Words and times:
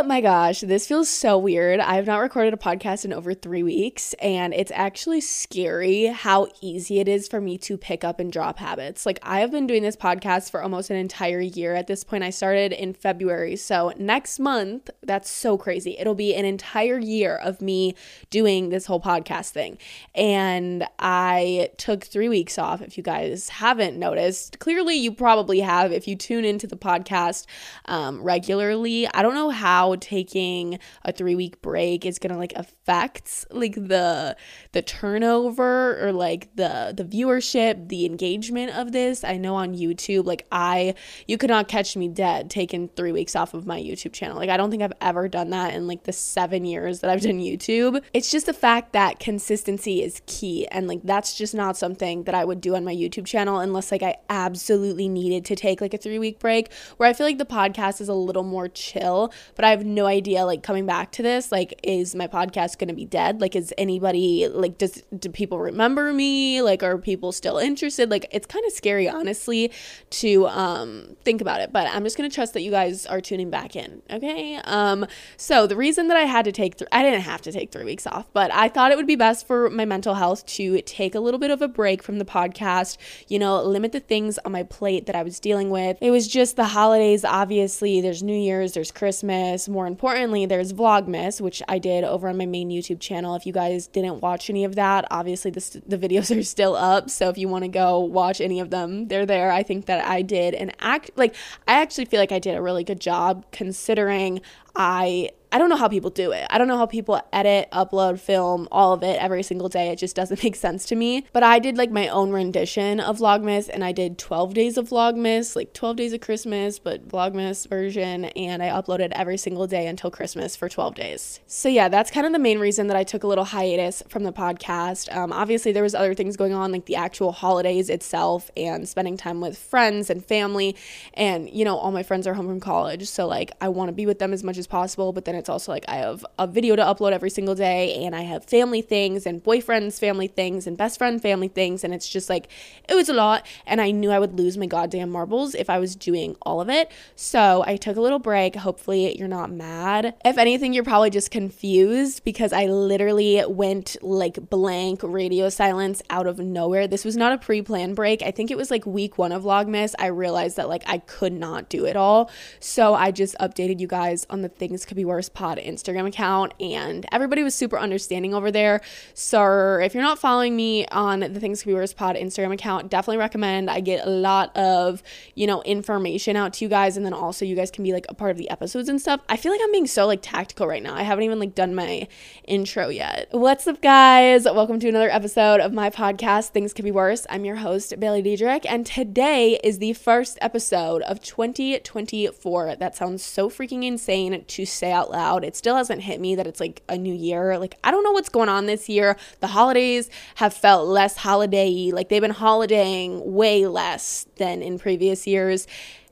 Oh 0.00 0.02
my 0.02 0.22
gosh, 0.22 0.62
this 0.62 0.88
feels 0.88 1.10
so 1.10 1.36
weird. 1.36 1.78
I 1.78 1.96
have 1.96 2.06
not 2.06 2.20
recorded 2.20 2.54
a 2.54 2.56
podcast 2.56 3.04
in 3.04 3.12
over 3.12 3.34
three 3.34 3.62
weeks, 3.62 4.14
and 4.14 4.54
it's 4.54 4.72
actually 4.74 5.20
scary 5.20 6.06
how 6.06 6.48
easy 6.62 7.00
it 7.00 7.06
is 7.06 7.28
for 7.28 7.38
me 7.38 7.58
to 7.58 7.76
pick 7.76 8.02
up 8.02 8.18
and 8.18 8.32
drop 8.32 8.58
habits. 8.60 9.04
Like, 9.04 9.18
I 9.22 9.40
have 9.40 9.50
been 9.50 9.66
doing 9.66 9.82
this 9.82 9.96
podcast 9.96 10.50
for 10.50 10.62
almost 10.62 10.88
an 10.88 10.96
entire 10.96 11.42
year 11.42 11.74
at 11.74 11.86
this 11.86 12.02
point. 12.02 12.24
I 12.24 12.30
started 12.30 12.72
in 12.72 12.94
February. 12.94 13.56
So, 13.56 13.92
next 13.98 14.38
month, 14.38 14.88
that's 15.02 15.28
so 15.28 15.58
crazy. 15.58 15.98
It'll 15.98 16.14
be 16.14 16.34
an 16.34 16.46
entire 16.46 16.98
year 16.98 17.36
of 17.36 17.60
me 17.60 17.94
doing 18.30 18.70
this 18.70 18.86
whole 18.86 19.02
podcast 19.02 19.50
thing. 19.50 19.76
And 20.14 20.86
I 20.98 21.72
took 21.76 22.04
three 22.04 22.30
weeks 22.30 22.56
off. 22.56 22.80
If 22.80 22.96
you 22.96 23.02
guys 23.02 23.50
haven't 23.50 23.98
noticed, 23.98 24.60
clearly 24.60 24.94
you 24.94 25.12
probably 25.12 25.60
have 25.60 25.92
if 25.92 26.08
you 26.08 26.16
tune 26.16 26.46
into 26.46 26.66
the 26.66 26.74
podcast 26.74 27.44
um, 27.84 28.22
regularly. 28.22 29.06
I 29.12 29.20
don't 29.20 29.34
know 29.34 29.50
how 29.50 29.89
taking 29.96 30.78
a 31.04 31.12
three 31.12 31.34
week 31.34 31.62
break 31.62 32.04
is 32.06 32.18
gonna 32.18 32.38
like 32.38 32.52
affect 32.56 33.46
like 33.50 33.74
the 33.74 34.36
the 34.72 34.82
turnover 34.82 36.04
or 36.04 36.12
like 36.12 36.54
the 36.56 36.92
the 36.96 37.04
viewership, 37.04 37.88
the 37.88 38.06
engagement 38.06 38.72
of 38.76 38.92
this. 38.92 39.24
I 39.24 39.36
know 39.36 39.54
on 39.54 39.74
YouTube, 39.74 40.26
like 40.26 40.46
I 40.52 40.94
you 41.26 41.38
could 41.38 41.50
not 41.50 41.68
catch 41.68 41.96
me 41.96 42.08
dead 42.08 42.50
taking 42.50 42.88
three 42.88 43.12
weeks 43.12 43.36
off 43.36 43.54
of 43.54 43.66
my 43.66 43.80
YouTube 43.80 44.12
channel. 44.12 44.36
Like 44.36 44.50
I 44.50 44.56
don't 44.56 44.70
think 44.70 44.82
I've 44.82 44.92
ever 45.00 45.28
done 45.28 45.50
that 45.50 45.74
in 45.74 45.86
like 45.86 46.04
the 46.04 46.12
seven 46.12 46.64
years 46.64 47.00
that 47.00 47.10
I've 47.10 47.20
done 47.20 47.38
YouTube. 47.38 48.02
It's 48.12 48.30
just 48.30 48.46
the 48.46 48.52
fact 48.52 48.92
that 48.92 49.18
consistency 49.18 50.02
is 50.02 50.22
key 50.26 50.66
and 50.68 50.88
like 50.88 51.00
that's 51.04 51.36
just 51.36 51.54
not 51.54 51.76
something 51.76 52.24
that 52.24 52.34
I 52.34 52.44
would 52.44 52.60
do 52.60 52.74
on 52.74 52.84
my 52.84 52.94
YouTube 52.94 53.26
channel 53.26 53.58
unless 53.58 53.90
like 53.92 54.02
I 54.02 54.16
absolutely 54.28 55.08
needed 55.08 55.44
to 55.46 55.56
take 55.56 55.80
like 55.80 55.94
a 55.94 55.98
three 55.98 56.18
week 56.18 56.38
break 56.38 56.72
where 56.96 57.08
I 57.08 57.12
feel 57.12 57.26
like 57.26 57.38
the 57.38 57.44
podcast 57.44 58.00
is 58.00 58.08
a 58.08 58.14
little 58.14 58.42
more 58.42 58.68
chill 58.68 59.32
but 59.54 59.64
I 59.64 59.70
have 59.80 59.86
no 59.86 60.06
idea 60.06 60.44
like 60.44 60.62
coming 60.62 60.84
back 60.84 61.10
to 61.12 61.22
this 61.22 61.50
like 61.50 61.80
is 61.82 62.14
my 62.14 62.26
podcast 62.26 62.78
going 62.78 62.88
to 62.88 62.94
be 62.94 63.06
dead? 63.06 63.40
Like 63.40 63.56
is 63.56 63.72
anybody 63.78 64.46
like 64.48 64.78
does 64.78 65.02
do 65.18 65.30
people 65.30 65.58
remember 65.58 66.12
me? 66.12 66.60
Like 66.62 66.82
are 66.82 66.98
people 66.98 67.32
still 67.32 67.56
interested? 67.58 68.10
Like 68.10 68.26
it's 68.30 68.46
kind 68.46 68.64
of 68.66 68.72
scary 68.72 69.08
honestly 69.08 69.72
to 70.10 70.46
um 70.48 71.16
think 71.24 71.40
about 71.40 71.60
it 71.60 71.72
but 71.72 71.86
I'm 71.88 72.04
just 72.04 72.16
going 72.16 72.28
to 72.28 72.34
trust 72.34 72.52
that 72.54 72.62
you 72.62 72.70
guys 72.70 73.06
are 73.06 73.20
tuning 73.20 73.50
back 73.50 73.74
in 73.74 74.02
okay? 74.10 74.56
Um 74.64 75.06
so 75.36 75.66
the 75.66 75.76
reason 75.76 76.08
that 76.08 76.16
I 76.16 76.24
had 76.24 76.44
to 76.44 76.52
take 76.52 76.76
th- 76.76 76.88
I 76.92 77.02
didn't 77.02 77.22
have 77.22 77.40
to 77.42 77.52
take 77.52 77.72
3 77.72 77.84
weeks 77.84 78.06
off 78.06 78.30
but 78.32 78.52
I 78.52 78.68
thought 78.68 78.92
it 78.92 78.96
would 78.96 79.06
be 79.06 79.16
best 79.16 79.46
for 79.46 79.70
my 79.70 79.86
mental 79.86 80.14
health 80.14 80.44
to 80.46 80.82
take 80.82 81.14
a 81.14 81.20
little 81.20 81.40
bit 81.40 81.50
of 81.50 81.62
a 81.62 81.68
break 81.68 82.02
from 82.02 82.18
the 82.18 82.24
podcast 82.24 82.98
you 83.28 83.38
know 83.38 83.62
limit 83.62 83.92
the 83.92 84.00
things 84.00 84.38
on 84.44 84.52
my 84.52 84.62
plate 84.62 85.06
that 85.06 85.16
I 85.16 85.22
was 85.22 85.40
dealing 85.40 85.70
with. 85.70 85.96
It 86.00 86.10
was 86.10 86.28
just 86.28 86.56
the 86.56 86.66
holidays 86.66 87.24
obviously. 87.24 88.00
There's 88.00 88.22
New 88.22 88.38
Year's 88.38 88.74
there's 88.74 88.90
Christmas. 88.92 89.68
More 89.70 89.86
importantly, 89.86 90.46
there's 90.46 90.72
Vlogmas, 90.72 91.40
which 91.40 91.62
I 91.68 91.78
did 91.78 92.02
over 92.02 92.28
on 92.28 92.36
my 92.36 92.46
main 92.46 92.70
YouTube 92.70 92.98
channel. 93.00 93.36
If 93.36 93.46
you 93.46 93.52
guys 93.52 93.86
didn't 93.86 94.20
watch 94.20 94.50
any 94.50 94.64
of 94.64 94.74
that, 94.74 95.06
obviously 95.10 95.52
the, 95.52 95.82
the 95.86 95.96
videos 95.96 96.36
are 96.36 96.42
still 96.42 96.74
up. 96.74 97.08
So 97.08 97.28
if 97.28 97.38
you 97.38 97.48
want 97.48 97.62
to 97.62 97.68
go 97.68 98.00
watch 98.00 98.40
any 98.40 98.58
of 98.58 98.70
them, 98.70 99.06
they're 99.06 99.26
there. 99.26 99.52
I 99.52 99.62
think 99.62 99.86
that 99.86 100.04
I 100.04 100.22
did 100.22 100.54
and 100.54 100.74
act 100.80 101.12
like 101.16 101.36
I 101.68 101.80
actually 101.80 102.06
feel 102.06 102.18
like 102.18 102.32
I 102.32 102.40
did 102.40 102.56
a 102.56 102.62
really 102.62 102.82
good 102.82 103.00
job 103.00 103.46
considering 103.52 104.40
I 104.74 105.30
I 105.52 105.58
don't 105.58 105.68
know 105.68 105.76
how 105.76 105.88
people 105.88 106.10
do 106.10 106.30
it. 106.30 106.46
I 106.48 106.58
don't 106.58 106.68
know 106.68 106.76
how 106.76 106.86
people 106.86 107.20
edit, 107.32 107.68
upload, 107.72 108.20
film, 108.20 108.68
all 108.70 108.92
of 108.92 109.02
it 109.02 109.20
every 109.20 109.42
single 109.42 109.68
day. 109.68 109.88
It 109.88 109.96
just 109.96 110.14
doesn't 110.14 110.40
make 110.44 110.54
sense 110.54 110.86
to 110.86 110.96
me. 110.96 111.26
But 111.32 111.42
I 111.42 111.58
did 111.58 111.76
like 111.76 111.90
my 111.90 112.06
own 112.06 112.30
rendition 112.30 113.00
of 113.00 113.18
Vlogmas 113.18 113.68
and 113.68 113.84
I 113.84 113.90
did 113.90 114.16
12 114.16 114.54
days 114.54 114.76
of 114.78 114.90
Vlogmas, 114.90 115.56
like 115.56 115.72
12 115.72 115.96
days 115.96 116.12
of 116.12 116.20
Christmas, 116.20 116.78
but 116.78 117.08
Vlogmas 117.08 117.68
version. 117.68 118.26
And 118.26 118.62
I 118.62 118.68
uploaded 118.68 119.10
every 119.12 119.36
single 119.36 119.66
day 119.66 119.88
until 119.88 120.10
Christmas 120.10 120.54
for 120.54 120.68
12 120.68 120.94
days. 120.94 121.40
So 121.48 121.68
yeah, 121.68 121.88
that's 121.88 122.12
kind 122.12 122.26
of 122.26 122.32
the 122.32 122.38
main 122.38 122.60
reason 122.60 122.86
that 122.86 122.96
I 122.96 123.02
took 123.02 123.24
a 123.24 123.26
little 123.26 123.44
hiatus 123.44 124.04
from 124.08 124.22
the 124.22 124.32
podcast. 124.32 125.14
Um, 125.14 125.32
obviously, 125.32 125.72
there 125.72 125.82
was 125.82 125.96
other 125.96 126.14
things 126.14 126.36
going 126.36 126.52
on, 126.52 126.70
like 126.70 126.84
the 126.84 126.96
actual 126.96 127.32
holidays 127.32 127.90
itself 127.90 128.52
and 128.56 128.88
spending 128.88 129.16
time 129.16 129.40
with 129.40 129.58
friends 129.58 130.10
and 130.10 130.24
family. 130.24 130.76
And, 131.14 131.50
you 131.50 131.64
know, 131.64 131.76
all 131.76 131.90
my 131.90 132.04
friends 132.04 132.28
are 132.28 132.34
home 132.34 132.46
from 132.46 132.60
college. 132.60 133.08
So 133.08 133.26
like 133.26 133.50
I 133.60 133.68
want 133.68 133.88
to 133.88 133.92
be 133.92 134.06
with 134.06 134.20
them 134.20 134.32
as 134.32 134.44
much 134.44 134.56
as 134.56 134.68
possible. 134.68 135.12
But 135.12 135.24
then 135.24 135.39
it's 135.40 135.48
also 135.48 135.72
like 135.72 135.84
I 135.88 135.96
have 135.96 136.24
a 136.38 136.46
video 136.46 136.76
to 136.76 136.82
upload 136.82 137.12
every 137.12 137.30
single 137.30 137.56
day 137.56 138.04
and 138.04 138.14
I 138.14 138.20
have 138.20 138.44
family 138.44 138.82
things 138.82 139.26
and 139.26 139.42
boyfriends 139.42 139.98
family 139.98 140.28
things 140.28 140.66
and 140.66 140.76
best 140.76 140.98
friend 140.98 141.20
family 141.20 141.48
things 141.48 141.82
and 141.82 141.92
it's 141.92 142.08
just 142.08 142.28
like 142.28 142.46
it 142.88 142.94
was 142.94 143.08
a 143.08 143.14
lot 143.14 143.46
and 143.66 143.80
I 143.80 143.90
knew 143.90 144.10
I 144.10 144.18
would 144.18 144.38
lose 144.38 144.56
my 144.56 144.66
goddamn 144.66 145.10
marbles 145.10 145.54
if 145.54 145.68
I 145.68 145.78
was 145.78 145.96
doing 145.96 146.36
all 146.42 146.60
of 146.60 146.68
it. 146.68 146.92
So 147.16 147.64
I 147.66 147.76
took 147.76 147.96
a 147.96 148.00
little 148.00 148.18
break. 148.18 148.54
Hopefully 148.54 149.18
you're 149.18 149.28
not 149.28 149.50
mad. 149.50 150.14
If 150.24 150.36
anything 150.36 150.74
you're 150.74 150.84
probably 150.84 151.10
just 151.10 151.30
confused 151.30 152.22
because 152.22 152.52
I 152.52 152.66
literally 152.66 153.42
went 153.48 153.96
like 154.02 154.50
blank 154.50 155.00
radio 155.02 155.48
silence 155.48 156.02
out 156.10 156.26
of 156.26 156.38
nowhere. 156.38 156.86
This 156.86 157.04
was 157.04 157.16
not 157.16 157.32
a 157.32 157.38
pre-planned 157.38 157.96
break. 157.96 158.22
I 158.22 158.30
think 158.30 158.50
it 158.50 158.58
was 158.58 158.70
like 158.70 158.84
week 158.84 159.16
1 159.16 159.32
of 159.32 159.44
Vlogmas. 159.44 159.94
I 159.98 160.06
realized 160.06 160.58
that 160.58 160.68
like 160.68 160.82
I 160.86 160.98
could 160.98 161.32
not 161.32 161.70
do 161.70 161.86
it 161.86 161.96
all. 161.96 162.30
So 162.58 162.92
I 162.94 163.10
just 163.10 163.34
updated 163.38 163.80
you 163.80 163.86
guys 163.86 164.26
on 164.28 164.42
the 164.42 164.50
things 164.50 164.84
could 164.84 164.98
be 164.98 165.06
worse 165.06 165.29
Pod 165.32 165.58
Instagram 165.58 166.06
account, 166.06 166.52
and 166.60 167.06
everybody 167.12 167.42
was 167.42 167.54
super 167.54 167.78
understanding 167.78 168.34
over 168.34 168.50
there. 168.50 168.80
So 169.14 169.78
if 169.82 169.94
you're 169.94 170.02
not 170.02 170.18
following 170.18 170.56
me 170.56 170.86
on 170.86 171.20
the 171.20 171.40
Things 171.40 171.62
Could 171.62 171.68
Be 171.68 171.74
Worse 171.74 171.92
Pod 171.92 172.16
Instagram 172.16 172.52
account, 172.52 172.90
definitely 172.90 173.18
recommend. 173.18 173.70
I 173.70 173.80
get 173.80 174.06
a 174.06 174.10
lot 174.10 174.56
of 174.56 175.02
you 175.34 175.46
know 175.46 175.62
information 175.62 176.36
out 176.36 176.54
to 176.54 176.64
you 176.64 176.68
guys, 176.68 176.96
and 176.96 177.06
then 177.06 177.12
also 177.12 177.44
you 177.44 177.56
guys 177.56 177.70
can 177.70 177.84
be 177.84 177.92
like 177.92 178.06
a 178.08 178.14
part 178.14 178.30
of 178.30 178.36
the 178.36 178.50
episodes 178.50 178.88
and 178.88 179.00
stuff. 179.00 179.20
I 179.28 179.36
feel 179.36 179.52
like 179.52 179.60
I'm 179.62 179.72
being 179.72 179.86
so 179.86 180.06
like 180.06 180.20
tactical 180.20 180.66
right 180.66 180.82
now. 180.82 180.94
I 180.94 181.02
haven't 181.02 181.24
even 181.24 181.38
like 181.38 181.54
done 181.54 181.74
my 181.74 182.08
intro 182.44 182.88
yet. 182.88 183.28
What's 183.30 183.66
up, 183.66 183.80
guys? 183.80 184.44
Welcome 184.44 184.80
to 184.80 184.88
another 184.88 185.10
episode 185.10 185.60
of 185.60 185.72
my 185.72 185.90
podcast, 185.90 186.48
Things 186.48 186.72
Could 186.72 186.84
Be 186.84 186.90
Worse. 186.90 187.26
I'm 187.30 187.44
your 187.44 187.56
host, 187.56 187.98
Bailey 188.00 188.22
Diedrich, 188.22 188.66
and 188.68 188.84
today 188.84 189.60
is 189.62 189.78
the 189.78 189.92
first 189.92 190.38
episode 190.40 191.02
of 191.02 191.22
2024. 191.22 192.76
That 192.76 192.96
sounds 192.96 193.22
so 193.22 193.48
freaking 193.48 193.84
insane 193.84 194.44
to 194.44 194.66
say 194.66 194.92
out 194.92 195.10
loud 195.10 195.19
It 195.44 195.56
still 195.56 195.76
hasn't 195.76 196.02
hit 196.02 196.20
me 196.20 196.34
that 196.34 196.46
it's 196.46 196.60
like 196.60 196.82
a 196.88 196.96
new 196.96 197.14
year. 197.14 197.58
Like, 197.58 197.76
I 197.84 197.90
don't 197.90 198.02
know 198.02 198.12
what's 198.12 198.28
going 198.28 198.48
on 198.48 198.66
this 198.66 198.88
year. 198.88 199.16
The 199.40 199.48
holidays 199.48 200.10
have 200.36 200.54
felt 200.54 200.88
less 200.88 201.16
holiday 201.16 201.90
Like, 201.92 202.08
they've 202.08 202.20
been 202.20 202.30
holidaying 202.30 203.32
way 203.32 203.66
less 203.66 204.26
than 204.36 204.62
in 204.62 204.78
previous 204.78 205.26
years. 205.26 205.66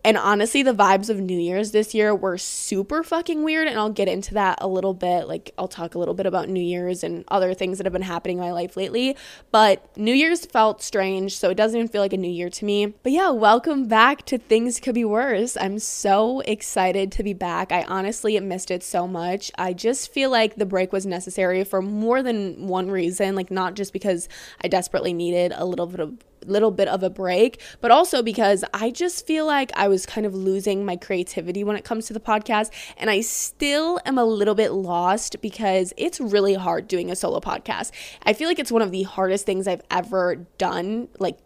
And 0.08 0.16
honestly, 0.16 0.62
the 0.62 0.72
vibes 0.72 1.10
of 1.10 1.20
New 1.20 1.38
Year's 1.38 1.72
this 1.72 1.94
year 1.94 2.14
were 2.14 2.38
super 2.38 3.02
fucking 3.02 3.42
weird. 3.42 3.68
And 3.68 3.78
I'll 3.78 3.90
get 3.90 4.08
into 4.08 4.32
that 4.32 4.56
a 4.62 4.66
little 4.66 4.94
bit. 4.94 5.28
Like, 5.28 5.52
I'll 5.58 5.68
talk 5.68 5.94
a 5.94 5.98
little 5.98 6.14
bit 6.14 6.24
about 6.24 6.48
New 6.48 6.62
Year's 6.62 7.04
and 7.04 7.26
other 7.28 7.52
things 7.52 7.76
that 7.76 7.84
have 7.84 7.92
been 7.92 8.00
happening 8.00 8.38
in 8.38 8.42
my 8.42 8.50
life 8.50 8.74
lately. 8.74 9.18
But 9.50 9.94
New 9.98 10.14
Year's 10.14 10.46
felt 10.46 10.82
strange. 10.82 11.36
So 11.36 11.50
it 11.50 11.56
doesn't 11.56 11.76
even 11.76 11.88
feel 11.88 12.00
like 12.00 12.14
a 12.14 12.16
new 12.16 12.30
year 12.30 12.48
to 12.48 12.64
me. 12.64 12.86
But 12.86 13.12
yeah, 13.12 13.28
welcome 13.28 13.86
back 13.86 14.24
to 14.24 14.38
Things 14.38 14.80
Could 14.80 14.94
Be 14.94 15.04
Worse. 15.04 15.58
I'm 15.58 15.78
so 15.78 16.40
excited 16.40 17.12
to 17.12 17.22
be 17.22 17.34
back. 17.34 17.70
I 17.70 17.82
honestly 17.82 18.40
missed 18.40 18.70
it 18.70 18.82
so 18.82 19.06
much. 19.06 19.52
I 19.58 19.74
just 19.74 20.10
feel 20.10 20.30
like 20.30 20.56
the 20.56 20.64
break 20.64 20.90
was 20.90 21.04
necessary 21.04 21.64
for 21.64 21.82
more 21.82 22.22
than 22.22 22.66
one 22.66 22.90
reason. 22.90 23.34
Like, 23.34 23.50
not 23.50 23.74
just 23.74 23.92
because 23.92 24.26
I 24.64 24.68
desperately 24.68 25.12
needed 25.12 25.52
a 25.54 25.66
little 25.66 25.86
bit 25.86 26.00
of 26.00 26.14
little 26.48 26.70
bit 26.70 26.88
of 26.88 27.02
a 27.02 27.10
break, 27.10 27.60
but 27.80 27.90
also 27.90 28.22
because 28.22 28.64
I 28.74 28.90
just 28.90 29.26
feel 29.26 29.46
like 29.46 29.70
I 29.76 29.88
was 29.88 30.06
kind 30.06 30.26
of 30.26 30.34
losing 30.34 30.84
my 30.84 30.96
creativity 30.96 31.64
when 31.64 31.76
it 31.76 31.84
comes 31.84 32.06
to 32.06 32.12
the 32.12 32.20
podcast. 32.20 32.70
And 32.96 33.10
I 33.10 33.20
still 33.20 34.00
am 34.04 34.18
a 34.18 34.24
little 34.24 34.54
bit 34.54 34.72
lost 34.72 35.40
because 35.40 35.92
it's 35.96 36.20
really 36.20 36.54
hard 36.54 36.88
doing 36.88 37.10
a 37.10 37.16
solo 37.16 37.40
podcast. 37.40 37.92
I 38.24 38.32
feel 38.32 38.48
like 38.48 38.58
it's 38.58 38.72
one 38.72 38.82
of 38.82 38.90
the 38.90 39.04
hardest 39.04 39.46
things 39.46 39.68
I've 39.68 39.82
ever 39.90 40.46
done, 40.58 41.08
like 41.18 41.38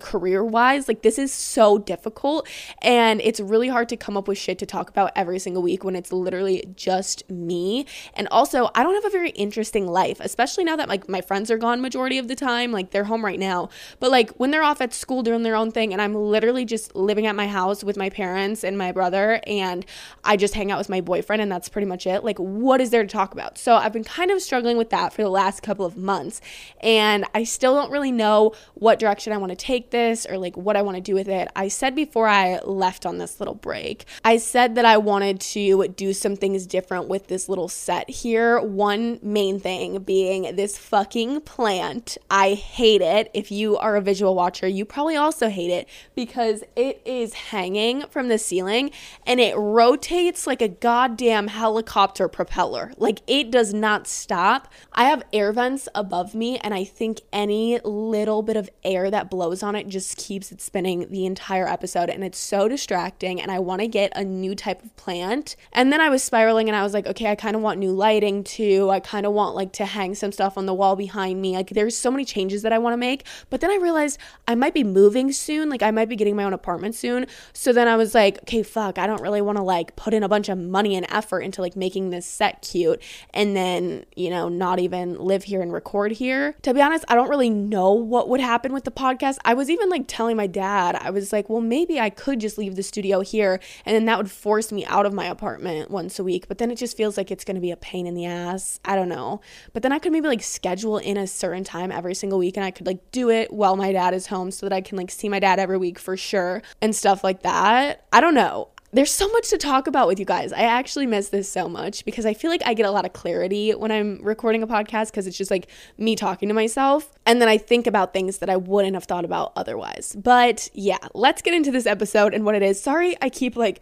career 0.00 0.44
wise. 0.44 0.88
Like, 0.88 1.02
this 1.02 1.18
is 1.18 1.32
so 1.32 1.78
difficult. 1.78 2.48
And 2.82 3.20
it's 3.20 3.40
really 3.40 3.68
hard 3.68 3.88
to 3.90 3.96
come 3.96 4.16
up 4.16 4.26
with 4.26 4.38
shit 4.38 4.58
to 4.58 4.66
talk 4.66 4.90
about 4.90 5.12
every 5.14 5.38
single 5.38 5.62
week 5.62 5.84
when 5.84 5.94
it's 5.94 6.12
literally 6.12 6.72
just 6.76 7.28
me. 7.30 7.86
And 8.14 8.26
also, 8.28 8.70
I 8.74 8.82
don't 8.82 8.94
have 8.94 9.04
a 9.04 9.10
very 9.10 9.30
interesting 9.30 9.86
life, 9.86 10.18
especially 10.20 10.64
now 10.64 10.76
that 10.76 10.88
like 10.88 11.08
my 11.08 11.20
friends 11.20 11.50
are 11.50 11.58
gone 11.58 11.80
majority 11.80 12.18
of 12.18 12.28
the 12.28 12.36
time. 12.36 12.72
Like, 12.72 12.90
they're 12.90 13.04
home 13.04 13.24
right 13.24 13.38
now. 13.38 13.68
But 13.98 14.10
like 14.10 14.30
when 14.32 14.50
they're 14.50 14.62
off 14.62 14.80
at 14.80 14.92
school 14.92 15.22
doing 15.22 15.42
their 15.42 15.56
own 15.56 15.70
thing, 15.70 15.92
and 15.92 16.02
I'm 16.02 16.14
literally 16.14 16.64
just 16.64 16.94
living 16.96 17.26
at 17.26 17.36
my 17.36 17.46
house 17.46 17.84
with 17.84 17.96
my 17.96 18.10
parents 18.10 18.64
and 18.64 18.76
my 18.78 18.92
brother, 18.92 19.40
and 19.46 19.84
I 20.24 20.36
just 20.36 20.54
hang 20.54 20.70
out 20.70 20.78
with 20.78 20.88
my 20.88 21.00
boyfriend, 21.00 21.42
and 21.42 21.50
that's 21.50 21.68
pretty 21.68 21.86
much 21.86 22.06
it. 22.06 22.24
Like, 22.24 22.38
what 22.38 22.80
is 22.80 22.90
there 22.90 23.02
to 23.02 23.08
talk 23.08 23.32
about? 23.32 23.58
So 23.58 23.76
I've 23.76 23.92
been 23.92 24.04
kind 24.04 24.30
of 24.30 24.40
struggling 24.40 24.76
with 24.76 24.90
that 24.90 25.12
for 25.12 25.22
the 25.22 25.28
last 25.28 25.62
couple 25.62 25.84
of 25.84 25.96
months. 25.96 26.40
And 26.80 27.24
I 27.34 27.44
still 27.44 27.74
don't 27.74 27.90
really 27.90 28.12
know 28.12 28.54
what 28.74 28.98
direction 28.98 29.32
I 29.32 29.36
want 29.36 29.50
to 29.50 29.56
take 29.56 29.89
this 29.90 30.26
or 30.26 30.38
like 30.38 30.56
what 30.56 30.76
I 30.76 30.82
want 30.82 30.96
to 30.96 31.00
do 31.00 31.14
with 31.14 31.28
it. 31.28 31.48
I 31.54 31.68
said 31.68 31.94
before 31.94 32.28
I 32.28 32.58
left 32.60 33.06
on 33.06 33.18
this 33.18 33.40
little 33.40 33.54
break, 33.54 34.04
I 34.24 34.36
said 34.36 34.74
that 34.74 34.84
I 34.84 34.96
wanted 34.96 35.40
to 35.40 35.88
do 35.88 36.12
some 36.12 36.36
things 36.36 36.66
different 36.66 37.08
with 37.08 37.28
this 37.28 37.48
little 37.48 37.68
set 37.68 38.08
here. 38.08 38.60
One 38.60 39.18
main 39.22 39.60
thing 39.60 40.00
being 40.02 40.56
this 40.56 40.78
fucking 40.78 41.42
plant. 41.42 42.16
I 42.30 42.54
hate 42.54 43.02
it. 43.02 43.30
If 43.34 43.50
you 43.50 43.76
are 43.76 43.96
a 43.96 44.00
visual 44.00 44.34
watcher, 44.34 44.66
you 44.66 44.84
probably 44.84 45.16
also 45.16 45.48
hate 45.48 45.70
it 45.70 45.88
because 46.14 46.62
it 46.76 47.00
is 47.04 47.34
hanging 47.34 48.02
from 48.10 48.28
the 48.28 48.38
ceiling 48.38 48.90
and 49.26 49.40
it 49.40 49.56
rotates 49.56 50.46
like 50.46 50.62
a 50.62 50.68
goddamn 50.68 51.48
helicopter 51.48 52.28
propeller. 52.28 52.92
Like 52.96 53.20
it 53.26 53.50
does 53.50 53.74
not 53.74 54.06
stop. 54.06 54.72
I 54.92 55.04
have 55.04 55.22
air 55.32 55.52
vents 55.52 55.88
above 55.94 56.34
me 56.34 56.58
and 56.58 56.74
I 56.74 56.84
think 56.84 57.20
any 57.32 57.80
little 57.80 58.42
bit 58.42 58.56
of 58.56 58.70
air 58.84 59.10
that 59.10 59.30
blows 59.30 59.62
on 59.62 59.76
it 59.76 59.79
just 59.88 60.16
keeps 60.16 60.52
it 60.52 60.60
spinning 60.60 61.08
the 61.10 61.26
entire 61.26 61.66
episode 61.66 62.08
and 62.08 62.24
it's 62.24 62.38
so 62.38 62.68
distracting 62.68 63.40
and 63.40 63.50
I 63.50 63.58
want 63.58 63.80
to 63.80 63.88
get 63.88 64.12
a 64.14 64.24
new 64.24 64.54
type 64.54 64.82
of 64.82 64.94
plant. 64.96 65.56
And 65.72 65.92
then 65.92 66.00
I 66.00 66.08
was 66.08 66.22
spiraling 66.22 66.68
and 66.68 66.76
I 66.76 66.82
was 66.82 66.94
like, 66.94 67.06
okay, 67.06 67.26
I 67.26 67.34
kind 67.34 67.56
of 67.56 67.62
want 67.62 67.78
new 67.78 67.92
lighting 67.92 68.44
too. 68.44 68.90
I 68.90 69.00
kind 69.00 69.26
of 69.26 69.32
want 69.32 69.54
like 69.54 69.72
to 69.74 69.84
hang 69.84 70.14
some 70.14 70.32
stuff 70.32 70.58
on 70.58 70.66
the 70.66 70.74
wall 70.74 70.96
behind 70.96 71.40
me. 71.40 71.54
Like 71.56 71.70
there's 71.70 71.96
so 71.96 72.10
many 72.10 72.24
changes 72.24 72.62
that 72.62 72.72
I 72.72 72.78
want 72.78 72.92
to 72.92 72.98
make. 72.98 73.24
But 73.48 73.60
then 73.60 73.70
I 73.70 73.76
realized 73.76 74.18
I 74.46 74.54
might 74.54 74.74
be 74.74 74.84
moving 74.84 75.32
soon. 75.32 75.68
Like 75.68 75.82
I 75.82 75.90
might 75.90 76.08
be 76.08 76.16
getting 76.16 76.36
my 76.36 76.44
own 76.44 76.52
apartment 76.52 76.94
soon. 76.94 77.26
So 77.52 77.72
then 77.72 77.88
I 77.88 77.96
was 77.96 78.14
like, 78.14 78.38
okay, 78.42 78.62
fuck, 78.62 78.98
I 78.98 79.06
don't 79.06 79.22
really 79.22 79.40
want 79.40 79.58
to 79.58 79.64
like 79.64 79.96
put 79.96 80.14
in 80.14 80.22
a 80.22 80.28
bunch 80.28 80.48
of 80.48 80.58
money 80.58 80.96
and 80.96 81.06
effort 81.10 81.40
into 81.40 81.60
like 81.60 81.76
making 81.76 82.10
this 82.10 82.26
set 82.26 82.62
cute 82.62 83.02
and 83.32 83.56
then, 83.56 84.04
you 84.16 84.30
know, 84.30 84.48
not 84.48 84.78
even 84.78 85.18
live 85.18 85.44
here 85.44 85.62
and 85.62 85.72
record 85.72 86.12
here. 86.12 86.54
To 86.62 86.74
be 86.74 86.82
honest, 86.82 87.04
I 87.08 87.14
don't 87.14 87.30
really 87.30 87.50
know 87.50 87.92
what 87.92 88.28
would 88.28 88.40
happen 88.40 88.72
with 88.72 88.84
the 88.84 88.90
podcast. 88.90 89.38
I 89.44 89.54
was 89.54 89.69
even 89.70 89.88
like 89.88 90.04
telling 90.06 90.36
my 90.36 90.46
dad, 90.46 90.96
I 90.96 91.10
was 91.10 91.32
like, 91.32 91.48
well, 91.48 91.60
maybe 91.60 92.00
I 92.00 92.10
could 92.10 92.40
just 92.40 92.58
leave 92.58 92.76
the 92.76 92.82
studio 92.82 93.20
here 93.20 93.60
and 93.84 93.94
then 93.94 94.04
that 94.06 94.18
would 94.18 94.30
force 94.30 94.72
me 94.72 94.84
out 94.86 95.06
of 95.06 95.12
my 95.12 95.26
apartment 95.26 95.90
once 95.90 96.18
a 96.18 96.24
week. 96.24 96.48
But 96.48 96.58
then 96.58 96.70
it 96.70 96.76
just 96.76 96.96
feels 96.96 97.16
like 97.16 97.30
it's 97.30 97.44
going 97.44 97.54
to 97.54 97.60
be 97.60 97.70
a 97.70 97.76
pain 97.76 98.06
in 98.06 98.14
the 98.14 98.26
ass. 98.26 98.80
I 98.84 98.96
don't 98.96 99.08
know. 99.08 99.40
But 99.72 99.82
then 99.82 99.92
I 99.92 99.98
could 99.98 100.12
maybe 100.12 100.28
like 100.28 100.42
schedule 100.42 100.98
in 100.98 101.16
a 101.16 101.26
certain 101.26 101.64
time 101.64 101.90
every 101.92 102.14
single 102.14 102.38
week 102.38 102.56
and 102.56 102.64
I 102.64 102.70
could 102.70 102.86
like 102.86 103.10
do 103.10 103.30
it 103.30 103.52
while 103.52 103.76
my 103.76 103.92
dad 103.92 104.14
is 104.14 104.26
home 104.26 104.50
so 104.50 104.66
that 104.66 104.74
I 104.74 104.80
can 104.80 104.96
like 104.96 105.10
see 105.10 105.28
my 105.28 105.38
dad 105.38 105.58
every 105.58 105.78
week 105.78 105.98
for 105.98 106.16
sure 106.16 106.62
and 106.80 106.94
stuff 106.94 107.24
like 107.24 107.42
that. 107.42 108.06
I 108.12 108.20
don't 108.20 108.34
know 108.34 108.68
there's 108.92 109.10
so 109.10 109.28
much 109.28 109.50
to 109.50 109.58
talk 109.58 109.86
about 109.86 110.08
with 110.08 110.18
you 110.18 110.24
guys. 110.24 110.52
I 110.52 110.62
actually 110.62 111.06
miss 111.06 111.28
this 111.28 111.48
so 111.48 111.68
much 111.68 112.04
because 112.04 112.26
I 112.26 112.34
feel 112.34 112.50
like 112.50 112.62
I 112.66 112.74
get 112.74 112.86
a 112.86 112.90
lot 112.90 113.04
of 113.04 113.12
clarity 113.12 113.70
when 113.72 113.92
I'm 113.92 114.20
recording 114.22 114.62
a 114.62 114.66
podcast 114.66 115.10
because 115.10 115.26
it's 115.26 115.38
just 115.38 115.50
like 115.50 115.68
me 115.96 116.16
talking 116.16 116.48
to 116.48 116.54
myself. 116.54 117.12
And 117.24 117.40
then 117.40 117.48
I 117.48 117.56
think 117.56 117.86
about 117.86 118.12
things 118.12 118.38
that 118.38 118.50
I 118.50 118.56
wouldn't 118.56 118.94
have 118.94 119.04
thought 119.04 119.24
about 119.24 119.52
otherwise. 119.54 120.16
But 120.18 120.68
yeah, 120.74 120.98
let's 121.14 121.40
get 121.40 121.54
into 121.54 121.70
this 121.70 121.86
episode 121.86 122.34
and 122.34 122.44
what 122.44 122.54
it 122.54 122.62
is. 122.62 122.80
Sorry, 122.80 123.16
I 123.22 123.28
keep 123.28 123.54
like, 123.54 123.80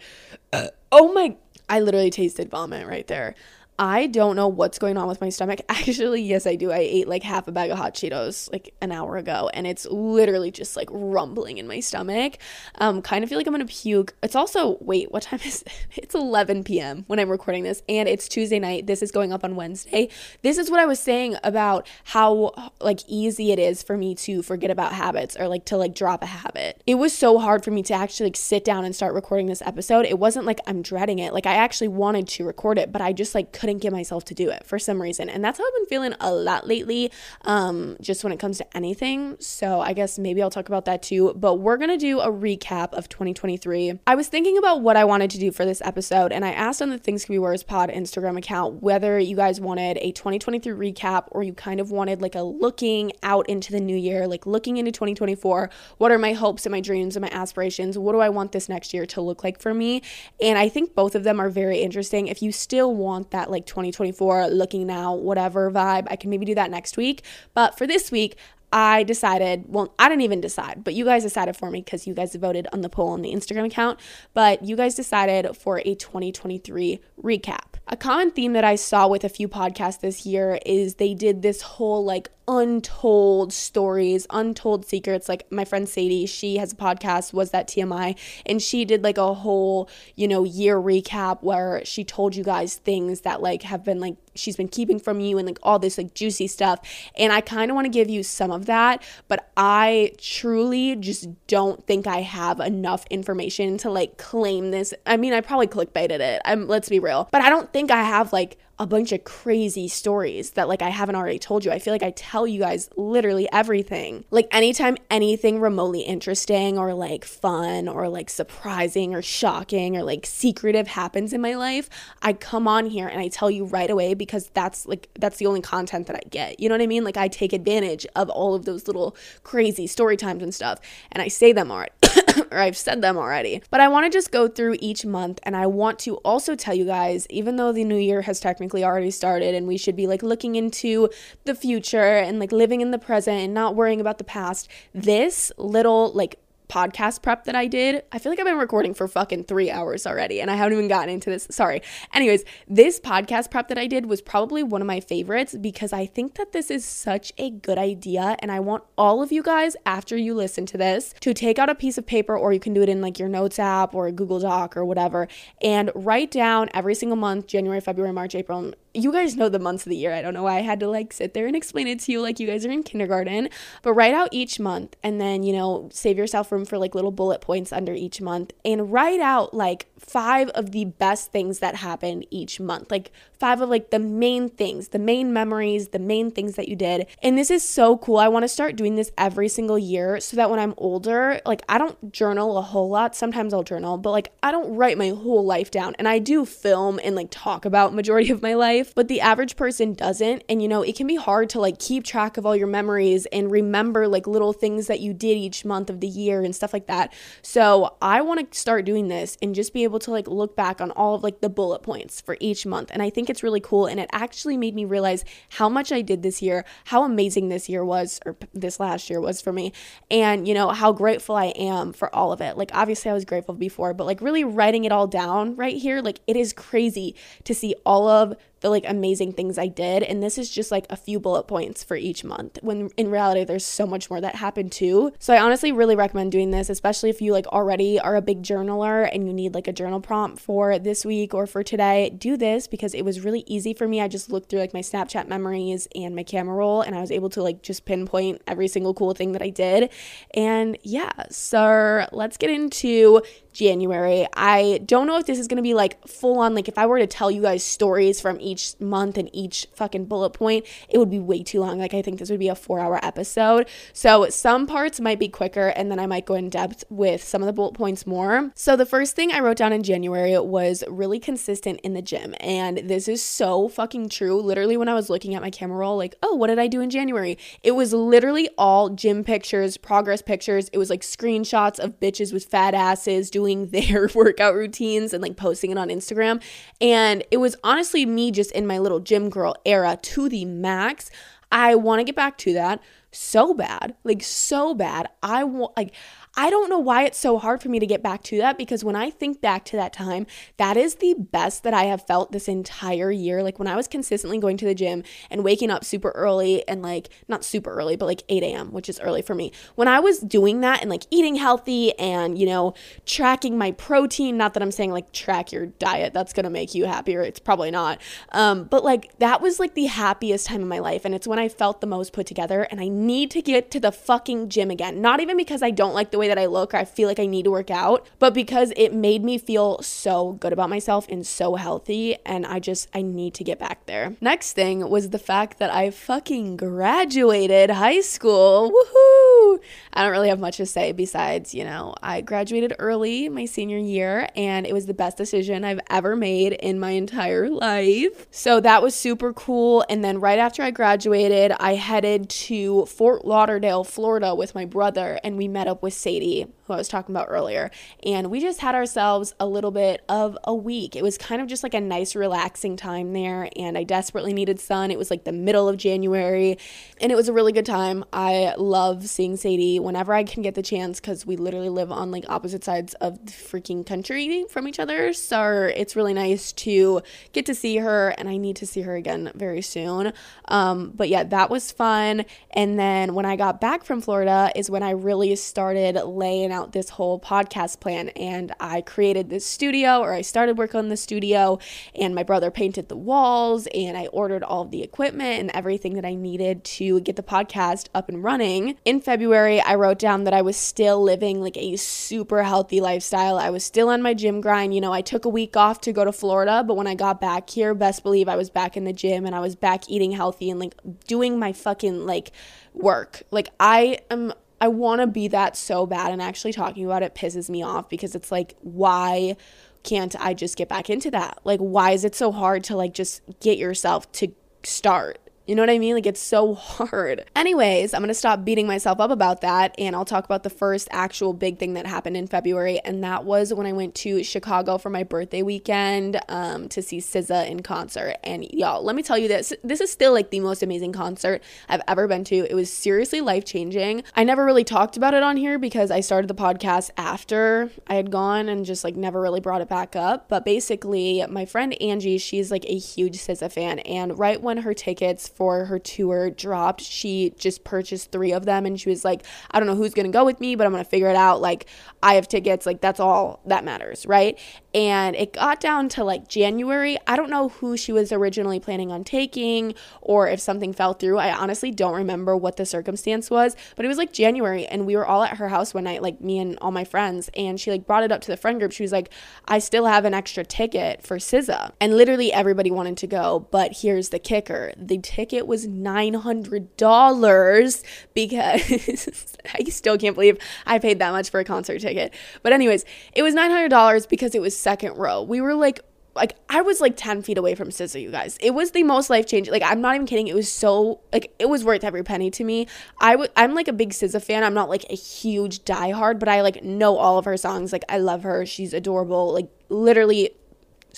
uh, 0.52 0.68
oh 0.92 1.12
my, 1.12 1.36
I 1.68 1.80
literally 1.80 2.10
tasted 2.10 2.50
vomit 2.50 2.86
right 2.86 3.06
there. 3.06 3.34
I 3.78 4.08
don't 4.08 4.34
know 4.34 4.48
what's 4.48 4.76
going 4.78 4.96
on 4.96 5.06
with 5.06 5.20
my 5.20 5.28
stomach. 5.28 5.60
Actually, 5.68 6.22
yes, 6.22 6.46
I 6.46 6.56
do. 6.56 6.72
I 6.72 6.78
ate 6.78 7.06
like 7.06 7.22
half 7.22 7.46
a 7.46 7.52
bag 7.52 7.70
of 7.70 7.78
hot 7.78 7.94
Cheetos 7.94 8.50
like 8.50 8.74
an 8.80 8.90
hour 8.90 9.16
ago, 9.16 9.50
and 9.54 9.66
it's 9.66 9.86
literally 9.86 10.50
just 10.50 10.76
like 10.76 10.88
rumbling 10.90 11.58
in 11.58 11.68
my 11.68 11.78
stomach. 11.78 12.38
Um, 12.76 13.02
kind 13.02 13.22
of 13.22 13.30
feel 13.30 13.38
like 13.38 13.46
I'm 13.46 13.52
gonna 13.52 13.66
puke. 13.66 14.14
It's 14.22 14.34
also 14.34 14.78
wait, 14.80 15.12
what 15.12 15.22
time 15.22 15.40
is 15.44 15.62
it? 15.62 15.68
It's 16.08 16.14
11 16.14 16.64
p.m. 16.64 17.04
when 17.06 17.18
I'm 17.18 17.28
recording 17.28 17.64
this, 17.64 17.82
and 17.88 18.08
it's 18.08 18.28
Tuesday 18.28 18.58
night. 18.58 18.86
This 18.86 19.02
is 19.02 19.12
going 19.12 19.32
up 19.32 19.44
on 19.44 19.56
Wednesday. 19.56 20.08
This 20.42 20.58
is 20.58 20.70
what 20.70 20.80
I 20.80 20.86
was 20.86 20.98
saying 20.98 21.36
about 21.44 21.86
how 22.04 22.72
like 22.80 23.00
easy 23.06 23.52
it 23.52 23.58
is 23.58 23.82
for 23.82 23.96
me 23.96 24.14
to 24.16 24.42
forget 24.42 24.70
about 24.70 24.92
habits 24.92 25.36
or 25.36 25.48
like 25.48 25.66
to 25.66 25.76
like 25.76 25.94
drop 25.94 26.22
a 26.22 26.26
habit. 26.26 26.82
It 26.86 26.96
was 26.96 27.12
so 27.16 27.38
hard 27.38 27.62
for 27.62 27.70
me 27.70 27.82
to 27.84 27.94
actually 27.94 28.26
like 28.26 28.36
sit 28.36 28.64
down 28.64 28.84
and 28.84 28.96
start 28.96 29.14
recording 29.14 29.46
this 29.46 29.62
episode. 29.62 30.06
It 30.06 30.18
wasn't 30.18 30.46
like 30.46 30.60
I'm 30.66 30.82
dreading 30.82 31.18
it. 31.18 31.32
Like 31.32 31.46
I 31.46 31.54
actually 31.54 31.88
wanted 31.88 32.26
to 32.28 32.44
record 32.44 32.78
it, 32.78 32.90
but 32.90 33.02
I 33.02 33.12
just 33.12 33.34
like 33.34 33.52
couldn't 33.52 33.67
couldn't 33.68 33.82
get 33.82 33.92
myself 33.92 34.24
to 34.24 34.34
do 34.34 34.48
it 34.48 34.64
for 34.64 34.78
some 34.78 35.00
reason. 35.00 35.28
And 35.28 35.44
that's 35.44 35.58
how 35.58 35.66
I've 35.66 35.74
been 35.74 35.86
feeling 35.86 36.14
a 36.20 36.32
lot 36.32 36.66
lately, 36.66 37.12
um, 37.42 37.96
just 38.00 38.24
when 38.24 38.32
it 38.32 38.38
comes 38.38 38.56
to 38.58 38.76
anything. 38.76 39.36
So 39.40 39.80
I 39.80 39.92
guess 39.92 40.18
maybe 40.18 40.42
I'll 40.42 40.50
talk 40.50 40.68
about 40.68 40.86
that 40.86 41.02
too. 41.02 41.34
But 41.36 41.56
we're 41.56 41.76
going 41.76 41.90
to 41.90 41.98
do 41.98 42.20
a 42.20 42.28
recap 42.28 42.94
of 42.94 43.10
2023. 43.10 44.00
I 44.06 44.14
was 44.14 44.28
thinking 44.28 44.56
about 44.56 44.80
what 44.80 44.96
I 44.96 45.04
wanted 45.04 45.30
to 45.32 45.38
do 45.38 45.52
for 45.52 45.66
this 45.66 45.82
episode, 45.84 46.32
and 46.32 46.46
I 46.46 46.52
asked 46.52 46.80
on 46.80 46.88
the 46.88 46.96
Things 46.96 47.26
Could 47.26 47.32
Be 47.32 47.38
Worse 47.38 47.62
Pod 47.62 47.90
Instagram 47.90 48.38
account 48.38 48.82
whether 48.82 49.18
you 49.18 49.36
guys 49.36 49.60
wanted 49.60 49.98
a 49.98 50.12
2023 50.12 50.92
recap 50.92 51.24
or 51.32 51.42
you 51.42 51.52
kind 51.52 51.78
of 51.78 51.90
wanted 51.90 52.22
like 52.22 52.34
a 52.34 52.42
looking 52.42 53.12
out 53.22 53.46
into 53.50 53.70
the 53.70 53.80
new 53.80 53.96
year, 53.96 54.26
like 54.26 54.46
looking 54.46 54.78
into 54.78 54.92
2024. 54.92 55.68
What 55.98 56.10
are 56.10 56.18
my 56.18 56.32
hopes 56.32 56.64
and 56.64 56.72
my 56.72 56.80
dreams 56.80 57.16
and 57.16 57.22
my 57.22 57.30
aspirations? 57.30 57.98
What 57.98 58.12
do 58.12 58.20
I 58.20 58.30
want 58.30 58.52
this 58.52 58.68
next 58.68 58.94
year 58.94 59.04
to 59.06 59.20
look 59.20 59.44
like 59.44 59.60
for 59.60 59.74
me? 59.74 60.02
And 60.40 60.56
I 60.56 60.70
think 60.70 60.94
both 60.94 61.14
of 61.14 61.24
them 61.24 61.38
are 61.38 61.50
very 61.50 61.80
interesting. 61.80 62.28
If 62.28 62.40
you 62.40 62.50
still 62.50 62.94
want 62.94 63.30
that, 63.30 63.50
like, 63.50 63.57
like 63.58 63.66
2024 63.66 64.48
looking 64.48 64.86
now 64.86 65.14
whatever 65.14 65.70
vibe 65.70 66.06
i 66.10 66.16
can 66.16 66.30
maybe 66.30 66.46
do 66.46 66.54
that 66.54 66.70
next 66.70 66.96
week 66.96 67.22
but 67.54 67.76
for 67.76 67.86
this 67.86 68.10
week 68.10 68.36
I 68.70 69.02
decided, 69.02 69.64
well, 69.68 69.94
I 69.98 70.08
didn't 70.08 70.22
even 70.22 70.42
decide, 70.42 70.84
but 70.84 70.92
you 70.92 71.04
guys 71.04 71.22
decided 71.22 71.56
for 71.56 71.70
me 71.70 71.80
because 71.80 72.06
you 72.06 72.12
guys 72.12 72.34
voted 72.34 72.66
on 72.72 72.82
the 72.82 72.90
poll 72.90 73.08
on 73.08 73.22
the 73.22 73.32
Instagram 73.32 73.64
account. 73.64 73.98
But 74.34 74.62
you 74.62 74.76
guys 74.76 74.94
decided 74.94 75.56
for 75.56 75.80
a 75.86 75.94
2023 75.94 77.00
recap. 77.22 77.76
A 77.86 77.96
common 77.96 78.30
theme 78.30 78.52
that 78.52 78.64
I 78.64 78.76
saw 78.76 79.08
with 79.08 79.24
a 79.24 79.30
few 79.30 79.48
podcasts 79.48 80.00
this 80.00 80.26
year 80.26 80.58
is 80.66 80.96
they 80.96 81.14
did 81.14 81.40
this 81.40 81.62
whole 81.62 82.04
like 82.04 82.28
untold 82.48 83.52
stories, 83.52 84.26
untold 84.30 84.86
secrets. 84.86 85.28
Like 85.28 85.50
my 85.52 85.64
friend 85.64 85.88
Sadie, 85.88 86.26
she 86.26 86.56
has 86.56 86.72
a 86.72 86.76
podcast, 86.76 87.32
was 87.34 87.50
that 87.50 87.68
TMI, 87.68 88.18
and 88.46 88.60
she 88.60 88.84
did 88.86 89.04
like 89.04 89.18
a 89.18 89.34
whole, 89.34 89.88
you 90.16 90.26
know, 90.26 90.44
year 90.44 90.80
recap 90.80 91.42
where 91.42 91.84
she 91.84 92.02
told 92.02 92.34
you 92.34 92.42
guys 92.42 92.76
things 92.76 93.20
that 93.20 93.42
like 93.42 93.62
have 93.62 93.84
been 93.84 94.00
like 94.00 94.16
she's 94.34 94.56
been 94.56 94.68
keeping 94.68 94.98
from 94.98 95.20
you 95.20 95.36
and 95.36 95.46
like 95.46 95.58
all 95.62 95.78
this 95.78 95.98
like 95.98 96.14
juicy 96.14 96.46
stuff. 96.46 96.80
And 97.16 97.32
I 97.32 97.42
kind 97.42 97.70
of 97.70 97.74
want 97.74 97.84
to 97.84 97.90
give 97.90 98.08
you 98.08 98.22
some 98.22 98.50
of 98.50 98.66
that, 98.66 99.02
but 99.28 99.50
I 99.56 100.12
truly 100.18 100.96
just 100.96 101.28
don't 101.46 101.86
think 101.86 102.06
I 102.06 102.22
have 102.22 102.60
enough 102.60 103.04
information 103.10 103.76
to 103.78 103.90
like 103.90 104.16
claim 104.16 104.70
this. 104.70 104.94
I 105.04 105.18
mean, 105.18 105.34
I 105.34 105.42
probably 105.42 105.66
clickbaited 105.66 106.20
it. 106.20 106.40
I'm 106.46 106.66
let's 106.66 106.88
be 106.88 106.98
real. 106.98 107.28
But 107.30 107.42
I 107.42 107.50
don't 107.50 107.70
think 107.72 107.90
I 107.90 108.02
have 108.02 108.32
like 108.32 108.58
a 108.78 108.86
bunch 108.86 109.12
of 109.12 109.24
crazy 109.24 109.88
stories 109.88 110.50
that 110.50 110.68
like 110.68 110.82
I 110.82 110.90
haven't 110.90 111.16
already 111.16 111.38
told 111.38 111.64
you. 111.64 111.72
I 111.72 111.78
feel 111.78 111.92
like 111.92 112.02
I 112.02 112.12
tell 112.12 112.46
you 112.46 112.60
guys 112.60 112.88
literally 112.96 113.48
everything. 113.52 114.24
Like 114.30 114.46
anytime 114.52 114.96
anything 115.10 115.60
remotely 115.60 116.00
interesting 116.00 116.78
or 116.78 116.94
like 116.94 117.24
fun 117.24 117.88
or 117.88 118.08
like 118.08 118.30
surprising 118.30 119.14
or 119.14 119.22
shocking 119.22 119.96
or 119.96 120.02
like 120.02 120.26
secretive 120.26 120.86
happens 120.86 121.32
in 121.32 121.40
my 121.40 121.54
life, 121.54 121.90
I 122.22 122.32
come 122.32 122.68
on 122.68 122.86
here 122.86 123.08
and 123.08 123.20
I 123.20 123.28
tell 123.28 123.50
you 123.50 123.64
right 123.64 123.90
away 123.90 124.14
because 124.14 124.50
that's 124.54 124.86
like 124.86 125.08
that's 125.18 125.38
the 125.38 125.46
only 125.46 125.60
content 125.60 126.06
that 126.06 126.16
I 126.16 126.28
get. 126.30 126.60
You 126.60 126.68
know 126.68 126.74
what 126.74 126.82
I 126.82 126.86
mean? 126.86 127.04
Like 127.04 127.16
I 127.16 127.28
take 127.28 127.52
advantage 127.52 128.06
of 128.14 128.30
all 128.30 128.54
of 128.54 128.64
those 128.64 128.86
little 128.86 129.16
crazy 129.42 129.86
story 129.86 130.16
times 130.16 130.42
and 130.42 130.54
stuff 130.54 130.78
and 131.10 131.20
I 131.20 131.28
say 131.28 131.52
them 131.52 131.72
right. 131.72 131.92
or 132.52 132.58
I've 132.58 132.76
said 132.76 133.02
them 133.02 133.16
already. 133.16 133.62
But 133.70 133.80
I 133.80 133.88
want 133.88 134.06
to 134.06 134.10
just 134.10 134.30
go 134.30 134.48
through 134.48 134.76
each 134.80 135.04
month 135.04 135.40
and 135.42 135.56
I 135.56 135.66
want 135.66 135.98
to 136.00 136.16
also 136.18 136.54
tell 136.54 136.74
you 136.74 136.84
guys, 136.84 137.26
even 137.30 137.56
though 137.56 137.72
the 137.72 137.84
new 137.84 137.96
year 137.96 138.22
has 138.22 138.40
technically 138.40 138.67
already 138.74 139.10
started 139.10 139.54
and 139.54 139.66
we 139.66 139.76
should 139.76 139.96
be 139.96 140.06
like 140.06 140.22
looking 140.22 140.56
into 140.56 141.08
the 141.44 141.54
future 141.54 142.18
and 142.18 142.38
like 142.38 142.52
living 142.52 142.80
in 142.80 142.90
the 142.90 142.98
present 142.98 143.38
and 143.38 143.54
not 143.54 143.74
worrying 143.74 144.00
about 144.00 144.18
the 144.18 144.24
past, 144.24 144.68
this 144.94 145.52
little 145.56 146.12
like 146.12 146.38
podcast 146.68 147.22
prep 147.22 147.44
that 147.44 147.54
I 147.54 147.66
did. 147.66 148.02
I 148.12 148.18
feel 148.18 148.30
like 148.30 148.38
I've 148.38 148.46
been 148.46 148.58
recording 148.58 148.94
for 148.94 149.08
fucking 149.08 149.44
three 149.44 149.70
hours 149.70 150.06
already 150.06 150.40
and 150.40 150.50
I 150.50 150.54
haven't 150.54 150.74
even 150.74 150.88
gotten 150.88 151.10
into 151.10 151.30
this. 151.30 151.46
Sorry. 151.50 151.82
Anyways, 152.12 152.44
this 152.66 153.00
podcast 153.00 153.50
prep 153.50 153.68
that 153.68 153.78
I 153.78 153.86
did 153.86 154.06
was 154.06 154.20
probably 154.20 154.62
one 154.62 154.80
of 154.80 154.86
my 154.86 155.00
favorites 155.00 155.56
because 155.60 155.92
I 155.92 156.06
think 156.06 156.34
that 156.34 156.52
this 156.52 156.70
is 156.70 156.84
such 156.84 157.32
a 157.38 157.50
good 157.50 157.78
idea. 157.78 158.36
And 158.40 158.52
I 158.52 158.60
want 158.60 158.84
all 158.96 159.22
of 159.22 159.32
you 159.32 159.42
guys, 159.42 159.76
after 159.86 160.16
you 160.16 160.34
listen 160.34 160.66
to 160.66 160.78
this, 160.78 161.14
to 161.20 161.32
take 161.34 161.58
out 161.58 161.68
a 161.68 161.74
piece 161.74 161.98
of 161.98 162.06
paper 162.06 162.36
or 162.36 162.52
you 162.52 162.60
can 162.60 162.74
do 162.74 162.82
it 162.82 162.88
in 162.88 163.00
like 163.00 163.18
your 163.18 163.28
notes 163.28 163.58
app 163.58 163.94
or 163.94 164.06
a 164.06 164.12
Google 164.12 164.40
Doc 164.40 164.76
or 164.76 164.84
whatever 164.84 165.28
and 165.62 165.90
write 165.94 166.30
down 166.30 166.68
every 166.74 166.94
single 166.94 167.16
month 167.16 167.46
January, 167.46 167.80
February, 167.80 168.12
March, 168.12 168.34
April, 168.34 168.72
you 168.94 169.12
guys 169.12 169.36
know 169.36 169.48
the 169.48 169.58
months 169.58 169.84
of 169.86 169.90
the 169.90 169.96
year. 169.96 170.12
I 170.12 170.22
don't 170.22 170.34
know 170.34 170.42
why 170.42 170.58
I 170.58 170.62
had 170.62 170.80
to 170.80 170.88
like 170.88 171.12
sit 171.12 171.34
there 171.34 171.46
and 171.46 171.54
explain 171.54 171.86
it 171.86 172.00
to 172.00 172.12
you 172.12 172.20
like 172.20 172.40
you 172.40 172.46
guys 172.46 172.64
are 172.64 172.70
in 172.70 172.82
kindergarten, 172.82 173.48
but 173.82 173.92
write 173.92 174.14
out 174.14 174.28
each 174.32 174.58
month 174.58 174.96
and 175.02 175.20
then, 175.20 175.42
you 175.42 175.52
know, 175.52 175.88
save 175.92 176.16
yourself 176.18 176.50
room 176.50 176.64
for 176.64 176.78
like 176.78 176.94
little 176.94 177.10
bullet 177.10 177.40
points 177.40 177.72
under 177.72 177.92
each 177.92 178.20
month 178.20 178.52
and 178.64 178.92
write 178.92 179.20
out 179.20 179.54
like 179.54 179.86
five 179.98 180.48
of 180.50 180.72
the 180.72 180.84
best 180.84 181.32
things 181.32 181.58
that 181.58 181.76
happened 181.76 182.26
each 182.30 182.60
month. 182.60 182.90
Like 182.90 183.12
five 183.38 183.60
of 183.60 183.68
like 183.68 183.90
the 183.90 183.98
main 183.98 184.48
things, 184.48 184.88
the 184.88 184.98
main 184.98 185.32
memories, 185.32 185.88
the 185.88 185.98
main 185.98 186.30
things 186.30 186.56
that 186.56 186.68
you 186.68 186.76
did. 186.76 187.06
And 187.22 187.36
this 187.36 187.50
is 187.50 187.62
so 187.62 187.96
cool. 187.96 188.18
I 188.18 188.28
want 188.28 188.44
to 188.44 188.48
start 188.48 188.76
doing 188.76 188.96
this 188.96 189.10
every 189.18 189.48
single 189.48 189.78
year 189.78 190.20
so 190.20 190.36
that 190.36 190.50
when 190.50 190.58
I'm 190.58 190.74
older, 190.76 191.40
like 191.44 191.62
I 191.68 191.78
don't 191.78 192.12
journal 192.12 192.58
a 192.58 192.62
whole 192.62 192.88
lot. 192.88 193.14
Sometimes 193.14 193.52
I'll 193.52 193.62
journal, 193.62 193.98
but 193.98 194.10
like 194.10 194.32
I 194.42 194.50
don't 194.50 194.74
write 194.74 194.98
my 194.98 195.10
whole 195.10 195.44
life 195.44 195.70
down. 195.70 195.94
And 195.98 196.08
I 196.08 196.18
do 196.18 196.44
film 196.44 197.00
and 197.02 197.14
like 197.14 197.28
talk 197.30 197.64
about 197.64 197.94
majority 197.94 198.30
of 198.32 198.42
my 198.42 198.54
life, 198.54 198.94
but 198.94 199.08
the 199.08 199.20
average 199.20 199.56
person 199.56 199.94
doesn't. 199.94 200.44
And 200.48 200.62
you 200.62 200.68
know, 200.68 200.82
it 200.82 200.96
can 200.96 201.06
be 201.06 201.16
hard 201.16 201.50
to 201.50 201.60
like 201.60 201.78
keep 201.78 202.04
track 202.04 202.36
of 202.36 202.46
all 202.46 202.56
your 202.56 202.66
memories 202.66 203.26
and 203.26 203.50
remember 203.50 204.08
like 204.08 204.26
little 204.26 204.52
things 204.52 204.86
that 204.86 205.00
you 205.00 205.12
did 205.12 205.36
each 205.36 205.64
month 205.64 205.90
of 205.90 206.00
the 206.00 206.08
year 206.08 206.42
and 206.42 206.54
stuff 206.54 206.72
like 206.72 206.86
that. 206.86 207.12
So 207.42 207.96
I 208.00 208.20
want 208.20 208.52
to 208.52 208.58
start 208.58 208.84
doing 208.84 209.08
this 209.08 209.36
and 209.42 209.54
just 209.54 209.72
be 209.72 209.87
able 209.88 209.98
to 210.00 210.10
like 210.10 210.28
look 210.28 210.54
back 210.54 210.80
on 210.80 210.90
all 210.92 211.14
of 211.14 211.22
like 211.22 211.40
the 211.40 211.48
bullet 211.48 211.82
points 211.82 212.20
for 212.20 212.36
each 212.40 212.66
month. 212.66 212.90
And 212.92 213.02
I 213.02 213.10
think 213.10 213.30
it's 213.30 213.42
really 213.42 213.60
cool. 213.60 213.86
And 213.86 213.98
it 213.98 214.08
actually 214.12 214.56
made 214.56 214.74
me 214.74 214.84
realize 214.84 215.24
how 215.50 215.68
much 215.68 215.90
I 215.90 216.02
did 216.02 216.22
this 216.22 216.42
year, 216.42 216.64
how 216.84 217.04
amazing 217.04 217.48
this 217.48 217.68
year 217.68 217.84
was, 217.84 218.20
or 218.26 218.36
this 218.52 218.78
last 218.78 219.08
year 219.10 219.20
was 219.20 219.40
for 219.40 219.52
me, 219.52 219.72
and 220.10 220.46
you 220.46 220.54
know, 220.54 220.68
how 220.68 220.92
grateful 220.92 221.34
I 221.34 221.46
am 221.46 221.92
for 221.92 222.14
all 222.14 222.32
of 222.32 222.40
it. 222.40 222.56
Like, 222.56 222.70
obviously, 222.74 223.10
I 223.10 223.14
was 223.14 223.24
grateful 223.24 223.54
before, 223.54 223.94
but 223.94 224.06
like 224.06 224.20
really 224.20 224.44
writing 224.44 224.84
it 224.84 224.92
all 224.92 225.06
down 225.06 225.56
right 225.56 225.76
here, 225.76 226.00
like, 226.00 226.20
it 226.26 226.36
is 226.36 226.52
crazy 226.52 227.14
to 227.44 227.54
see 227.54 227.74
all 227.84 228.08
of 228.08 228.34
the 228.60 228.70
like 228.70 228.84
amazing 228.86 229.32
things 229.32 229.58
I 229.58 229.66
did. 229.66 230.02
And 230.02 230.22
this 230.22 230.38
is 230.38 230.50
just 230.50 230.70
like 230.70 230.86
a 230.90 230.96
few 230.96 231.20
bullet 231.20 231.44
points 231.44 231.84
for 231.84 231.96
each 231.96 232.24
month 232.24 232.58
when 232.62 232.88
in 232.96 233.10
reality 233.10 233.44
there's 233.44 233.64
so 233.64 233.86
much 233.86 234.10
more 234.10 234.20
that 234.20 234.36
happened 234.36 234.72
too. 234.72 235.12
So 235.18 235.34
I 235.34 235.40
honestly 235.40 235.72
really 235.72 235.96
recommend 235.96 236.32
doing 236.32 236.50
this, 236.50 236.70
especially 236.70 237.10
if 237.10 237.20
you 237.20 237.32
like 237.32 237.46
already 237.48 238.00
are 238.00 238.16
a 238.16 238.22
big 238.22 238.42
journaler 238.42 239.08
and 239.12 239.26
you 239.26 239.32
need 239.32 239.54
like 239.54 239.68
a 239.68 239.72
journal 239.72 240.00
prompt 240.00 240.40
for 240.40 240.78
this 240.78 241.04
week 241.04 241.34
or 241.34 241.46
for 241.46 241.62
today. 241.62 242.10
Do 242.10 242.36
this 242.36 242.66
because 242.66 242.94
it 242.94 243.04
was 243.04 243.20
really 243.20 243.44
easy 243.46 243.74
for 243.74 243.86
me. 243.86 244.00
I 244.00 244.08
just 244.08 244.30
looked 244.30 244.50
through 244.50 244.60
like 244.60 244.74
my 244.74 244.80
Snapchat 244.80 245.28
memories 245.28 245.88
and 245.94 246.14
my 246.14 246.22
camera 246.22 246.54
roll 246.54 246.82
and 246.82 246.94
I 246.94 247.00
was 247.00 247.10
able 247.10 247.30
to 247.30 247.42
like 247.42 247.62
just 247.62 247.84
pinpoint 247.84 248.42
every 248.46 248.68
single 248.68 248.94
cool 248.94 249.14
thing 249.14 249.32
that 249.32 249.42
I 249.42 249.50
did. 249.50 249.90
And 250.34 250.78
yeah, 250.82 251.12
so 251.30 252.06
let's 252.12 252.36
get 252.36 252.50
into 252.50 253.22
January. 253.58 254.24
I 254.34 254.80
don't 254.86 255.08
know 255.08 255.18
if 255.18 255.26
this 255.26 255.36
is 255.36 255.48
going 255.48 255.56
to 255.56 255.62
be 255.62 255.74
like 255.74 256.06
full 256.06 256.38
on, 256.38 256.54
like 256.54 256.68
if 256.68 256.78
I 256.78 256.86
were 256.86 257.00
to 257.00 257.08
tell 257.08 257.28
you 257.28 257.42
guys 257.42 257.64
stories 257.64 258.20
from 258.20 258.40
each 258.40 258.78
month 258.78 259.18
and 259.18 259.28
each 259.32 259.66
fucking 259.74 260.04
bullet 260.04 260.30
point, 260.30 260.64
it 260.88 260.98
would 260.98 261.10
be 261.10 261.18
way 261.18 261.42
too 261.42 261.58
long. 261.58 261.80
Like 261.80 261.92
I 261.92 262.00
think 262.00 262.20
this 262.20 262.30
would 262.30 262.38
be 262.38 262.48
a 262.48 262.54
four 262.54 262.78
hour 262.78 263.04
episode. 263.04 263.68
So 263.92 264.28
some 264.28 264.68
parts 264.68 265.00
might 265.00 265.18
be 265.18 265.28
quicker 265.28 265.68
and 265.68 265.90
then 265.90 265.98
I 265.98 266.06
might 266.06 266.24
go 266.24 266.34
in 266.34 266.50
depth 266.50 266.84
with 266.88 267.20
some 267.20 267.42
of 267.42 267.46
the 267.46 267.52
bullet 267.52 267.74
points 267.74 268.06
more. 268.06 268.52
So 268.54 268.76
the 268.76 268.86
first 268.86 269.16
thing 269.16 269.32
I 269.32 269.40
wrote 269.40 269.56
down 269.56 269.72
in 269.72 269.82
January 269.82 270.38
was 270.38 270.84
really 270.86 271.18
consistent 271.18 271.80
in 271.82 271.94
the 271.94 272.02
gym. 272.02 272.36
And 272.38 272.78
this 272.78 273.08
is 273.08 273.20
so 273.20 273.66
fucking 273.66 274.10
true. 274.10 274.40
Literally, 274.40 274.76
when 274.76 274.88
I 274.88 274.94
was 274.94 275.10
looking 275.10 275.34
at 275.34 275.42
my 275.42 275.50
camera 275.50 275.78
roll, 275.78 275.96
like, 275.96 276.14
oh, 276.22 276.36
what 276.36 276.46
did 276.46 276.60
I 276.60 276.68
do 276.68 276.80
in 276.80 276.90
January? 276.90 277.36
It 277.64 277.72
was 277.72 277.92
literally 277.92 278.48
all 278.56 278.90
gym 278.90 279.24
pictures, 279.24 279.76
progress 279.76 280.22
pictures. 280.22 280.68
It 280.72 280.78
was 280.78 280.90
like 280.90 281.00
screenshots 281.00 281.80
of 281.80 281.98
bitches 281.98 282.32
with 282.32 282.44
fat 282.44 282.74
asses 282.74 283.30
doing 283.30 283.47
doing 283.48 283.68
their 283.70 284.08
workout 284.14 284.54
routines 284.54 285.12
and 285.12 285.22
like 285.22 285.36
posting 285.36 285.70
it 285.70 285.78
on 285.78 285.88
Instagram. 285.88 286.42
And 286.80 287.24
it 287.30 287.38
was 287.38 287.56
honestly 287.64 288.06
me 288.06 288.30
just 288.30 288.52
in 288.52 288.66
my 288.66 288.78
little 288.78 289.00
gym 289.00 289.30
girl 289.30 289.56
era 289.64 289.98
to 290.00 290.28
the 290.28 290.44
max. 290.44 291.10
I 291.50 291.74
want 291.74 292.00
to 292.00 292.04
get 292.04 292.16
back 292.16 292.36
to 292.38 292.52
that 292.54 292.80
so 293.10 293.54
bad, 293.54 293.94
like 294.04 294.22
so 294.22 294.74
bad. 294.74 295.08
I 295.22 295.44
want 295.44 295.76
like 295.76 295.94
I 296.36 296.50
don't 296.50 296.68
know 296.68 296.78
why 296.78 297.04
it's 297.04 297.18
so 297.18 297.38
hard 297.38 297.62
for 297.62 297.68
me 297.68 297.78
to 297.78 297.86
get 297.86 298.02
back 298.02 298.22
to 298.24 298.38
that 298.38 298.58
because 298.58 298.84
when 298.84 298.96
I 298.96 299.10
think 299.10 299.40
back 299.40 299.64
to 299.66 299.76
that 299.76 299.92
time, 299.92 300.26
that 300.56 300.76
is 300.76 300.96
the 300.96 301.14
best 301.14 301.62
that 301.64 301.74
I 301.74 301.84
have 301.84 302.06
felt 302.06 302.32
this 302.32 302.48
entire 302.48 303.10
year. 303.10 303.42
Like 303.42 303.58
when 303.58 303.68
I 303.68 303.76
was 303.76 303.88
consistently 303.88 304.38
going 304.38 304.56
to 304.58 304.64
the 304.64 304.74
gym 304.74 305.02
and 305.30 305.44
waking 305.44 305.70
up 305.70 305.84
super 305.84 306.10
early 306.10 306.66
and 306.68 306.82
like 306.82 307.08
not 307.28 307.44
super 307.44 307.70
early, 307.70 307.96
but 307.96 308.06
like 308.06 308.22
8 308.28 308.42
a.m., 308.42 308.72
which 308.72 308.88
is 308.88 309.00
early 309.00 309.22
for 309.22 309.34
me. 309.34 309.52
When 309.74 309.88
I 309.88 310.00
was 310.00 310.20
doing 310.20 310.60
that 310.60 310.80
and 310.80 310.90
like 310.90 311.04
eating 311.10 311.36
healthy 311.36 311.98
and, 311.98 312.38
you 312.38 312.46
know, 312.46 312.74
tracking 313.06 313.58
my 313.58 313.72
protein, 313.72 314.36
not 314.36 314.54
that 314.54 314.62
I'm 314.62 314.72
saying 314.72 314.92
like 314.92 315.12
track 315.12 315.52
your 315.52 315.66
diet, 315.66 316.12
that's 316.12 316.32
gonna 316.32 316.50
make 316.50 316.74
you 316.74 316.84
happier. 316.84 317.22
It's 317.22 317.40
probably 317.40 317.70
not. 317.70 318.00
Um, 318.32 318.64
but 318.64 318.84
like 318.84 319.16
that 319.18 319.40
was 319.40 319.58
like 319.58 319.74
the 319.74 319.86
happiest 319.86 320.46
time 320.46 320.62
of 320.62 320.68
my 320.68 320.78
life. 320.78 321.04
And 321.04 321.14
it's 321.14 321.26
when 321.26 321.38
I 321.38 321.48
felt 321.48 321.80
the 321.80 321.86
most 321.86 322.12
put 322.12 322.26
together. 322.26 322.62
And 322.70 322.80
I 322.80 322.88
need 322.88 323.30
to 323.32 323.42
get 323.42 323.70
to 323.72 323.80
the 323.80 323.92
fucking 323.92 324.48
gym 324.48 324.70
again. 324.70 325.00
Not 325.00 325.20
even 325.20 325.36
because 325.36 325.62
I 325.62 325.70
don't 325.70 325.94
like 325.94 326.10
the 326.10 326.17
way 326.18 326.28
way 326.28 326.34
that 326.34 326.40
I 326.40 326.46
look 326.46 326.74
or 326.74 326.78
I 326.78 326.84
feel 326.84 327.08
like 327.08 327.18
I 327.18 327.26
need 327.26 327.44
to 327.44 327.50
work 327.50 327.70
out, 327.70 328.06
but 328.18 328.34
because 328.34 328.72
it 328.76 328.92
made 328.92 329.24
me 329.24 329.38
feel 329.38 329.80
so 329.82 330.32
good 330.32 330.52
about 330.52 330.70
myself 330.70 331.06
and 331.08 331.26
so 331.26 331.54
healthy. 331.54 332.16
And 332.26 332.46
I 332.46 332.58
just, 332.58 332.88
I 332.94 333.02
need 333.02 333.34
to 333.34 333.44
get 333.44 333.58
back 333.58 333.86
there. 333.86 334.14
Next 334.20 334.52
thing 334.52 334.88
was 334.88 335.10
the 335.10 335.18
fact 335.18 335.58
that 335.58 335.72
I 335.72 335.90
fucking 335.90 336.56
graduated 336.56 337.70
high 337.70 338.00
school. 338.00 338.70
Woohoo! 338.70 339.60
I 339.92 340.02
don't 340.02 340.12
really 340.12 340.28
have 340.28 340.40
much 340.40 340.58
to 340.58 340.66
say 340.66 340.92
besides, 340.92 341.54
you 341.54 341.64
know, 341.64 341.94
I 342.02 342.20
graduated 342.20 342.74
early 342.78 343.28
my 343.28 343.46
senior 343.46 343.78
year 343.78 344.28
and 344.36 344.66
it 344.66 344.72
was 344.72 344.86
the 344.86 344.94
best 344.94 345.16
decision 345.16 345.64
I've 345.64 345.80
ever 345.88 346.14
made 346.14 346.52
in 346.52 346.78
my 346.78 346.90
entire 346.90 347.48
life. 347.48 348.26
So 348.30 348.60
that 348.60 348.82
was 348.82 348.94
super 348.94 349.32
cool. 349.32 349.84
And 349.88 350.04
then 350.04 350.20
right 350.20 350.38
after 350.38 350.62
I 350.62 350.70
graduated, 350.70 351.52
I 351.52 351.74
headed 351.74 352.28
to 352.28 352.86
Fort 352.86 353.24
Lauderdale, 353.24 353.84
Florida 353.84 354.34
with 354.34 354.54
my 354.54 354.64
brother 354.64 355.18
and 355.24 355.36
we 355.36 355.48
met 355.48 355.66
up 355.66 355.82
with 355.82 355.94
Sadie 356.08 356.48
who 356.68 356.74
I 356.74 356.76
was 356.76 356.88
talking 356.88 357.14
about 357.14 357.26
earlier. 357.28 357.70
And 358.04 358.30
we 358.30 358.40
just 358.40 358.60
had 358.60 358.74
ourselves 358.74 359.34
a 359.40 359.46
little 359.46 359.70
bit 359.70 360.04
of 360.08 360.38
a 360.44 360.54
week. 360.54 360.94
It 360.94 361.02
was 361.02 361.18
kind 361.18 361.40
of 361.40 361.48
just 361.48 361.62
like 361.62 361.74
a 361.74 361.80
nice, 361.80 362.14
relaxing 362.14 362.76
time 362.76 363.12
there. 363.12 363.48
And 363.56 363.76
I 363.76 363.84
desperately 363.84 364.32
needed 364.32 364.60
sun. 364.60 364.90
It 364.90 364.98
was 364.98 365.10
like 365.10 365.24
the 365.24 365.32
middle 365.32 365.68
of 365.68 365.78
January. 365.78 366.58
And 367.00 367.10
it 367.10 367.14
was 367.14 367.28
a 367.28 367.32
really 367.32 367.52
good 367.52 367.66
time. 367.66 368.04
I 368.12 368.54
love 368.58 369.06
seeing 369.08 369.36
Sadie 369.36 369.80
whenever 369.80 370.12
I 370.12 370.24
can 370.24 370.42
get 370.42 370.54
the 370.54 370.62
chance 370.62 371.00
because 371.00 371.26
we 371.26 371.36
literally 371.36 371.70
live 371.70 371.90
on 371.90 372.10
like 372.10 372.24
opposite 372.28 372.62
sides 372.62 372.94
of 372.94 373.24
the 373.24 373.32
freaking 373.32 373.84
country 373.84 374.44
from 374.50 374.68
each 374.68 374.78
other. 374.78 375.12
So 375.14 375.70
it's 375.74 375.96
really 375.96 376.14
nice 376.14 376.52
to 376.52 377.00
get 377.32 377.46
to 377.46 377.54
see 377.54 377.78
her. 377.78 378.10
And 378.18 378.28
I 378.28 378.36
need 378.36 378.56
to 378.56 378.66
see 378.66 378.82
her 378.82 378.94
again 378.94 379.32
very 379.34 379.62
soon. 379.62 380.12
Um, 380.46 380.92
but 380.94 381.08
yeah, 381.08 381.24
that 381.24 381.48
was 381.48 381.72
fun. 381.72 382.26
And 382.50 382.78
then 382.78 383.14
when 383.14 383.24
I 383.24 383.36
got 383.36 383.60
back 383.60 383.84
from 383.84 384.02
Florida 384.02 384.52
is 384.54 384.68
when 384.68 384.82
I 384.82 384.90
really 384.90 385.34
started 385.36 385.94
laying 386.04 386.52
out 386.52 386.57
this 386.66 386.90
whole 386.90 387.18
podcast 387.20 387.80
plan. 387.80 388.10
And 388.10 388.54
I 388.60 388.80
created 388.80 389.30
this 389.30 389.46
studio, 389.46 390.00
or 390.00 390.12
I 390.12 390.22
started 390.22 390.58
work 390.58 390.74
on 390.74 390.88
the 390.88 390.96
studio, 390.96 391.58
and 391.94 392.14
my 392.14 392.22
brother 392.22 392.50
painted 392.50 392.88
the 392.88 392.96
walls, 392.96 393.66
and 393.74 393.96
I 393.96 394.06
ordered 394.06 394.42
all 394.42 394.64
the 394.64 394.82
equipment 394.82 395.40
and 395.40 395.50
everything 395.54 395.94
that 395.94 396.04
I 396.04 396.14
needed 396.14 396.64
to 396.64 397.00
get 397.00 397.16
the 397.16 397.22
podcast 397.22 397.88
up 397.94 398.08
and 398.08 398.22
running. 398.22 398.76
In 398.84 399.00
February, 399.00 399.60
I 399.60 399.74
wrote 399.74 399.98
down 399.98 400.24
that 400.24 400.34
I 400.34 400.42
was 400.42 400.56
still 400.56 401.02
living 401.02 401.40
like 401.40 401.56
a 401.56 401.76
super 401.76 402.42
healthy 402.42 402.80
lifestyle. 402.80 403.38
I 403.38 403.50
was 403.50 403.64
still 403.64 403.88
on 403.88 404.02
my 404.02 404.14
gym 404.14 404.40
grind. 404.40 404.74
You 404.74 404.80
know, 404.80 404.92
I 404.92 405.00
took 405.00 405.24
a 405.24 405.28
week 405.28 405.56
off 405.56 405.80
to 405.82 405.92
go 405.92 406.04
to 406.04 406.12
Florida, 406.12 406.64
but 406.66 406.76
when 406.76 406.86
I 406.86 406.94
got 406.94 407.20
back 407.20 407.50
here, 407.50 407.74
best 407.74 408.02
believe 408.02 408.28
I 408.28 408.36
was 408.36 408.50
back 408.50 408.76
in 408.76 408.84
the 408.84 408.92
gym 408.92 409.24
and 409.26 409.34
I 409.34 409.40
was 409.40 409.56
back 409.56 409.88
eating 409.88 410.12
healthy 410.12 410.50
and 410.50 410.60
like 410.60 410.74
doing 411.06 411.38
my 411.38 411.52
fucking 411.52 412.06
like 412.06 412.32
work. 412.74 413.22
Like 413.30 413.50
I 413.60 413.98
am 414.10 414.32
I 414.60 414.68
want 414.68 415.00
to 415.00 415.06
be 415.06 415.28
that 415.28 415.56
so 415.56 415.86
bad. 415.86 416.12
And 416.12 416.20
actually 416.20 416.52
talking 416.52 416.84
about 416.84 417.02
it 417.02 417.14
pisses 417.14 417.48
me 417.48 417.62
off 417.62 417.88
because 417.88 418.14
it's 418.14 418.32
like, 418.32 418.56
why 418.60 419.36
can't 419.84 420.14
I 420.20 420.34
just 420.34 420.56
get 420.56 420.68
back 420.68 420.90
into 420.90 421.10
that? 421.12 421.38
Like, 421.44 421.60
why 421.60 421.92
is 421.92 422.04
it 422.04 422.14
so 422.14 422.32
hard 422.32 422.64
to 422.64 422.76
like 422.76 422.94
just 422.94 423.22
get 423.40 423.58
yourself 423.58 424.10
to 424.12 424.28
start? 424.64 425.18
You 425.48 425.54
know 425.54 425.62
what 425.62 425.70
I 425.70 425.78
mean? 425.78 425.94
Like 425.94 426.04
it's 426.04 426.20
so 426.20 426.54
hard. 426.54 427.24
Anyways, 427.34 427.94
I'm 427.94 428.02
going 428.02 428.08
to 428.08 428.14
stop 428.14 428.44
beating 428.44 428.66
myself 428.66 429.00
up 429.00 429.10
about 429.10 429.40
that 429.40 429.74
and 429.78 429.96
I'll 429.96 430.04
talk 430.04 430.26
about 430.26 430.42
the 430.42 430.50
first 430.50 430.88
actual 430.90 431.32
big 431.32 431.58
thing 431.58 431.72
that 431.72 431.86
happened 431.86 432.18
in 432.18 432.26
February. 432.26 432.80
And 432.80 433.02
that 433.02 433.24
was 433.24 433.54
when 433.54 433.66
I 433.66 433.72
went 433.72 433.94
to 433.96 434.22
Chicago 434.22 434.76
for 434.76 434.90
my 434.90 435.04
birthday 435.04 435.40
weekend 435.40 436.20
um, 436.28 436.68
to 436.68 436.82
see 436.82 436.98
SZA 436.98 437.48
in 437.48 437.62
concert. 437.62 438.16
And 438.22 438.44
y'all, 438.52 438.82
let 438.82 438.94
me 438.94 439.02
tell 439.02 439.16
you 439.16 439.26
this 439.26 439.54
this 439.64 439.80
is 439.80 439.90
still 439.90 440.12
like 440.12 440.28
the 440.30 440.40
most 440.40 440.62
amazing 440.62 440.92
concert 440.92 441.42
I've 441.66 441.80
ever 441.88 442.06
been 442.06 442.24
to. 442.24 442.46
It 442.50 442.54
was 442.54 442.70
seriously 442.70 443.22
life 443.22 443.46
changing. 443.46 444.02
I 444.14 444.24
never 444.24 444.44
really 444.44 444.64
talked 444.64 444.98
about 444.98 445.14
it 445.14 445.22
on 445.22 445.38
here 445.38 445.58
because 445.58 445.90
I 445.90 446.00
started 446.00 446.28
the 446.28 446.34
podcast 446.34 446.90
after 446.98 447.70
I 447.86 447.94
had 447.94 448.10
gone 448.10 448.50
and 448.50 448.66
just 448.66 448.84
like 448.84 448.96
never 448.96 449.18
really 449.18 449.40
brought 449.40 449.62
it 449.62 449.68
back 449.70 449.96
up. 449.96 450.28
But 450.28 450.44
basically, 450.44 451.24
my 451.26 451.46
friend 451.46 451.74
Angie, 451.80 452.18
she's 452.18 452.50
like 452.50 452.66
a 452.66 452.76
huge 452.76 453.16
SZA 453.16 453.50
fan. 453.50 453.78
And 453.78 454.18
right 454.18 454.42
when 454.42 454.58
her 454.58 454.74
tickets 454.74 455.26
before 455.38 455.66
her 455.66 455.78
tour 455.78 456.30
dropped, 456.30 456.80
she 456.80 457.32
just 457.38 457.62
purchased 457.62 458.10
three 458.10 458.32
of 458.32 458.44
them 458.44 458.66
and 458.66 458.80
she 458.80 458.90
was 458.90 459.04
like, 459.04 459.22
I 459.52 459.60
don't 459.60 459.68
know 459.68 459.76
who's 459.76 459.94
going 459.94 460.10
to 460.10 460.12
go 460.12 460.24
with 460.24 460.40
me, 460.40 460.56
but 460.56 460.66
I'm 460.66 460.72
going 460.72 460.82
to 460.82 460.90
figure 460.90 461.08
it 461.08 461.14
out. 461.14 461.40
Like, 461.40 461.66
I 462.02 462.14
have 462.14 462.26
tickets. 462.26 462.66
Like, 462.66 462.80
that's 462.80 462.98
all 462.98 463.38
that 463.46 463.62
matters, 463.64 464.04
right? 464.04 464.36
And 464.78 465.16
it 465.16 465.32
got 465.32 465.58
down 465.58 465.88
to 465.88 466.04
like 466.04 466.28
January. 466.28 466.96
I 467.04 467.16
don't 467.16 467.30
know 467.30 467.48
who 467.48 467.76
she 467.76 467.90
was 467.90 468.12
originally 468.12 468.60
planning 468.60 468.92
on 468.92 469.02
taking 469.02 469.74
or 470.00 470.28
if 470.28 470.38
something 470.38 470.72
fell 470.72 470.92
through. 470.92 471.18
I 471.18 471.36
honestly 471.36 471.72
don't 471.72 471.96
remember 471.96 472.36
what 472.36 472.58
the 472.58 472.64
circumstance 472.64 473.28
was, 473.28 473.56
but 473.74 473.84
it 473.84 473.88
was 473.88 473.98
like 473.98 474.12
January 474.12 474.66
and 474.66 474.86
we 474.86 474.94
were 474.94 475.04
all 475.04 475.24
at 475.24 475.38
her 475.38 475.48
house 475.48 475.74
one 475.74 475.82
night, 475.82 476.00
like 476.00 476.20
me 476.20 476.38
and 476.38 476.56
all 476.60 476.70
my 476.70 476.84
friends, 476.84 477.28
and 477.36 477.58
she 477.58 477.72
like 477.72 477.88
brought 477.88 478.04
it 478.04 478.12
up 478.12 478.20
to 478.20 478.30
the 478.30 478.36
friend 478.36 478.60
group. 478.60 478.70
She 478.70 478.84
was 478.84 478.92
like, 478.92 479.10
I 479.46 479.58
still 479.58 479.86
have 479.86 480.04
an 480.04 480.14
extra 480.14 480.44
ticket 480.44 481.02
for 481.02 481.16
SZA. 481.16 481.72
And 481.80 481.96
literally 481.96 482.32
everybody 482.32 482.70
wanted 482.70 482.98
to 482.98 483.08
go, 483.08 483.48
but 483.50 483.78
here's 483.78 484.10
the 484.10 484.20
kicker 484.20 484.72
the 484.76 484.98
ticket 484.98 485.48
was 485.48 485.66
$900 485.66 487.82
because 488.14 489.36
I 489.54 489.64
still 489.64 489.98
can't 489.98 490.14
believe 490.14 490.38
I 490.66 490.78
paid 490.78 491.00
that 491.00 491.10
much 491.10 491.30
for 491.30 491.40
a 491.40 491.44
concert 491.44 491.80
ticket. 491.80 492.14
But, 492.44 492.52
anyways, 492.52 492.84
it 493.12 493.22
was 493.22 493.34
$900 493.34 494.08
because 494.08 494.36
it 494.36 494.40
was 494.40 494.56
second 494.68 494.98
row. 494.98 495.22
We 495.22 495.40
were 495.40 495.54
like, 495.54 495.80
like 496.14 496.36
I 496.50 496.60
was 496.60 496.80
like 496.80 496.94
10 496.96 497.22
feet 497.22 497.38
away 497.38 497.54
from 497.54 497.70
SZA, 497.70 498.02
you 498.02 498.10
guys. 498.10 498.36
It 498.40 498.52
was 498.52 498.72
the 498.72 498.82
most 498.82 499.08
life 499.08 499.26
changing. 499.26 499.52
Like 499.52 499.62
I'm 499.64 499.80
not 499.80 499.94
even 499.94 500.06
kidding. 500.06 500.28
It 500.28 500.34
was 500.34 500.50
so 500.52 501.00
like 501.12 501.32
it 501.38 501.48
was 501.48 501.64
worth 501.64 501.84
every 501.84 502.02
penny 502.02 502.30
to 502.32 502.44
me. 502.44 502.66
I 503.00 503.16
would 503.16 503.30
I'm 503.36 503.54
like 503.54 503.68
a 503.68 503.72
big 503.72 503.90
SZA 503.90 504.22
fan. 504.22 504.44
I'm 504.44 504.54
not 504.54 504.68
like 504.68 504.84
a 504.90 504.96
huge 504.96 505.60
diehard, 505.60 506.18
but 506.18 506.28
I 506.28 506.42
like 506.42 506.62
know 506.62 506.96
all 506.96 507.18
of 507.18 507.24
her 507.24 507.36
songs. 507.36 507.72
Like 507.72 507.84
I 507.88 507.98
love 507.98 508.24
her. 508.24 508.44
She's 508.44 508.74
adorable. 508.74 509.32
Like 509.32 509.48
literally 509.68 510.32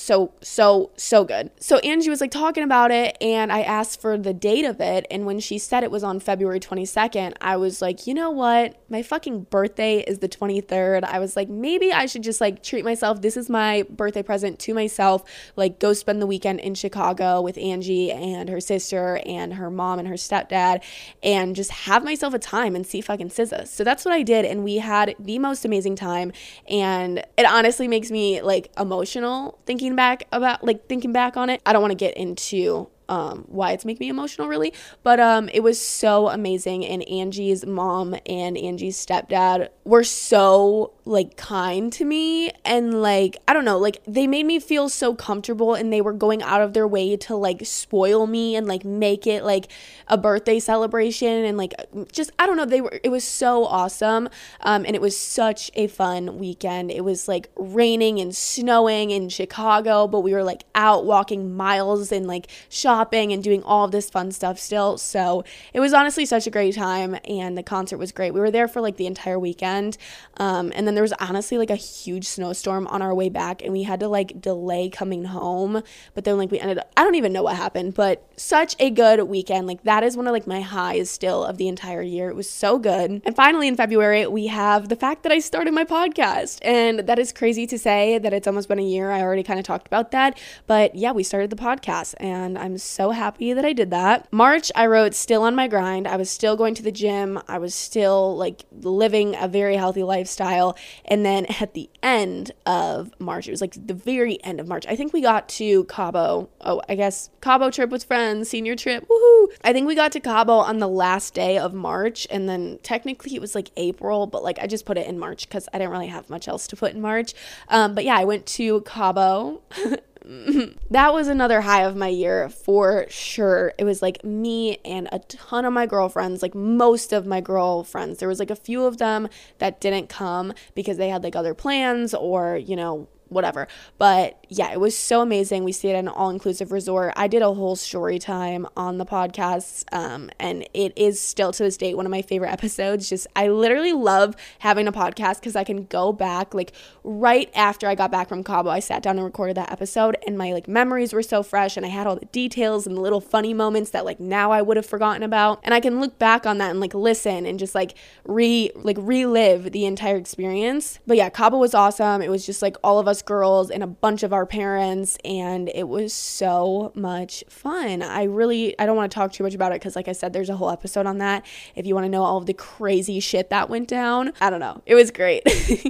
so 0.00 0.32
so 0.40 0.90
so 0.96 1.24
good. 1.24 1.50
So 1.60 1.76
angie 1.78 2.08
was 2.08 2.22
like 2.22 2.30
talking 2.30 2.64
about 2.64 2.90
it 2.90 3.18
and 3.20 3.52
i 3.52 3.60
asked 3.60 4.00
for 4.00 4.16
the 4.16 4.32
date 4.32 4.64
of 4.64 4.80
it 4.80 5.06
and 5.10 5.26
when 5.26 5.38
she 5.38 5.58
said 5.58 5.84
it 5.84 5.90
was 5.90 6.02
on 6.02 6.20
february 6.20 6.58
22nd 6.58 7.34
i 7.40 7.56
was 7.56 7.82
like 7.82 8.06
you 8.06 8.14
know 8.14 8.30
what? 8.30 8.76
My 8.88 9.02
fucking 9.02 9.42
birthday 9.44 9.98
is 9.98 10.18
the 10.18 10.28
23rd 10.28 11.04
i 11.04 11.18
was 11.18 11.36
like 11.36 11.48
maybe 11.48 11.92
i 11.92 12.06
should 12.06 12.22
just 12.22 12.40
like 12.40 12.62
treat 12.62 12.84
myself 12.84 13.20
this 13.20 13.36
is 13.36 13.50
my 13.50 13.84
birthday 13.90 14.22
present 14.22 14.58
to 14.60 14.74
myself 14.74 15.22
like 15.54 15.78
go 15.78 15.92
spend 15.92 16.22
the 16.22 16.26
weekend 16.26 16.60
in 16.60 16.74
chicago 16.74 17.42
with 17.42 17.58
angie 17.58 18.10
and 18.10 18.48
her 18.48 18.60
sister 18.60 19.20
and 19.26 19.54
her 19.54 19.70
mom 19.70 19.98
and 19.98 20.08
her 20.08 20.14
stepdad 20.14 20.82
and 21.22 21.54
just 21.54 21.70
have 21.70 22.02
myself 22.02 22.32
a 22.32 22.38
time 22.38 22.74
and 22.74 22.86
see 22.86 23.00
fucking 23.00 23.28
SZA. 23.28 23.68
so 23.68 23.84
that's 23.84 24.04
what 24.04 24.14
i 24.14 24.22
did 24.22 24.44
and 24.46 24.64
we 24.64 24.76
had 24.76 25.14
the 25.20 25.38
most 25.38 25.64
amazing 25.64 25.94
time 25.94 26.32
and 26.68 27.18
it 27.36 27.44
honestly 27.46 27.86
makes 27.86 28.10
me 28.10 28.40
like 28.40 28.72
emotional 28.78 29.58
thinking 29.66 29.89
thinking 29.90 29.96
back 29.96 30.28
about 30.32 30.64
like 30.64 30.86
thinking 30.88 31.12
back 31.12 31.36
on 31.36 31.50
it. 31.50 31.60
I 31.66 31.72
don't 31.72 31.82
want 31.82 31.92
to 31.92 31.96
get 31.96 32.16
into 32.16 32.88
um, 33.08 33.44
why 33.48 33.72
it's 33.72 33.84
making 33.84 34.04
me 34.04 34.08
emotional 34.08 34.46
really 34.46 34.72
but 35.02 35.18
um, 35.18 35.48
it 35.52 35.64
was 35.64 35.80
so 35.80 36.28
amazing 36.28 36.86
and 36.86 37.06
angie's 37.08 37.66
mom 37.66 38.14
and 38.24 38.56
angie's 38.56 39.04
stepdad 39.04 39.68
were 39.84 40.04
so 40.04 40.92
like 41.10 41.36
kind 41.36 41.92
to 41.92 42.04
me 42.04 42.50
and 42.64 43.02
like 43.02 43.36
i 43.48 43.52
don't 43.52 43.64
know 43.64 43.78
like 43.78 44.00
they 44.06 44.26
made 44.26 44.46
me 44.46 44.58
feel 44.58 44.88
so 44.88 45.14
comfortable 45.14 45.74
and 45.74 45.92
they 45.92 46.00
were 46.00 46.12
going 46.12 46.42
out 46.42 46.60
of 46.60 46.72
their 46.72 46.86
way 46.86 47.16
to 47.16 47.34
like 47.34 47.64
spoil 47.66 48.26
me 48.26 48.56
and 48.56 48.66
like 48.66 48.84
make 48.84 49.26
it 49.26 49.44
like 49.44 49.66
a 50.08 50.16
birthday 50.16 50.58
celebration 50.58 51.44
and 51.44 51.58
like 51.58 51.74
just 52.12 52.30
i 52.38 52.46
don't 52.46 52.56
know 52.56 52.64
they 52.64 52.80
were 52.80 53.00
it 53.02 53.10
was 53.10 53.24
so 53.24 53.64
awesome 53.66 54.28
um, 54.62 54.84
and 54.86 54.94
it 54.94 55.02
was 55.02 55.16
such 55.16 55.70
a 55.74 55.86
fun 55.86 56.38
weekend 56.38 56.90
it 56.90 57.04
was 57.04 57.28
like 57.28 57.50
raining 57.56 58.20
and 58.20 58.34
snowing 58.34 59.10
in 59.10 59.28
chicago 59.28 60.06
but 60.06 60.20
we 60.20 60.32
were 60.32 60.44
like 60.44 60.64
out 60.74 61.04
walking 61.04 61.56
miles 61.56 62.12
and 62.12 62.26
like 62.26 62.46
shopping 62.68 63.32
and 63.32 63.42
doing 63.42 63.62
all 63.64 63.88
this 63.88 64.08
fun 64.08 64.32
stuff 64.32 64.58
still. 64.58 64.96
So 64.98 65.44
it 65.72 65.80
was 65.80 65.92
honestly 65.92 66.24
such 66.24 66.46
a 66.46 66.50
great 66.50 66.74
time, 66.74 67.16
and 67.24 67.56
the 67.56 67.62
concert 67.62 67.98
was 67.98 68.12
great. 68.12 68.32
We 68.32 68.40
were 68.40 68.50
there 68.50 68.68
for 68.68 68.80
like 68.80 68.96
the 68.96 69.06
entire 69.06 69.38
weekend. 69.38 69.96
Um, 70.38 70.72
and 70.74 70.86
then 70.86 70.94
there 71.00 71.02
was 71.02 71.14
honestly 71.18 71.56
like 71.56 71.70
a 71.70 71.76
huge 71.76 72.28
snowstorm 72.28 72.86
on 72.88 73.00
our 73.00 73.14
way 73.14 73.30
back, 73.30 73.62
and 73.62 73.72
we 73.72 73.84
had 73.84 74.00
to 74.00 74.06
like 74.06 74.38
delay 74.38 74.90
coming 74.90 75.24
home. 75.24 75.82
But 76.12 76.24
then, 76.24 76.36
like, 76.36 76.50
we 76.50 76.60
ended 76.60 76.76
up, 76.76 76.92
I 76.94 77.04
don't 77.04 77.14
even 77.14 77.32
know 77.32 77.42
what 77.42 77.56
happened, 77.56 77.94
but 77.94 78.30
such 78.36 78.76
a 78.78 78.90
good 78.90 79.22
weekend. 79.22 79.66
Like, 79.66 79.82
that 79.84 80.04
is 80.04 80.14
one 80.14 80.26
of 80.26 80.32
like 80.32 80.46
my 80.46 80.60
highs 80.60 81.10
still 81.10 81.42
of 81.42 81.56
the 81.56 81.68
entire 81.68 82.02
year. 82.02 82.28
It 82.28 82.36
was 82.36 82.50
so 82.50 82.78
good. 82.78 83.22
And 83.24 83.34
finally, 83.34 83.66
in 83.66 83.76
February, 83.76 84.26
we 84.26 84.48
have 84.48 84.90
the 84.90 84.96
fact 84.96 85.22
that 85.22 85.32
I 85.32 85.38
started 85.38 85.72
my 85.72 85.86
podcast. 85.86 86.58
And 86.60 86.98
that 87.00 87.18
is 87.18 87.32
crazy 87.32 87.66
to 87.68 87.78
say 87.78 88.18
that 88.18 88.34
it's 88.34 88.46
almost 88.46 88.68
been 88.68 88.78
a 88.78 88.82
year. 88.82 89.10
I 89.10 89.22
already 89.22 89.42
kind 89.42 89.58
of 89.58 89.64
talked 89.64 89.86
about 89.86 90.10
that. 90.10 90.38
But 90.66 90.94
yeah, 90.94 91.12
we 91.12 91.22
started 91.22 91.48
the 91.48 91.56
podcast, 91.56 92.14
and 92.20 92.58
I'm 92.58 92.76
so 92.76 93.12
happy 93.12 93.54
that 93.54 93.64
I 93.64 93.72
did 93.72 93.90
that. 93.90 94.30
March, 94.30 94.70
I 94.74 94.84
wrote 94.84 95.14
still 95.14 95.44
on 95.44 95.54
my 95.54 95.66
grind. 95.66 96.06
I 96.06 96.16
was 96.16 96.28
still 96.28 96.56
going 96.56 96.74
to 96.74 96.82
the 96.82 96.92
gym. 96.92 97.40
I 97.48 97.56
was 97.56 97.74
still 97.74 98.36
like 98.36 98.66
living 98.82 99.34
a 99.34 99.48
very 99.48 99.76
healthy 99.76 100.02
lifestyle. 100.02 100.76
And 101.04 101.24
then 101.24 101.46
at 101.60 101.74
the 101.74 101.88
end 102.02 102.52
of 102.66 103.12
March, 103.18 103.48
it 103.48 103.50
was 103.50 103.60
like 103.60 103.74
the 103.86 103.94
very 103.94 104.42
end 104.44 104.60
of 104.60 104.68
March. 104.68 104.86
I 104.86 104.96
think 104.96 105.12
we 105.12 105.20
got 105.20 105.48
to 105.50 105.84
Cabo. 105.84 106.48
Oh, 106.60 106.82
I 106.88 106.94
guess 106.94 107.30
Cabo 107.40 107.70
trip 107.70 107.90
with 107.90 108.04
friends, 108.04 108.48
senior 108.48 108.76
trip. 108.76 109.08
Woohoo! 109.08 109.48
I 109.64 109.72
think 109.72 109.86
we 109.86 109.94
got 109.94 110.12
to 110.12 110.20
Cabo 110.20 110.54
on 110.54 110.78
the 110.78 110.88
last 110.88 111.34
day 111.34 111.58
of 111.58 111.74
March. 111.74 112.26
And 112.30 112.48
then 112.48 112.78
technically 112.82 113.34
it 113.34 113.40
was 113.40 113.54
like 113.54 113.70
April, 113.76 114.26
but 114.26 114.42
like 114.42 114.58
I 114.58 114.66
just 114.66 114.86
put 114.86 114.98
it 114.98 115.06
in 115.06 115.18
March 115.18 115.48
because 115.48 115.68
I 115.72 115.78
didn't 115.78 115.90
really 115.90 116.08
have 116.08 116.30
much 116.30 116.48
else 116.48 116.66
to 116.68 116.76
put 116.76 116.92
in 116.92 117.00
March. 117.00 117.34
Um, 117.68 117.94
but 117.94 118.04
yeah, 118.04 118.16
I 118.16 118.24
went 118.24 118.46
to 118.46 118.80
Cabo. 118.82 119.62
that 120.90 121.12
was 121.12 121.28
another 121.28 121.60
high 121.62 121.82
of 121.82 121.96
my 121.96 122.08
year 122.08 122.48
for 122.48 123.06
sure. 123.08 123.72
It 123.78 123.84
was 123.84 124.02
like 124.02 124.24
me 124.24 124.78
and 124.84 125.08
a 125.12 125.18
ton 125.20 125.64
of 125.64 125.72
my 125.72 125.86
girlfriends, 125.86 126.42
like 126.42 126.54
most 126.54 127.12
of 127.12 127.26
my 127.26 127.40
girlfriends. 127.40 128.18
There 128.18 128.28
was 128.28 128.38
like 128.38 128.50
a 128.50 128.56
few 128.56 128.84
of 128.84 128.98
them 128.98 129.28
that 129.58 129.80
didn't 129.80 130.08
come 130.08 130.52
because 130.74 130.96
they 130.96 131.08
had 131.08 131.22
like 131.22 131.36
other 131.36 131.54
plans 131.54 132.14
or, 132.14 132.56
you 132.56 132.76
know, 132.76 133.08
whatever. 133.28 133.66
But 133.98 134.39
yeah, 134.52 134.72
it 134.72 134.80
was 134.80 134.96
so 134.96 135.20
amazing. 135.20 135.62
We 135.62 135.70
stayed 135.70 135.94
at 135.94 136.00
an 136.00 136.08
all 136.08 136.28
inclusive 136.28 136.72
resort. 136.72 137.12
I 137.14 137.28
did 137.28 137.40
a 137.40 137.54
whole 137.54 137.76
story 137.76 138.18
time 138.18 138.66
on 138.76 138.98
the 138.98 139.06
podcast, 139.06 139.84
um, 139.92 140.28
and 140.40 140.68
it 140.74 140.92
is 140.96 141.20
still 141.20 141.52
to 141.52 141.62
this 141.62 141.76
date 141.76 141.96
one 141.96 142.04
of 142.04 142.10
my 142.10 142.20
favorite 142.20 142.50
episodes. 142.52 143.08
Just, 143.08 143.28
I 143.36 143.46
literally 143.46 143.92
love 143.92 144.34
having 144.58 144.88
a 144.88 144.92
podcast 144.92 145.36
because 145.36 145.54
I 145.54 145.62
can 145.62 145.84
go 145.84 146.12
back, 146.12 146.52
like, 146.52 146.72
right 147.04 147.48
after 147.54 147.86
I 147.86 147.94
got 147.94 148.10
back 148.10 148.28
from 148.28 148.42
Cabo, 148.42 148.70
I 148.70 148.80
sat 148.80 149.04
down 149.04 149.18
and 149.18 149.24
recorded 149.24 149.56
that 149.56 149.70
episode, 149.70 150.16
and 150.26 150.36
my 150.36 150.52
like 150.52 150.66
memories 150.66 151.12
were 151.12 151.22
so 151.22 151.44
fresh, 151.44 151.76
and 151.76 151.86
I 151.86 151.90
had 151.90 152.08
all 152.08 152.16
the 152.16 152.26
details 152.26 152.88
and 152.88 152.96
the 152.96 153.00
little 153.00 153.20
funny 153.20 153.54
moments 153.54 153.90
that 153.90 154.04
like 154.04 154.18
now 154.18 154.50
I 154.50 154.62
would 154.62 154.76
have 154.76 154.86
forgotten 154.86 155.22
about. 155.22 155.60
And 155.62 155.72
I 155.72 155.78
can 155.78 156.00
look 156.00 156.18
back 156.18 156.44
on 156.44 156.58
that 156.58 156.70
and 156.70 156.80
like 156.80 156.92
listen 156.92 157.46
and 157.46 157.56
just 157.56 157.76
like 157.76 157.94
re 158.24 158.72
like 158.74 158.96
relive 158.98 159.70
the 159.70 159.86
entire 159.86 160.16
experience. 160.16 160.98
But 161.06 161.18
yeah, 161.18 161.30
Cabo 161.30 161.58
was 161.58 161.72
awesome. 161.72 162.20
It 162.20 162.30
was 162.30 162.44
just 162.44 162.62
like 162.62 162.76
all 162.82 162.98
of 162.98 163.06
us 163.06 163.22
girls 163.22 163.70
and 163.70 163.84
a 163.84 163.86
bunch 163.86 164.24
of 164.24 164.32
our 164.32 164.39
parents 164.46 165.18
and 165.24 165.70
it 165.74 165.88
was 165.88 166.12
so 166.12 166.92
much 166.94 167.44
fun. 167.48 168.02
I 168.02 168.24
really 168.24 168.78
I 168.78 168.86
don't 168.86 168.96
want 168.96 169.10
to 169.10 169.14
talk 169.14 169.32
too 169.32 169.44
much 169.44 169.54
about 169.54 169.72
it 169.72 169.78
cuz 169.80 169.96
like 169.96 170.08
I 170.08 170.12
said 170.12 170.32
there's 170.32 170.50
a 170.50 170.56
whole 170.56 170.70
episode 170.70 171.06
on 171.06 171.18
that 171.18 171.44
if 171.74 171.86
you 171.86 171.94
want 171.94 172.04
to 172.04 172.08
know 172.08 172.22
all 172.22 172.36
of 172.36 172.46
the 172.46 172.54
crazy 172.54 173.20
shit 173.20 173.50
that 173.50 173.68
went 173.68 173.88
down. 173.88 174.32
I 174.40 174.50
don't 174.50 174.60
know. 174.60 174.82
It 174.86 174.94
was 174.94 175.10
great. 175.10 175.42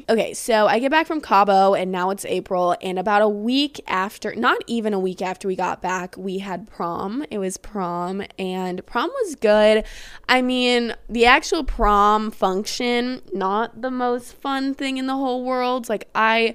okay, 0.08 0.34
so 0.34 0.66
I 0.66 0.78
get 0.78 0.90
back 0.90 1.06
from 1.06 1.20
Cabo 1.20 1.74
and 1.74 1.90
now 1.90 2.10
it's 2.10 2.24
April 2.24 2.76
and 2.80 2.98
about 2.98 3.22
a 3.22 3.28
week 3.28 3.80
after 3.86 4.34
not 4.34 4.58
even 4.66 4.94
a 4.94 4.98
week 5.00 5.22
after 5.22 5.48
we 5.48 5.56
got 5.56 5.82
back, 5.82 6.16
we 6.16 6.38
had 6.38 6.68
prom. 6.68 7.24
It 7.30 7.38
was 7.38 7.56
prom 7.56 8.22
and 8.38 8.84
prom 8.86 9.10
was 9.22 9.34
good. 9.34 9.84
I 10.28 10.42
mean, 10.42 10.94
the 11.08 11.26
actual 11.26 11.64
prom 11.64 12.30
function 12.30 13.22
not 13.32 13.82
the 13.82 13.90
most 13.90 14.34
fun 14.34 14.74
thing 14.74 14.96
in 14.96 15.06
the 15.06 15.16
whole 15.16 15.44
world. 15.44 15.88
Like 15.88 16.08
I 16.14 16.54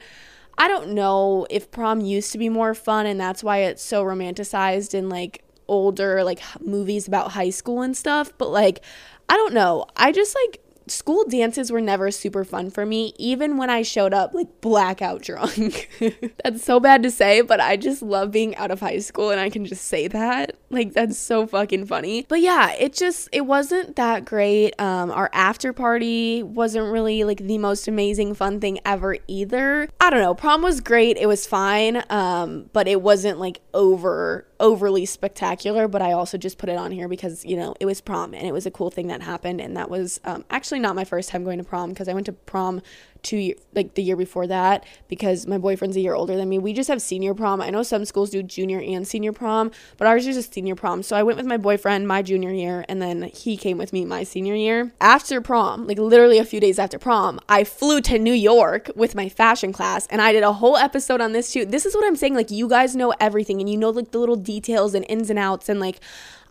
I 0.57 0.67
don't 0.67 0.89
know 0.89 1.45
if 1.49 1.71
prom 1.71 2.01
used 2.01 2.31
to 2.31 2.37
be 2.37 2.49
more 2.49 2.73
fun 2.73 3.05
and 3.05 3.19
that's 3.19 3.43
why 3.43 3.59
it's 3.59 3.83
so 3.83 4.03
romanticized 4.03 4.93
in 4.93 5.09
like 5.09 5.43
older 5.67 6.23
like 6.23 6.41
movies 6.61 7.07
about 7.07 7.31
high 7.31 7.49
school 7.49 7.81
and 7.81 7.95
stuff, 7.95 8.31
but 8.37 8.49
like 8.49 8.81
I 9.27 9.35
don't 9.35 9.53
know. 9.53 9.85
I 9.95 10.11
just 10.11 10.35
like 10.35 10.61
school 10.87 11.25
dances 11.25 11.71
were 11.71 11.81
never 11.81 12.11
super 12.11 12.43
fun 12.43 12.69
for 12.69 12.85
me, 12.85 13.13
even 13.17 13.57
when 13.57 13.69
I 13.69 13.81
showed 13.81 14.13
up 14.13 14.33
like 14.33 14.61
blackout 14.61 15.21
drunk. 15.21 15.89
that's 16.43 16.63
so 16.63 16.79
bad 16.79 17.03
to 17.03 17.11
say, 17.11 17.41
but 17.41 17.59
I 17.59 17.77
just 17.77 18.01
love 18.01 18.31
being 18.31 18.55
out 18.55 18.71
of 18.71 18.79
high 18.79 18.99
school 18.99 19.31
and 19.31 19.39
I 19.39 19.49
can 19.49 19.65
just 19.65 19.85
say 19.85 20.07
that. 20.07 20.55
Like, 20.69 20.93
that's 20.93 21.17
so 21.17 21.47
fucking 21.47 21.85
funny. 21.85 22.25
But 22.27 22.41
yeah, 22.41 22.73
it 22.73 22.93
just, 22.93 23.29
it 23.31 23.41
wasn't 23.41 23.95
that 23.95 24.25
great. 24.25 24.79
Um, 24.79 25.11
our 25.11 25.29
after 25.33 25.73
party 25.73 26.43
wasn't 26.43 26.91
really 26.91 27.23
like 27.23 27.39
the 27.39 27.57
most 27.57 27.87
amazing 27.87 28.33
fun 28.33 28.59
thing 28.59 28.79
ever 28.85 29.17
either. 29.27 29.89
I 29.99 30.09
don't 30.09 30.21
know. 30.21 30.35
Prom 30.35 30.61
was 30.61 30.81
great. 30.81 31.17
It 31.17 31.27
was 31.27 31.47
fine. 31.47 32.03
Um, 32.09 32.69
but 32.73 32.87
it 32.87 33.01
wasn't 33.01 33.39
like 33.39 33.61
over 33.73 34.45
overly 34.59 35.05
spectacular, 35.05 35.87
but 35.87 36.01
I 36.01 36.13
also 36.13 36.37
just 36.37 36.57
put 36.57 36.69
it 36.69 36.77
on 36.77 36.91
here 36.91 37.07
because, 37.07 37.45
you 37.45 37.57
know, 37.57 37.75
it 37.79 37.85
was 37.85 38.01
prom 38.01 38.33
and 38.33 38.47
it 38.47 38.53
was 38.53 38.65
a 38.65 38.71
cool 38.71 38.89
thing 38.89 39.07
that 39.07 39.21
happened. 39.21 39.59
And 39.59 39.75
that 39.77 39.89
was 39.89 40.19
um, 40.23 40.45
actually 40.49 40.79
not 40.79 40.95
my 40.95 41.03
first 41.03 41.29
time 41.29 41.43
going 41.43 41.57
to 41.57 41.63
prom 41.63 41.89
because 41.89 42.07
I 42.07 42.13
went 42.13 42.25
to 42.27 42.33
prom 42.33 42.81
two 43.25 43.53
like 43.73 43.95
the 43.95 44.03
year 44.03 44.15
before 44.15 44.47
that 44.47 44.85
because 45.09 45.47
my 45.47 45.57
boyfriend's 45.57 45.97
a 45.97 45.99
year 45.99 46.13
older 46.13 46.37
than 46.37 46.47
me. 46.47 46.59
We 46.59 46.71
just 46.71 46.87
have 46.87 47.01
senior 47.01 47.33
prom. 47.33 47.61
I 47.61 47.69
know 47.69 47.83
some 47.83 48.05
schools 48.05 48.29
do 48.29 48.41
junior 48.41 48.79
and 48.79 49.05
senior 49.05 49.33
prom, 49.33 49.71
but 49.97 50.07
ours 50.07 50.25
is 50.27 50.35
just 50.35 50.53
senior 50.53 50.75
prom. 50.75 51.03
So 51.03 51.15
I 51.15 51.23
went 51.23 51.37
with 51.37 51.45
my 51.45 51.57
boyfriend 51.57 52.07
my 52.07 52.21
junior 52.21 52.51
year 52.51 52.85
and 52.87 53.01
then 53.01 53.23
he 53.23 53.57
came 53.57 53.77
with 53.77 53.91
me 53.91 54.05
my 54.05 54.23
senior 54.23 54.55
year. 54.55 54.93
After 55.01 55.41
prom, 55.41 55.87
like 55.87 55.97
literally 55.97 56.37
a 56.37 56.45
few 56.45 56.59
days 56.59 56.79
after 56.79 56.99
prom, 56.99 57.39
I 57.49 57.63
flew 57.63 57.99
to 58.01 58.19
New 58.19 58.33
York 58.33 58.91
with 58.95 59.15
my 59.15 59.27
fashion 59.27 59.73
class 59.73 60.07
and 60.07 60.21
I 60.21 60.31
did 60.31 60.43
a 60.43 60.53
whole 60.53 60.77
episode 60.77 61.19
on 61.19 61.33
this 61.33 61.51
too. 61.51 61.65
This 61.65 61.85
is 61.85 61.95
what 61.95 62.05
I'm 62.05 62.15
saying 62.15 62.35
like 62.35 62.51
you 62.51 62.69
guys 62.69 62.95
know 62.95 63.13
everything 63.19 63.59
and 63.59 63.69
you 63.69 63.77
know 63.77 63.89
like 63.89 64.11
the 64.11 64.19
little 64.19 64.35
details 64.35 64.93
and 64.93 65.05
ins 65.09 65.29
and 65.29 65.39
outs 65.39 65.67
and 65.67 65.79
like 65.79 65.99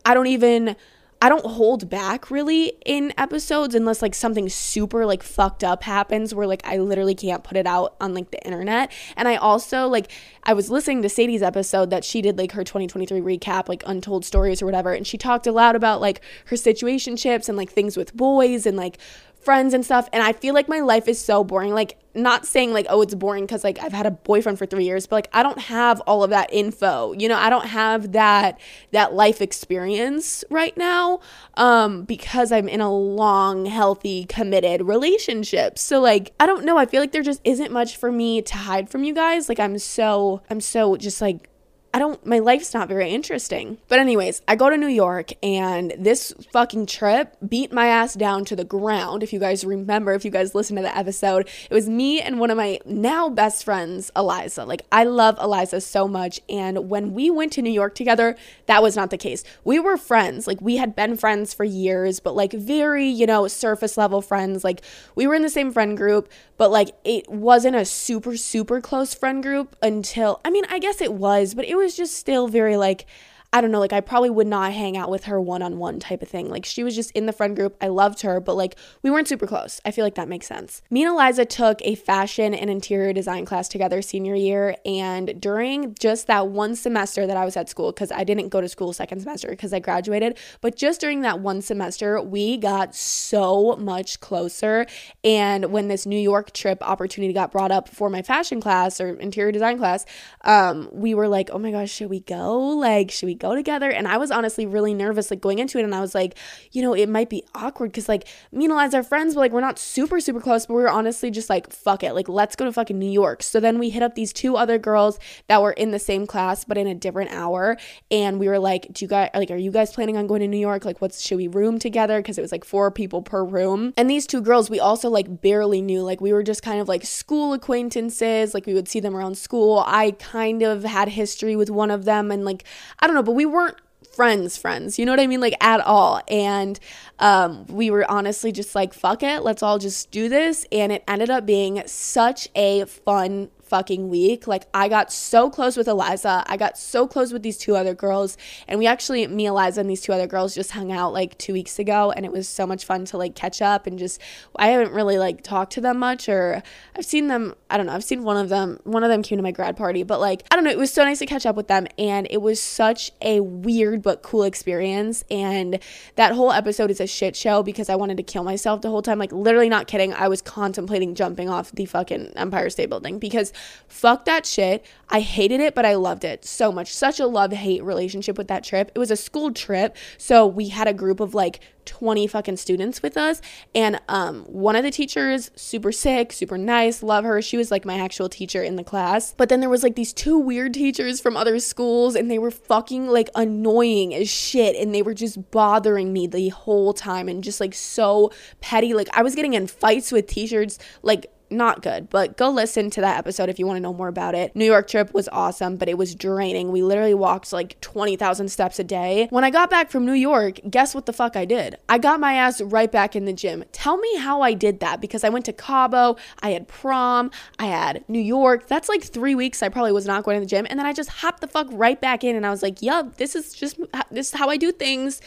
I 0.05 0.13
don't 0.13 0.27
even 0.27 0.77
I 1.25 1.31
don't 1.31 1.47
hold 1.47 1.89
back 1.89 2.31
really 2.31 2.75
in 2.85 3.15
episodes 3.17 3.75
unless 3.75 4.03
like 4.03 4.15
something 4.15 4.47
super 4.51 5.07
like 5.07 5.23
fucked 5.23 5.65
up 5.65 5.83
happens 5.83 6.35
where 6.35 6.47
like 6.47 6.61
I 6.67 6.77
literally 6.77 7.15
can't 7.15 7.43
put 7.43 7.57
it 7.57 7.67
out 7.67 7.97
on 7.99 8.13
like 8.13 8.31
the 8.31 8.45
internet. 8.45 8.93
And 9.17 9.27
I 9.27 9.37
also 9.37 9.89
like 9.89 10.11
I 10.43 10.53
was 10.53 10.69
listening 10.69 11.01
to 11.01 11.09
Sadie's 11.09 11.43
episode 11.43 11.89
that 11.89 12.05
she 12.05 12.21
did 12.21 12.37
like 12.37 12.53
her 12.53 12.63
2023 12.63 13.23
recap, 13.23 13.71
like 13.71 13.83
untold 13.87 14.27
stories 14.27 14.61
or 14.61 14.67
whatever, 14.67 14.93
and 14.93 15.07
she 15.07 15.17
talked 15.17 15.47
a 15.47 15.53
lot 15.53 15.75
about 15.75 16.03
like 16.03 16.21
her 16.49 16.57
situationships 16.57 17.49
and 17.49 17.57
like 17.57 17.71
things 17.71 17.97
with 17.97 18.15
boys 18.15 18.67
and 18.67 18.77
like 18.77 18.99
friends 19.45 19.75
and 19.75 19.85
stuff 19.85 20.09
and 20.13 20.23
i 20.23 20.33
feel 20.33 20.55
like 20.55 20.69
my 20.69 20.81
life 20.81 21.09
is 21.09 21.19
so 21.19 21.45
boring. 21.45 21.73
Like 21.73 21.99
not 22.17 22.47
saying 22.47 22.73
like 22.73 22.87
oh 22.89 23.03
it's 23.03 23.15
boring 23.15 23.45
because 23.45 23.65
like 23.65 23.83
i've 23.83 23.93
had 23.93 24.07
a 24.07 24.11
boyfriend 24.11 24.57
for 24.57 24.67
three 24.67 24.85
years 24.85 25.05
but 25.05 25.17
like 25.17 25.29
i 25.33 25.43
don't 25.43 25.59
have 25.59 26.01
all 26.03 26.23
of 26.23 26.31
that 26.31 26.49
info. 26.53 27.13
You 27.13 27.29
know 27.29 27.37
i 27.37 27.51
don't 27.51 27.67
have 27.67 28.13
that 28.13 28.61
that 28.93 29.15
life 29.15 29.43
experience 29.43 30.45
right 30.49 30.77
now 30.77 31.21
um 31.55 32.05
because 32.05 32.53
i'm 32.53 32.69
in 32.69 32.81
a 32.81 32.93
long 32.93 33.67
healthy 33.67 34.25
committed 34.27 34.83
relationship. 34.83 35.79
So 35.79 36.01
like 36.01 36.33
i 36.39 36.47
don't 36.47 36.65
know. 36.65 36.79
I 36.79 36.87
feel 36.87 37.01
like 37.01 37.13
there 37.13 37.23
just 37.23 37.41
isn't 37.45 37.73
much 37.73 37.97
for 37.97 38.13
me 38.13 38.43
to 38.43 38.57
hide 38.57 38.89
from 38.89 39.05
you 39.05 39.15
guys. 39.15 39.49
Like 39.49 39.59
i'm 39.59 39.79
so 39.79 40.43
i'm 40.51 40.61
so 40.61 40.97
just 40.97 41.21
like 41.21 41.51
I 41.95 42.01
don't, 42.01 42.27
my 42.27 42.41
life's 42.41 42.75
not 42.75 42.89
very 42.89 43.11
interesting. 43.11 43.79
But, 43.87 44.01
anyways, 44.01 44.43
I 44.49 44.57
go 44.57 44.69
to 44.69 44.77
New 44.77 44.89
York 44.89 45.31
and 45.45 45.95
this 45.97 46.35
fucking 46.53 46.87
trip 46.87 47.37
beat 47.49 47.73
my 47.73 47.87
ass 47.87 48.15
down 48.15 48.45
to 48.47 48.57
the 48.57 48.65
ground. 48.65 49.23
If 49.23 49.33
you 49.33 49.39
guys 49.39 49.65
remember, 49.65 50.13
if 50.13 50.25
you 50.25 50.33
guys 50.33 50.57
listened 50.57 50.79
to 50.79 50.83
the 50.83 50.99
episode, 50.99 51.49
it 51.71 51.73
was 51.73 51.89
me 51.89 52.21
and 52.21 52.41
one 52.41 52.51
of 52.51 52.57
my 52.57 52.81
now 52.85 53.29
best 53.29 53.65
friends, 53.65 54.11
Eliza. 54.17 54.65
Like, 54.65 54.83
I 54.91 55.05
love 55.05 55.39
Eliza 55.41 55.81
so 55.81 56.09
much. 56.09 56.41
And 56.49 56.91
when 56.91 57.15
we 57.15 57.31
went 57.31 57.53
to 57.53 57.63
New 57.63 57.71
York 57.71 57.95
together, 57.95 58.35
that 58.67 58.83
was 58.83 58.97
not 58.97 59.11
the 59.11 59.17
case. 59.17 59.45
We 59.63 59.79
were 59.79 59.97
friends. 59.97 60.49
Like, 60.49 60.61
we 60.61 60.79
had 60.79 60.97
been 60.97 61.17
friends 61.17 61.55
for 61.55 61.63
years, 61.63 62.19
but 62.19 62.35
like 62.35 62.53
very, 62.53 63.07
you 63.07 63.27
know, 63.27 63.47
surface 63.47 63.97
level 63.97 64.21
friends. 64.21 64.65
Like, 64.65 64.83
we 65.15 65.29
were 65.29 65.35
in 65.35 65.43
the 65.43 65.49
same 65.49 65.71
friend 65.71 65.97
group, 65.97 66.29
but 66.57 66.73
like 66.73 66.91
it 67.05 67.29
wasn't 67.31 67.77
a 67.77 67.85
super, 67.85 68.37
super 68.37 68.81
close 68.81 69.15
friend 69.15 69.45
group 69.45 69.77
until, 69.81 70.41
I 70.45 70.51
mean, 70.51 70.65
I 70.69 70.81
guess 70.81 71.01
it 71.01 71.15
was, 71.15 71.55
but 71.55 71.65
it 71.65 71.77
was 71.77 71.84
was 71.85 71.97
just 71.97 72.17
still 72.17 72.49
very 72.49 72.77
like 72.77 73.07
I 73.55 73.61
don't 73.61 73.71
know, 73.71 73.79
like 73.79 73.93
I 73.93 74.01
probably 74.01 74.31
would 74.31 74.49
not 74.49 74.73
hang 74.73 74.97
out 74.97 75.09
with 75.09 75.27
her 75.27 75.41
one 75.41 75.63
on 75.63 75.79
one 75.79 76.01
type 76.01 76.23
of 76.23 76.29
thing. 76.29 76.51
Like 76.51 76.65
she 76.65 76.83
was 76.83 76.97
just 76.97 77.13
in 77.13 77.27
the 77.27 77.33
friend 77.33 77.55
group. 77.55 77.77
I 77.81 77.87
loved 77.87 78.23
her, 78.23 78.41
but 78.41 78.57
like 78.57 78.75
we 79.05 79.11
weren't 79.11 79.29
super 79.29 79.47
close. 79.47 79.81
I 79.85 79.93
feel 79.93 80.05
like 80.05 80.17
that 80.17 80.27
makes 80.27 80.49
sense. 80.49 80.83
Me 80.91 81.05
and 81.05 81.13
Eliza 81.13 81.45
took 81.45 81.81
a 81.83 81.95
fashion 81.95 82.53
and 82.53 82.69
interior 82.69 83.13
design 83.13 83.45
class 83.45 83.69
together 83.69 84.03
senior 84.03 84.35
year. 84.35 84.75
And 84.85 85.41
during 85.41 85.95
just 85.95 86.27
that 86.27 86.49
one 86.49 86.75
semester 86.75 87.29
that 87.29 87.37
I 87.37 87.45
was 87.45 87.57
at 87.57 87.69
school, 87.69 87.93
because 87.93 88.11
I 88.11 88.25
didn't 88.25 88.49
go 88.49 88.61
to 88.61 88.69
school 88.69 88.93
second 88.93 89.21
semester 89.21 89.47
because 89.51 89.73
I 89.73 89.79
graduated, 89.79 90.37
but 90.61 90.75
just 90.75 91.01
during 91.01 91.21
that 91.21 91.39
one 91.39 91.63
semester, 91.63 92.21
we 92.21 92.57
got 92.57 92.93
so 92.97 93.77
much 93.77 94.19
closer. 94.19 94.85
And 95.23 95.67
when 95.67 95.87
this 95.87 96.07
New 96.07 96.19
York 96.19 96.53
trip 96.55 96.79
opportunity 96.83 97.33
got 97.33 97.53
brought 97.53 97.71
up 97.71 97.89
for 97.89 98.11
my 98.11 98.23
fashion 98.23 98.61
class 98.61 99.01
or 99.01 99.11
interior 99.11 99.53
design 99.53 99.79
class, 99.79 100.07
um, 100.41 100.89
we 100.91 101.15
were 101.15 101.29
like, 101.29 101.51
oh 101.53 101.59
my 101.61 101.71
gosh, 101.71 101.93
should 101.93 102.11
we 102.11 102.19
go? 102.19 102.59
Like, 102.59 103.13
should 103.13 103.27
we 103.27 103.37
go 103.37 103.44
together. 103.53 103.91
And 103.91 104.09
I 104.09 104.17
was 104.17 104.31
honestly 104.31 104.65
really 104.65 104.95
nervous, 104.95 105.31
like 105.31 105.41
going 105.41 105.59
into 105.59 105.79
it. 105.79 105.85
And 105.85 105.95
I 105.95 106.01
was 106.01 106.15
like, 106.15 106.39
you 106.73 106.81
know, 106.81 106.95
it 106.95 107.09
might 107.09 107.29
be 107.29 107.43
awkward 107.55 107.91
because 107.91 108.09
like 108.09 108.29
me 108.53 108.65
and 108.65 108.73
Eliza 108.73 108.99
are 108.99 109.03
friends, 109.03 109.35
but 109.35 109.41
like 109.41 109.53
we're 109.53 109.61
not 109.61 109.79
super, 109.79 110.21
super 110.21 110.41
close. 110.41 110.67
But 110.67 110.75
we 110.75 110.85
are 110.85 110.89
honestly 110.89 111.31
just 111.31 111.51
like, 111.51 111.73
fuck 111.73 112.03
it. 112.03 112.15
Like, 112.15 112.29
let's 112.29 112.57
go 112.57 112.65
to 112.65 112.73
fucking 112.73 112.99
New 112.99 113.11
York. 113.11 113.43
So 113.43 113.61
then 113.61 113.79
we 113.79 113.91
hit 113.91 114.03
up 114.03 114.15
these 114.15 114.33
two 114.33 114.57
other 114.57 114.79
girls 114.79 115.19
that 115.49 115.61
were 115.61 115.73
in 115.73 115.91
the 115.91 115.99
same 115.99 116.27
class, 116.27 116.65
but 116.65 116.79
in 116.79 116.87
a 116.87 116.95
different 116.95 117.33
hour. 117.33 117.77
And 118.11 118.39
we 118.39 118.49
were 118.49 118.61
like, 118.61 118.93
do 118.93 119.05
you 119.05 119.09
guys, 119.09 119.31
like, 119.35 119.51
are 119.51 119.57
you 119.57 119.73
guys 119.73 119.93
planning 119.93 120.17
on 120.17 120.27
going 120.27 120.41
to 120.41 120.49
New 120.49 120.57
York? 120.59 120.85
Like, 120.85 121.01
what's, 121.01 121.21
should 121.21 121.37
we 121.37 121.49
room 121.49 121.79
together? 121.79 122.21
Because 122.21 122.39
it 122.39 122.43
was 122.43 122.53
like 122.53 122.65
four 122.65 122.91
people 122.91 123.23
per 123.23 123.45
room. 123.45 123.93
And 123.97 124.09
these 124.09 124.27
two 124.27 124.41
girls, 124.41 124.71
we 124.71 124.79
also 124.79 125.11
like 125.11 125.41
barely 125.43 125.83
knew. 125.83 126.03
Like, 126.03 126.21
we 126.21 126.33
were 126.33 126.43
just 126.43 126.63
kind 126.63 126.81
of 126.81 126.89
like 126.89 127.05
school 127.05 127.53
acquaintances. 127.53 128.55
Like, 128.55 128.67
we 128.67 128.75
would 128.75 128.89
see 128.89 129.01
them 129.01 129.17
around 129.17 129.37
school. 129.37 129.83
I 129.87 130.13
kind 130.13 130.63
of 130.63 130.85
had 130.85 131.09
history 131.09 131.57
with 131.57 131.71
one 131.71 131.91
of 131.91 132.05
them. 132.05 132.31
And 132.31 132.45
like, 132.45 132.65
I 133.01 133.07
don't 133.07 133.17
know, 133.17 133.23
but 133.23 133.33
we 133.35 133.45
weren't 133.47 133.77
friends 134.15 134.57
friends 134.57 134.99
you 134.99 135.05
know 135.05 135.11
what 135.13 135.19
i 135.19 135.27
mean 135.27 135.41
like 135.41 135.57
at 135.61 135.81
all. 135.81 136.21
And 136.29 136.79
um, 137.19 137.67
we 137.67 137.91
were 137.91 138.09
honestly 138.11 138.53
just 138.53 138.75
like 138.75 138.95
fuck 138.95 139.23
it 139.23 139.43
let's 139.43 139.63
all 139.63 139.79
just 139.79 140.11
do 140.11 140.29
this. 140.29 140.67
And 140.71 140.93
it 140.93 141.03
ended 141.09 141.31
up 141.31 141.47
being 141.47 141.83
such 141.87 142.49
a 142.55 142.85
fun 142.85 143.51
fucking 143.75 144.09
week. 144.09 144.47
Like 144.47 144.67
I 144.73 144.89
got 144.89 145.11
so 145.11 145.51
close 145.51 145.77
with 145.77 145.89
Eliza. 145.89 146.45
I 146.47 146.57
got 146.57 146.79
so 146.79 147.09
close 147.09 147.33
with 147.33 147.43
these 147.43 147.59
two 147.59 147.75
other 147.75 147.93
girls. 147.93 148.37
And 148.69 148.79
we 148.79 148.87
actually, 148.87 149.27
me, 149.27 149.47
Eliza, 149.47 149.81
and 149.81 149.91
these 149.91 150.01
two 150.01 150.13
other 150.13 150.29
girls 150.29 150.55
just 150.55 150.71
hung 150.71 150.93
out 150.93 151.13
like 151.13 151.37
two 151.39 151.53
weeks 151.53 151.81
ago. 151.81 152.13
And 152.13 152.25
it 152.25 152.31
was 152.31 152.49
so 152.49 152.69
much 152.69 152.85
fun 152.85 153.05
to 153.07 153.19
like 153.19 153.35
catch 153.35 153.61
up 153.61 153.89
and 153.89 153.99
just, 153.99 154.21
I 154.55 154.69
haven't 154.69 154.93
really 154.93 155.19
like 155.19 155.43
talked 155.43 155.73
to 155.73 155.81
them 155.81 155.99
much 155.99 156.29
or 156.29 156.63
I've 156.97 157.05
seen 157.05 157.27
them, 157.27 157.57
I 157.69 157.77
don't 157.77 157.87
know, 157.87 157.95
I've 157.95 158.05
seen 158.05 158.23
one 158.23 158.37
of 158.37 158.49
them, 158.49 158.79
one 158.85 159.03
of 159.03 159.11
them 159.11 159.25
came 159.25 159.39
to 159.39 159.43
my 159.43 159.51
grad 159.51 159.77
party, 159.77 160.05
but 160.05 160.21
like, 160.21 160.45
I 160.53 160.55
don't 160.55 160.63
know, 160.63 160.71
it 160.71 160.79
was 160.79 160.93
so 160.93 161.03
nice 161.03 161.19
to 161.19 161.27
catch 161.27 161.45
up 161.45 161.57
with 161.57 161.67
them. 161.67 161.89
And 161.99 162.29
it 162.31 162.41
was 162.41 162.63
such 162.63 163.11
a 163.23 163.41
weird 163.41 164.03
but 164.03 164.23
cool 164.23 164.45
experience. 164.45 165.25
And 165.33 165.81
that 166.15 166.31
whole 166.31 166.53
episode 166.53 166.93
is 166.93 167.01
a 167.01 167.09
shit 167.09 167.35
show 167.35 167.65
because 167.65 167.89
I 167.89 167.97
wanted 167.97 168.19
to 168.19 168.23
kill 168.23 168.45
myself 168.45 168.83
the 168.83 168.91
whole 168.91 169.03
time. 169.03 169.19
Like, 169.19 169.33
literally 169.33 169.69
not 169.69 169.89
kidding. 169.89 170.15
I 170.15 170.29
was 170.29 170.41
contemplating 170.41 171.17
jumping 171.17 171.49
off 171.49 171.73
the 171.73 171.87
fucking 171.87 172.35
Empire 172.37 172.71
State 172.71 172.89
Building 172.89 173.19
because 173.19 173.53
Fuck 173.89 174.25
that 174.25 174.45
shit. 174.45 174.85
I 175.09 175.21
hated 175.21 175.61
it, 175.61 175.75
but 175.75 175.85
I 175.85 175.95
loved 175.95 176.25
it 176.25 176.45
so 176.45 176.73
much. 176.73 176.93
Such 176.93 177.21
a 177.21 177.27
love 177.27 177.53
hate 177.53 177.83
relationship 177.85 178.37
with 178.37 178.49
that 178.49 178.65
trip. 178.65 178.91
It 178.95 178.99
was 178.99 179.11
a 179.11 179.17
school 179.17 179.53
trip. 179.53 179.97
So 180.19 180.47
we 180.47 180.71
had 180.71 180.89
a 180.89 180.93
group 180.93 181.21
of 181.21 181.35
like 181.35 181.61
20 181.85 182.27
fucking 182.27 182.57
students 182.57 183.03
with 183.03 183.17
us. 183.17 183.41
And 183.75 184.01
um, 184.09 184.45
one 184.45 184.77
of 184.77 184.83
the 184.83 184.91
teachers, 184.91 185.51
super 185.55 185.93
sick, 185.93 186.33
super 186.33 186.59
nice, 186.59 187.03
love 187.03 187.25
her. 187.25 187.41
She 187.43 187.57
was 187.57 187.71
like 187.71 187.85
my 187.85 187.99
actual 187.99 188.29
teacher 188.29 188.63
in 188.63 188.77
the 188.77 188.85
class. 188.85 189.35
But 189.37 189.49
then 189.49 189.61
there 189.61 189.71
was 189.71 189.83
like 189.83 189.95
these 189.95 190.13
two 190.13 190.39
weird 190.39 190.75
teachers 190.75 191.21
from 191.21 191.37
other 191.37 191.59
schools, 191.61 192.15
and 192.15 192.31
they 192.31 192.39
were 192.39 192.51
fucking 192.51 193.07
like 193.09 193.31
annoying 193.35 194.15
as 194.15 194.29
shit. 194.29 194.77
And 194.77 194.95
they 194.95 195.03
were 195.03 195.15
just 195.15 195.51
bothering 195.51 196.13
me 196.13 196.27
the 196.27 196.49
whole 196.49 196.93
time 196.95 197.29
and 197.29 197.45
just 197.45 197.61
like 197.61 197.75
so 197.75 198.33
petty. 198.61 198.95
Like 198.95 199.09
I 199.13 199.23
was 199.23 199.35
getting 199.35 199.55
in 199.55 199.67
fights 199.67 200.11
with 200.11 200.27
teachers, 200.27 200.79
like 201.03 201.27
not 201.51 201.83
good, 201.83 202.11
but 202.11 202.37
go 202.37 202.51
listen 202.51 202.91
to 202.91 203.01
that 203.01 203.19
episode 203.19 203.49
if 203.49 203.59
you 203.59 203.67
want 203.67 203.77
to 203.77 203.81
know 203.81 203.93
more 203.93 204.09
about 204.09 204.35
it. 204.35 204.55
New 204.57 204.65
York 204.65 204.89
trip 204.89 205.13
was 205.15 205.29
awesome, 205.29 205.77
but 205.77 205.89
it 205.89 205.99
was 205.99 206.15
draining. 206.15 206.73
We 206.73 206.83
literally 206.83 207.15
walked 207.15 207.53
like 207.53 207.81
20,000 207.81 208.49
steps 208.49 208.79
a 208.79 208.85
day. 208.85 209.29
When 209.31 209.45
I 209.45 209.51
got 209.51 209.71
back 209.71 209.91
from 209.91 210.05
New 210.05 210.15
York, 210.15 210.61
guess 210.69 210.95
what 210.95 211.07
the 211.07 211.13
fuck 211.13 211.37
I 211.37 211.45
did? 211.45 211.77
I 211.89 211.99
got 211.99 212.21
my 212.21 212.35
ass 212.35 212.61
right 212.61 212.91
back 212.91 213.15
in 213.15 213.25
the 213.25 213.33
gym. 213.33 213.65
Tell 213.73 213.97
me 213.97 214.17
how 214.17 214.41
I 214.41 214.55
did 214.55 214.81
that 214.81 215.01
because 215.01 215.25
I 215.25 215.29
went 215.29 215.45
to 215.47 215.53
Cabo, 215.53 216.17
I 216.41 216.51
had 216.51 216.69
prom, 216.69 217.31
I 217.59 217.67
had 217.67 218.05
New 218.09 218.21
York. 218.21 218.67
That's 218.67 218.89
like 218.89 219.03
three 219.03 219.35
weeks 219.35 219.63
I 219.63 219.69
probably 219.69 219.93
was 219.93 220.07
not 220.07 220.25
going 220.25 220.37
to 220.37 220.41
the 220.41 220.47
gym. 220.47 220.67
And 220.69 220.79
then 220.79 220.87
I 220.87 220.93
just 220.93 221.11
hopped 221.11 221.41
the 221.41 221.49
fuck 221.49 221.69
right 221.71 222.01
back 222.01 222.25
in 222.25 222.37
and 222.37 222.47
I 222.47 222.51
was 222.51 222.63
like, 222.63 222.83
yup, 222.83 223.17
this 223.17 223.37
is 223.37 223.53
just, 223.53 223.79
this 224.11 224.33
is 224.33 224.39
how 224.39 224.49
I 224.49 224.57
do 224.57 224.73
things. 224.73 225.21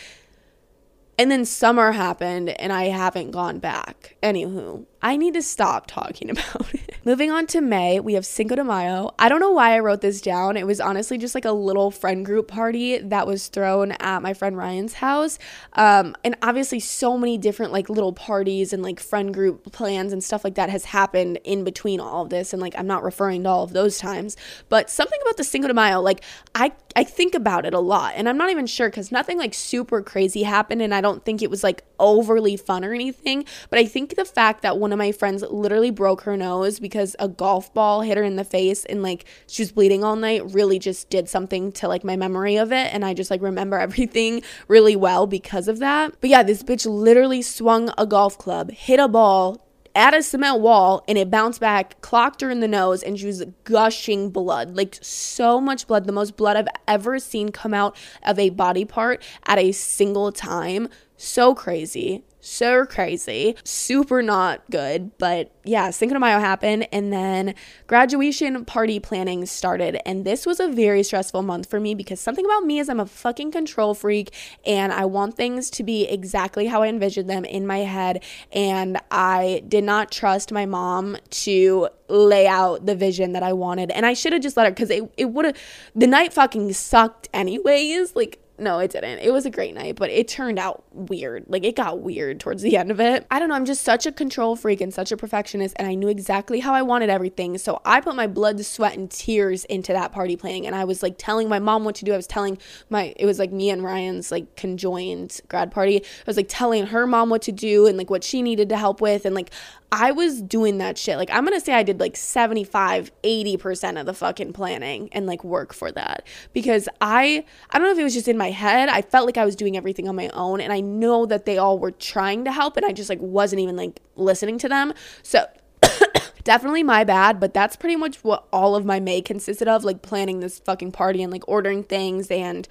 And 1.19 1.32
then 1.32 1.45
summer 1.45 1.93
happened 1.93 2.49
and 2.49 2.71
I 2.71 2.86
haven't 2.86 3.32
gone 3.32 3.58
back. 3.58 4.17
Anywho, 4.21 4.86
I 5.01 5.17
need 5.17 5.33
to 5.36 5.41
stop 5.41 5.88
talking 5.88 6.29
about 6.31 6.73
it. 6.73 6.95
Moving 7.05 7.31
on 7.31 7.47
to 7.47 7.62
May, 7.62 7.99
we 7.99 8.15
have 8.15 8.25
Cinco 8.25 8.55
de 8.55 8.63
Mayo. 8.63 9.13
I 9.17 9.29
don't 9.29 9.39
know 9.39 9.51
why 9.51 9.75
I 9.75 9.79
wrote 9.79 10.01
this 10.01 10.19
down. 10.19 10.57
It 10.57 10.67
was 10.67 10.81
honestly 10.81 11.17
just 11.17 11.36
like 11.36 11.45
a 11.45 11.51
little 11.51 11.89
friend 11.89 12.25
group 12.25 12.49
party 12.49 12.97
that 12.97 13.25
was 13.25 13.47
thrown 13.47 13.93
at 13.93 14.21
my 14.21 14.33
friend 14.33 14.57
Ryan's 14.57 14.93
house. 14.93 15.39
Um, 15.73 16.15
and 16.25 16.36
obviously, 16.41 16.81
so 16.81 17.17
many 17.17 17.38
different 17.38 17.71
like 17.71 17.89
little 17.89 18.12
parties 18.12 18.73
and 18.73 18.83
like 18.83 18.99
friend 18.99 19.33
group 19.33 19.71
plans 19.71 20.12
and 20.12 20.21
stuff 20.23 20.43
like 20.43 20.55
that 20.55 20.69
has 20.69 20.86
happened 20.86 21.39
in 21.45 21.63
between 21.63 21.99
all 22.01 22.23
of 22.23 22.29
this. 22.29 22.51
And 22.51 22.62
like, 22.62 22.77
I'm 22.77 22.88
not 22.88 23.03
referring 23.03 23.43
to 23.43 23.49
all 23.49 23.63
of 23.63 23.71
those 23.71 23.97
times, 23.97 24.36
but 24.67 24.89
something 24.89 25.19
about 25.21 25.38
the 25.38 25.43
Cinco 25.45 25.69
de 25.69 25.73
Mayo, 25.73 26.01
like, 26.01 26.21
I, 26.55 26.73
I 26.95 27.03
think 27.05 27.36
about 27.36 27.65
it 27.65 27.73
a 27.73 27.79
lot. 27.79 28.13
And 28.17 28.27
I'm 28.27 28.38
not 28.38 28.49
even 28.49 28.65
sure 28.65 28.89
because 28.89 29.12
nothing 29.12 29.38
like 29.38 29.53
super 29.53 30.01
crazy 30.01 30.43
happened. 30.43 30.81
And 30.81 30.93
I 30.93 30.99
don't 30.99 31.23
think 31.23 31.41
it 31.41 31.49
was 31.49 31.63
like 31.63 31.83
overly 31.99 32.57
fun 32.57 32.83
or 32.83 32.93
anything. 32.93 33.45
But 33.69 33.79
I 33.79 33.86
think 33.86 34.15
the 34.15 34.25
fact 34.25 34.62
that 34.63 34.77
one 34.88 34.93
of 34.93 34.97
my 34.97 35.12
friends 35.12 35.43
literally 35.50 35.91
broke 35.91 36.21
her 36.21 36.38
nose 36.38 36.80
because 36.80 37.13
a 37.19 37.28
golf 37.28 37.73
ball 37.73 38.04
hit 38.04 38.15
her 38.15 38.23
in 38.23 38.38
the 38.38 38.45
face 38.45 38.86
and 38.86 39.04
like 39.04 39.26
she 39.45 39.62
was 39.62 39.73
bleeding 39.73 40.02
all 40.02 40.15
night 40.15 40.50
really 40.54 40.80
just 40.80 41.10
did 41.10 41.28
something 41.28 41.73
to 41.73 41.89
like 41.89 42.06
my 42.06 42.15
memory 42.15 42.56
of 42.56 42.71
it. 42.71 42.93
And 42.93 43.04
I 43.04 43.13
just 43.13 43.30
like 43.30 43.41
remember 43.41 43.78
everything 43.88 44.43
really 44.69 44.95
well 44.95 45.28
because 45.28 45.67
of 45.67 45.80
that. 45.80 46.13
But 46.21 46.30
yeah, 46.30 46.41
this 46.41 46.63
bitch 46.63 46.89
literally 46.89 47.41
swung 47.41 47.91
a 47.97 48.06
golf 48.06 48.38
club, 48.38 48.71
hit 48.71 48.97
a 48.97 49.10
ball, 49.10 49.62
at 49.93 50.13
a 50.13 50.23
cement 50.23 50.62
wall 50.62 51.04
and 51.06 51.17
it 51.17 51.30
bounced 51.30 51.60
back, 51.60 52.00
clocked 52.00 52.39
her 52.39 52.50
in 52.50 52.62
the 52.62 52.67
nose, 52.67 53.04
and 53.04 53.19
she 53.19 53.26
was 53.26 53.43
gushing 53.65 54.30
blood. 54.30 54.78
Like 54.78 54.97
so 55.02 55.60
much 55.60 55.86
blood, 55.86 56.06
the 56.06 56.13
most 56.13 56.38
blood 56.38 56.56
I've 56.56 56.69
ever 56.88 57.19
seen 57.19 57.52
come 57.52 57.73
out 57.73 57.97
of 58.23 58.39
a 58.39 58.52
body 58.52 58.86
part 58.86 59.21
at 59.47 59.60
a 59.60 59.73
single 59.73 60.32
time. 60.32 60.88
So 61.17 61.54
crazy 61.54 62.23
so 62.47 62.86
crazy, 62.86 63.55
super 63.63 64.21
not 64.21 64.63
good. 64.71 65.17
But 65.17 65.51
yeah, 65.63 65.89
Cinco 65.89 66.13
de 66.13 66.19
Mayo 66.19 66.39
happened, 66.39 66.88
and 66.91 67.12
then 67.12 67.55
graduation 67.88 68.63
party 68.65 68.99
planning 68.99 69.45
started. 69.45 69.99
And 70.07 70.25
this 70.25 70.45
was 70.45 70.60
a 70.60 70.67
very 70.67 71.03
stressful 71.03 71.43
month 71.43 71.69
for 71.69 71.79
me 71.79 71.93
because 71.93 72.19
something 72.19 72.45
about 72.45 72.63
me 72.63 72.79
is 72.79 72.89
I'm 72.89 72.99
a 72.99 73.05
fucking 73.05 73.51
control 73.51 73.93
freak, 73.93 74.33
and 74.65 74.93
I 74.93 75.05
want 75.05 75.36
things 75.36 75.69
to 75.71 75.83
be 75.83 76.05
exactly 76.05 76.67
how 76.67 76.83
I 76.83 76.88
envisioned 76.88 77.29
them 77.29 77.45
in 77.45 77.67
my 77.67 77.79
head. 77.79 78.23
And 78.51 78.97
I 79.12 79.63
did 79.67 79.83
not 79.83 80.12
trust 80.12 80.51
my 80.51 80.65
mom 80.65 81.17
to 81.29 81.89
lay 82.10 82.47
out 82.47 82.86
the 82.86 82.95
vision 82.95 83.33
that 83.33 83.43
I 83.43 83.53
wanted. 83.53 83.91
And 83.91 84.05
I 84.05 84.13
should 84.13 84.33
have 84.33 84.41
just 84.41 84.55
let 84.55 84.65
her 84.65 84.71
because 84.71 84.89
it, 84.89 85.12
it 85.17 85.25
would 85.25 85.45
have, 85.45 85.57
the 85.95 86.07
night 86.07 86.33
fucking 86.33 86.71
sucked 86.73 87.27
anyways. 87.33 88.15
Like, 88.15 88.39
no, 88.59 88.79
it 88.79 88.91
didn't. 88.91 89.19
It 89.19 89.31
was 89.31 89.45
a 89.45 89.51
great 89.51 89.75
night, 89.75 89.95
but 89.95 90.09
it 90.09 90.27
turned 90.27 90.57
out 90.57 90.83
weird. 90.91 91.45
Like 91.47 91.63
it 91.63 91.75
got 91.75 91.99
weird 91.99 92.39
towards 92.39 92.63
the 92.63 92.75
end 92.75 92.89
of 92.89 92.99
it. 92.99 93.25
I 93.29 93.37
don't 93.37 93.49
know. 93.49 93.55
I'm 93.55 93.65
just 93.65 93.83
such 93.83 94.05
a 94.05 94.11
control 94.11 94.55
freak 94.55 94.81
and 94.81 94.93
such 94.93 95.11
a 95.11 95.17
perfectionist, 95.17 95.75
and 95.77 95.87
I 95.87 95.93
knew 95.93 96.07
exactly 96.07 96.59
how 96.59 96.73
I 96.73 96.81
wanted 96.81 97.09
everything. 97.09 97.57
So 97.57 97.81
I 97.85 98.01
put 98.01 98.15
my 98.15 98.25
blood, 98.25 98.63
sweat, 98.65 98.97
and 98.97 99.11
tears 99.11 99.65
into 99.65 99.93
that 99.93 100.11
party 100.11 100.35
planning. 100.35 100.65
And 100.65 100.75
I 100.75 100.85
was 100.85 101.03
like 101.03 101.15
telling 101.17 101.47
my 101.49 101.59
mom 101.59 101.83
what 101.83 101.95
to 101.95 102.05
do. 102.05 102.13
I 102.13 102.17
was 102.17 102.27
telling 102.27 102.57
my, 102.89 103.13
it 103.17 103.25
was 103.25 103.37
like 103.37 103.51
me 103.51 103.69
and 103.69 103.83
Ryan's 103.83 104.31
like 104.31 104.55
conjoined 104.55 105.39
grad 105.49 105.71
party. 105.71 105.97
I 106.01 106.23
was 106.25 106.37
like 106.37 106.47
telling 106.49 106.87
her 106.87 107.05
mom 107.05 107.29
what 107.29 107.43
to 107.43 107.51
do 107.51 107.85
and 107.85 107.97
like 107.97 108.09
what 108.09 108.23
she 108.23 108.41
needed 108.41 108.69
to 108.69 108.77
help 108.77 109.01
with. 109.01 109.25
And 109.25 109.35
like 109.35 109.51
I 109.91 110.11
was 110.11 110.41
doing 110.41 110.79
that 110.79 110.97
shit. 110.97 111.17
Like, 111.17 111.29
I'm 111.31 111.45
gonna 111.45 111.61
say 111.61 111.73
I 111.73 111.83
did 111.83 111.99
like 111.99 112.17
75, 112.17 113.11
80% 113.23 113.99
of 113.99 114.05
the 114.05 114.13
fucking 114.13 114.53
planning 114.53 115.09
and 115.13 115.25
like 115.25 115.43
work 115.43 115.73
for 115.73 115.91
that 115.93 116.27
because 116.51 116.89
I, 116.99 117.45
I 117.69 117.77
don't 117.77 117.87
know 117.87 117.93
if 117.93 117.99
it 117.99 118.03
was 118.03 118.13
just 118.13 118.27
in 118.27 118.37
my 118.47 118.51
head. 118.51 118.88
I 118.89 119.01
felt 119.01 119.25
like 119.25 119.38
I 119.38 119.45
was 119.45 119.55
doing 119.55 119.75
everything 119.75 120.07
on 120.07 120.15
my 120.15 120.29
own 120.29 120.62
and 120.62 120.71
I 120.71 120.79
know 120.79 121.25
that 121.25 121.45
they 121.45 121.57
all 121.57 121.77
were 121.79 121.91
trying 121.91 122.45
to 122.45 122.51
help 122.51 122.77
and 122.77 122.86
I 122.86 122.93
just 122.93 123.10
like 123.10 123.19
wasn't 123.21 123.60
even 123.62 123.75
like 123.75 123.99
listening 124.15 124.57
to 124.60 124.69
them. 124.69 124.93
So, 125.21 125.45
definitely 126.43 126.83
my 126.83 127.03
bad, 127.03 127.39
but 127.41 127.53
that's 127.53 127.75
pretty 127.75 127.97
much 127.97 128.23
what 128.23 128.47
all 128.53 128.75
of 128.75 128.86
my 128.86 128.99
May 129.01 129.21
consisted 129.21 129.67
of 129.67 129.83
like 129.83 130.01
planning 130.01 130.39
this 130.39 130.60
fucking 130.60 130.93
party 130.93 131.21
and 131.21 131.31
like 131.31 131.43
ordering 131.47 131.83
things 131.83 132.31
and 132.31 132.67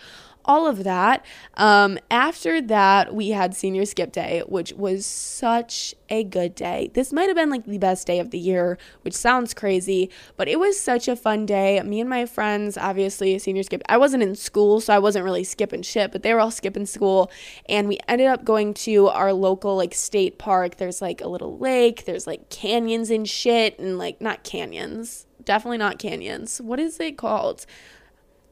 all 0.46 0.66
of 0.66 0.84
that. 0.84 1.24
Um, 1.54 1.98
after 2.10 2.60
that, 2.62 3.14
we 3.14 3.30
had 3.30 3.54
senior 3.54 3.84
skip 3.84 4.12
day, 4.12 4.42
which 4.46 4.72
was 4.72 5.04
such 5.04 5.94
a 6.08 6.24
good 6.24 6.54
day. 6.54 6.90
This 6.94 7.12
might 7.12 7.26
have 7.28 7.36
been 7.36 7.50
like 7.50 7.66
the 7.66 7.78
best 7.78 8.06
day 8.06 8.20
of 8.20 8.30
the 8.30 8.38
year, 8.38 8.78
which 9.02 9.14
sounds 9.14 9.52
crazy, 9.52 10.10
but 10.36 10.48
it 10.48 10.58
was 10.58 10.78
such 10.78 11.08
a 11.08 11.16
fun 11.16 11.46
day. 11.46 11.80
Me 11.82 12.00
and 12.00 12.08
my 12.08 12.24
friends, 12.26 12.78
obviously, 12.78 13.38
senior 13.38 13.64
skip. 13.64 13.82
I 13.88 13.96
wasn't 13.96 14.22
in 14.22 14.34
school, 14.36 14.80
so 14.80 14.94
I 14.94 14.98
wasn't 14.98 15.24
really 15.24 15.44
skipping 15.44 15.82
shit, 15.82 16.12
but 16.12 16.22
they 16.22 16.32
were 16.32 16.40
all 16.40 16.50
skipping 16.50 16.86
school. 16.86 17.30
And 17.68 17.88
we 17.88 17.98
ended 18.06 18.28
up 18.28 18.44
going 18.44 18.74
to 18.74 19.08
our 19.08 19.32
local 19.32 19.76
like 19.76 19.94
state 19.94 20.38
park. 20.38 20.76
There's 20.76 21.02
like 21.02 21.20
a 21.20 21.28
little 21.28 21.58
lake, 21.58 22.04
there's 22.04 22.26
like 22.26 22.48
canyons 22.48 23.10
and 23.10 23.28
shit, 23.28 23.78
and 23.78 23.98
like 23.98 24.20
not 24.20 24.44
canyons, 24.44 25.26
definitely 25.44 25.78
not 25.78 25.98
canyons. 25.98 26.60
What 26.60 26.78
is 26.78 27.00
it 27.00 27.18
called? 27.18 27.66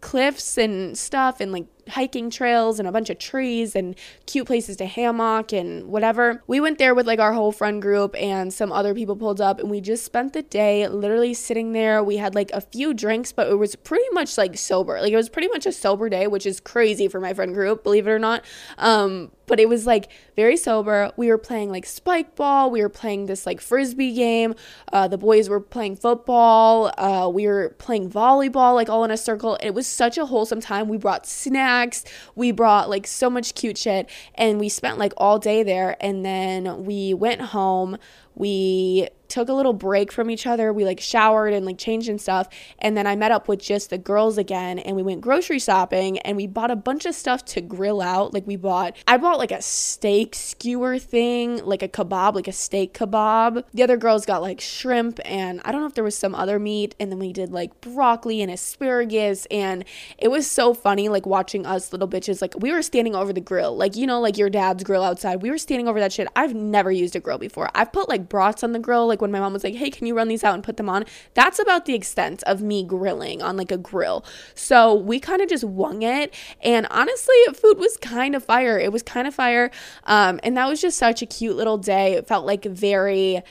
cliffs 0.04 0.58
and 0.58 0.98
stuff 0.98 1.40
and 1.40 1.50
like 1.50 1.64
hiking 1.88 2.30
trails 2.30 2.78
and 2.78 2.88
a 2.88 2.92
bunch 2.92 3.10
of 3.10 3.18
trees 3.18 3.74
and 3.76 3.94
cute 4.26 4.46
places 4.46 4.76
to 4.76 4.86
hammock 4.86 5.52
and 5.52 5.86
whatever. 5.86 6.42
We 6.46 6.60
went 6.60 6.78
there 6.78 6.94
with 6.94 7.06
like 7.06 7.18
our 7.18 7.32
whole 7.32 7.52
friend 7.52 7.80
group 7.80 8.14
and 8.16 8.52
some 8.52 8.72
other 8.72 8.94
people 8.94 9.16
pulled 9.16 9.40
up 9.40 9.60
and 9.60 9.70
we 9.70 9.80
just 9.80 10.04
spent 10.04 10.32
the 10.32 10.42
day 10.42 10.86
literally 10.88 11.34
sitting 11.34 11.72
there. 11.72 12.02
We 12.02 12.16
had 12.16 12.34
like 12.34 12.50
a 12.52 12.60
few 12.60 12.94
drinks, 12.94 13.32
but 13.32 13.48
it 13.48 13.56
was 13.56 13.76
pretty 13.76 14.08
much 14.12 14.38
like 14.38 14.56
sober. 14.56 15.00
Like 15.00 15.12
it 15.12 15.16
was 15.16 15.28
pretty 15.28 15.48
much 15.48 15.66
a 15.66 15.72
sober 15.72 16.08
day, 16.08 16.26
which 16.26 16.46
is 16.46 16.60
crazy 16.60 17.08
for 17.08 17.20
my 17.20 17.34
friend 17.34 17.54
group, 17.54 17.82
believe 17.84 18.06
it 18.06 18.10
or 18.10 18.18
not. 18.18 18.44
Um, 18.78 19.30
but 19.46 19.60
it 19.60 19.68
was 19.68 19.86
like 19.86 20.10
very 20.36 20.56
sober. 20.56 21.12
We 21.16 21.28
were 21.28 21.38
playing 21.38 21.70
like 21.70 21.86
spike 21.86 22.36
ball. 22.36 22.70
We 22.70 22.82
were 22.82 22.88
playing 22.88 23.26
this 23.26 23.46
like 23.46 23.60
frisbee 23.60 24.14
game. 24.14 24.54
Uh, 24.92 25.08
the 25.08 25.18
boys 25.18 25.48
were 25.48 25.60
playing 25.60 25.96
football. 25.96 26.92
Uh, 26.98 27.28
we 27.28 27.46
were 27.46 27.70
playing 27.78 28.10
volleyball, 28.10 28.74
like 28.74 28.88
all 28.88 29.04
in 29.04 29.10
a 29.10 29.16
circle. 29.16 29.56
It 29.62 29.70
was 29.70 29.86
such 29.86 30.18
a 30.18 30.26
wholesome 30.26 30.60
time. 30.60 30.88
We 30.88 30.96
brought 30.96 31.26
snacks. 31.26 32.04
We 32.34 32.52
brought 32.52 32.88
like 32.88 33.06
so 33.06 33.30
much 33.30 33.54
cute 33.54 33.78
shit, 33.78 34.08
and 34.34 34.58
we 34.58 34.68
spent 34.68 34.98
like 34.98 35.12
all 35.16 35.38
day 35.38 35.62
there. 35.62 35.96
And 36.00 36.24
then 36.24 36.84
we 36.84 37.14
went 37.14 37.40
home. 37.40 37.98
We 38.34 39.08
took 39.34 39.48
a 39.48 39.52
little 39.52 39.72
break 39.72 40.12
from 40.12 40.30
each 40.30 40.46
other. 40.46 40.72
We 40.72 40.84
like 40.84 41.00
showered 41.00 41.52
and 41.52 41.66
like 41.66 41.76
changed 41.76 42.08
and 42.08 42.20
stuff. 42.20 42.48
And 42.78 42.96
then 42.96 43.04
I 43.04 43.16
met 43.16 43.32
up 43.32 43.48
with 43.48 43.60
just 43.60 43.90
the 43.90 43.98
girls 43.98 44.38
again 44.38 44.78
and 44.78 44.94
we 44.94 45.02
went 45.02 45.22
grocery 45.22 45.58
shopping 45.58 46.18
and 46.18 46.36
we 46.36 46.46
bought 46.46 46.70
a 46.70 46.76
bunch 46.76 47.04
of 47.04 47.16
stuff 47.16 47.44
to 47.46 47.60
grill 47.60 48.00
out. 48.00 48.32
Like 48.32 48.46
we 48.46 48.54
bought, 48.54 48.96
I 49.08 49.16
bought 49.16 49.38
like 49.38 49.50
a 49.50 49.60
steak 49.60 50.36
skewer 50.36 51.00
thing, 51.00 51.64
like 51.64 51.82
a 51.82 51.88
kebab, 51.88 52.36
like 52.36 52.46
a 52.46 52.52
steak 52.52 52.94
kebab. 52.94 53.64
The 53.74 53.82
other 53.82 53.96
girls 53.96 54.24
got 54.24 54.40
like 54.40 54.60
shrimp 54.60 55.18
and 55.24 55.60
I 55.64 55.72
don't 55.72 55.80
know 55.80 55.88
if 55.88 55.94
there 55.94 56.04
was 56.04 56.16
some 56.16 56.36
other 56.36 56.60
meat. 56.60 56.94
And 57.00 57.10
then 57.10 57.18
we 57.18 57.32
did 57.32 57.50
like 57.50 57.80
broccoli 57.80 58.40
and 58.40 58.52
asparagus. 58.52 59.48
And 59.50 59.84
it 60.16 60.28
was 60.28 60.48
so 60.48 60.74
funny, 60.74 61.08
like 61.08 61.26
watching 61.26 61.66
us 61.66 61.92
little 61.92 62.08
bitches. 62.08 62.40
Like 62.40 62.54
we 62.60 62.70
were 62.70 62.82
standing 62.82 63.16
over 63.16 63.32
the 63.32 63.40
grill, 63.40 63.76
like, 63.76 63.96
you 63.96 64.06
know, 64.06 64.20
like 64.20 64.38
your 64.38 64.48
dad's 64.48 64.84
grill 64.84 65.02
outside. 65.02 65.42
We 65.42 65.50
were 65.50 65.58
standing 65.58 65.88
over 65.88 65.98
that 65.98 66.12
shit. 66.12 66.28
I've 66.36 66.54
never 66.54 66.92
used 66.92 67.16
a 67.16 67.20
grill 67.20 67.38
before. 67.38 67.68
I've 67.74 67.92
put 67.92 68.08
like 68.08 68.28
brats 68.28 68.62
on 68.62 68.70
the 68.70 68.78
grill, 68.78 69.08
like 69.08 69.23
when 69.24 69.32
my 69.32 69.40
mom 69.40 69.54
was 69.54 69.64
like, 69.64 69.74
hey, 69.74 69.90
can 69.90 70.06
you 70.06 70.14
run 70.14 70.28
these 70.28 70.44
out 70.44 70.54
and 70.54 70.62
put 70.62 70.76
them 70.76 70.88
on? 70.88 71.06
That's 71.32 71.58
about 71.58 71.86
the 71.86 71.94
extent 71.94 72.42
of 72.44 72.60
me 72.60 72.84
grilling 72.84 73.40
on 73.40 73.56
like 73.56 73.72
a 73.72 73.78
grill. 73.78 74.24
So 74.54 74.94
we 74.94 75.18
kind 75.18 75.40
of 75.40 75.48
just 75.48 75.64
wung 75.64 76.02
it. 76.02 76.34
And 76.60 76.86
honestly, 76.90 77.34
food 77.54 77.78
was 77.78 77.96
kind 77.96 78.34
of 78.34 78.44
fire. 78.44 78.78
It 78.78 78.92
was 78.92 79.02
kind 79.02 79.26
of 79.26 79.34
fire. 79.34 79.70
Um, 80.04 80.38
and 80.42 80.56
that 80.58 80.68
was 80.68 80.80
just 80.80 80.98
such 80.98 81.22
a 81.22 81.26
cute 81.26 81.56
little 81.56 81.78
day. 81.78 82.12
It 82.12 82.26
felt 82.28 82.44
like 82.46 82.64
very. 82.64 83.42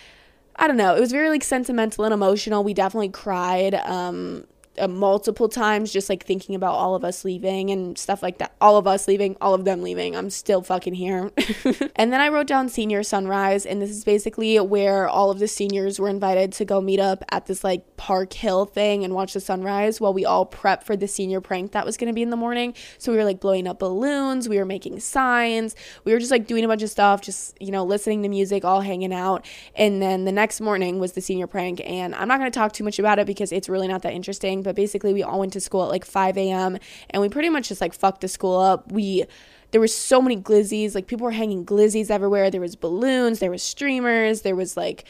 I 0.56 0.68
don't 0.68 0.78
know. 0.78 0.96
It 0.96 1.00
was 1.00 1.12
very 1.12 1.30
like 1.30 1.44
sentimental 1.44 2.06
and 2.06 2.14
emotional. 2.14 2.64
We 2.64 2.76
definitely 2.76 3.10
cried. 3.10 3.74
Um, 3.74 4.46
uh, 4.80 4.88
multiple 4.88 5.48
times 5.48 5.92
just 5.94 6.10
like 6.10 6.26
thinking 6.26 6.56
about 6.56 6.74
all 6.74 6.96
of 6.96 7.04
us 7.04 7.24
leaving 7.24 7.70
and 7.70 7.98
stuff 7.98 8.24
like 8.24 8.40
that. 8.40 8.54
All 8.60 8.78
of 8.78 8.88
us 8.88 9.08
leaving, 9.08 9.38
all 9.40 9.54
of 9.54 9.66
them 9.66 9.82
leaving. 9.82 10.16
I'm 10.16 10.30
still 10.30 10.62
fucking 10.62 10.96
here. 10.96 11.32
and 11.96 12.12
then 12.12 12.20
I 12.20 12.30
wrote 12.30 12.48
down 12.48 12.70
senior 12.70 13.04
sunrise, 13.04 13.66
and 13.66 13.82
this 13.82 13.92
is 13.92 14.04
basically 14.04 14.60
where 14.60 15.08
all 15.08 15.30
of 15.30 15.40
the 15.40 15.48
seniors 15.48 16.00
were 16.00 16.10
invited 16.10 16.52
to 16.54 16.66
go 16.66 16.82
meet 16.82 17.00
up 17.00 17.24
at 17.30 17.46
this 17.46 17.64
like 17.64 17.98
Park 17.98 18.34
Hill 18.34 18.66
thing 18.66 19.04
and 19.04 19.14
watch 19.14 19.34
the 19.34 19.40
sunrise 19.40 20.02
while 20.02 20.14
we 20.14 20.26
all 20.26 20.46
prep 20.46 20.84
for 20.84 20.96
the 20.96 21.08
senior 21.08 21.40
prank 21.40 21.74
that 21.74 21.86
was 21.86 21.96
going 21.98 22.08
to 22.08 22.14
be 22.14 22.24
in 22.24 22.32
the 22.32 22.38
morning. 22.38 22.74
So 22.98 23.12
we 23.12 23.18
were 23.18 23.26
like 23.26 23.40
blowing 23.40 23.68
up 23.68 23.80
balloons, 23.80 24.50
we 24.50 24.58
were 24.58 24.66
making 24.66 25.00
signs, 25.02 25.76
we 26.04 26.14
were 26.14 26.20
just 26.20 26.32
like 26.32 26.48
doing 26.48 26.66
a 26.66 26.68
bunch 26.68 26.82
of 26.82 26.90
stuff, 26.90 27.22
just 27.22 27.62
you 27.62 27.72
know, 27.72 27.84
listening 27.84 28.24
to 28.24 28.30
music, 28.30 28.66
all 28.66 28.82
hanging 28.82 29.14
out. 29.14 29.46
And 29.76 30.02
then 30.02 30.26
the 30.26 30.32
next 30.32 30.62
morning 30.62 31.00
was 31.00 31.14
the 31.14 31.22
senior 31.22 31.48
prank, 31.48 31.82
and 31.86 32.16
I'm 32.16 32.28
not 32.28 32.40
going 32.40 32.52
to 32.52 32.58
talk 32.58 32.74
too 32.74 32.84
much 32.84 32.98
about 32.98 33.20
it 33.20 33.28
because 33.28 33.52
it's 33.52 33.70
really 33.70 33.88
not 33.88 34.02
that 34.02 34.14
interesting 34.14 34.63
but 34.64 34.76
basically 34.76 35.14
we 35.14 35.24
all 35.24 35.40
went 35.40 35.54
to 35.54 35.60
school 35.60 35.84
at 35.84 35.90
like 35.90 36.06
5 36.06 36.38
a.m. 36.38 36.78
and 37.10 37.22
we 37.22 37.30
pretty 37.30 37.50
much 37.50 37.70
just 37.70 37.82
like 37.82 37.94
fucked 37.94 38.22
the 38.22 38.28
school 38.28 38.60
up. 38.60 38.92
We 38.92 39.26
there 39.72 39.82
was 39.82 39.94
so 39.94 40.22
many 40.22 40.38
glizzies, 40.38 40.94
like 40.94 41.08
people 41.08 41.26
were 41.26 41.32
hanging 41.32 41.66
glizzies 41.66 42.12
everywhere. 42.12 42.52
There 42.52 42.62
was 42.62 42.76
balloons, 42.76 43.40
there 43.40 43.50
was 43.50 43.64
streamers, 43.64 44.42
there 44.42 44.56
was 44.56 44.78
like 44.78 45.06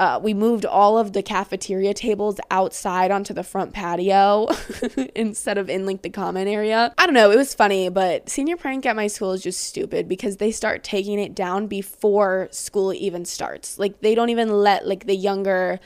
uh, 0.00 0.18
we 0.22 0.32
moved 0.32 0.64
all 0.64 0.96
of 0.96 1.12
the 1.12 1.22
cafeteria 1.22 1.92
tables 1.92 2.40
outside 2.50 3.10
onto 3.10 3.34
the 3.34 3.42
front 3.42 3.74
patio 3.74 4.48
instead 5.14 5.58
of 5.58 5.68
in 5.68 5.84
like 5.84 6.00
the 6.00 6.08
common 6.08 6.48
area. 6.48 6.94
I 6.96 7.04
don't 7.04 7.14
know, 7.14 7.30
it 7.30 7.36
was 7.36 7.54
funny, 7.54 7.90
but 7.90 8.30
senior 8.30 8.56
prank 8.56 8.86
at 8.86 8.96
my 8.96 9.08
school 9.08 9.32
is 9.32 9.42
just 9.42 9.60
stupid 9.60 10.08
because 10.08 10.38
they 10.38 10.52
start 10.52 10.82
taking 10.82 11.18
it 11.18 11.34
down 11.34 11.66
before 11.66 12.48
school 12.50 12.94
even 12.94 13.26
starts. 13.26 13.78
Like 13.78 14.00
they 14.00 14.14
don't 14.14 14.30
even 14.30 14.48
let 14.48 14.88
like 14.88 15.06
the 15.06 15.16
younger 15.16 15.80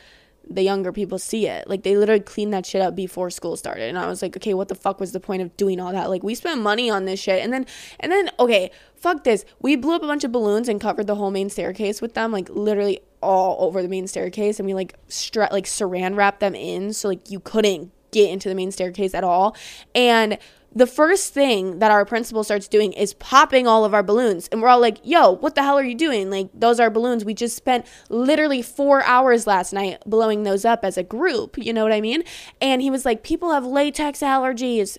the 0.49 0.63
younger 0.63 0.93
people 0.93 1.19
see 1.19 1.47
it. 1.47 1.69
Like 1.69 1.83
they 1.83 1.97
literally 1.97 2.21
cleaned 2.21 2.53
that 2.53 2.67
shit 2.67 2.83
up 2.83 2.95
before 2.95 3.31
school 3.31 3.57
started. 3.57 3.89
And 3.89 3.99
I 3.99 4.07
was 4.07 4.23
like, 4.23 4.37
okay, 4.37 4.55
what 4.55 4.69
the 4.69 4.75
fuck 4.75 5.01
was 5.01 5.13
the 5.13 5.21
point 5.21 5.43
of 5.43 5.57
doing 5.57 5.81
all 5.81 5.93
that? 5.93 6.11
Like 6.11 6.23
we 6.23 6.35
spent 6.35 6.61
money 6.61 6.91
on 6.91 7.05
this 7.05 7.21
shit. 7.21 7.43
And 7.43 7.53
then 7.53 7.67
and 8.01 8.11
then 8.13 8.31
okay, 8.39 8.71
fuck 8.97 9.25
this. 9.25 9.45
We 9.61 9.77
blew 9.77 9.95
up 9.95 10.03
a 10.03 10.07
bunch 10.07 10.25
of 10.25 10.33
balloons 10.33 10.69
and 10.69 10.81
covered 10.81 11.07
the 11.07 11.17
whole 11.17 11.31
main 11.31 11.51
staircase 11.51 12.01
with 12.01 12.15
them, 12.15 12.33
like 12.33 12.49
literally 12.51 13.01
all 13.21 13.57
over 13.67 13.83
the 13.83 13.89
main 13.89 14.07
staircase 14.07 14.61
and 14.61 14.67
we 14.67 14.75
like 14.75 14.95
stra- 15.09 15.49
like 15.51 15.65
saran 15.65 16.15
wrapped 16.15 16.41
them 16.41 16.55
in 16.55 16.93
so 16.93 17.09
like 17.09 17.31
you 17.31 17.41
couldn't 17.41 17.91
get 18.11 18.31
into 18.31 18.49
the 18.49 18.55
main 18.55 18.71
staircase 18.71 19.15
at 19.15 19.25
all. 19.25 19.57
And 19.95 20.39
the 20.75 20.87
first 20.87 21.33
thing 21.33 21.79
that 21.79 21.91
our 21.91 22.05
principal 22.05 22.43
starts 22.43 22.67
doing 22.67 22.93
is 22.93 23.15
popping 23.15 23.67
all 23.67 23.85
of 23.85 23.95
our 23.95 24.03
balloons. 24.03 24.49
And 24.51 24.61
we're 24.61 24.69
all 24.69 24.81
like, 24.81 24.99
yo, 25.05 25.31
what 25.37 25.55
the 25.55 25.63
hell 25.63 25.79
are 25.79 25.85
you 25.85 25.95
doing? 25.95 26.31
Like, 26.31 26.49
those 26.53 26.81
are 26.81 26.91
balloons. 26.91 27.25
We 27.25 27.35
just 27.35 27.57
spent 27.57 27.87
literally 28.11 28.61
four 28.61 29.03
hours 29.05 29.47
last 29.47 29.73
night 29.73 30.03
blowing 30.05 30.43
those 30.43 30.65
up 30.65 30.85
as 30.85 30.99
a 30.99 31.03
group. 31.03 31.57
You 31.57 31.73
know 31.73 31.85
what 31.85 31.93
I 31.93 32.01
mean? 32.01 32.25
And 32.61 32.83
he 32.83 32.91
was 32.91 33.05
like, 33.05 33.23
people 33.23 33.53
have 33.53 33.65
latex 33.65 34.21
allergies. 34.21 34.99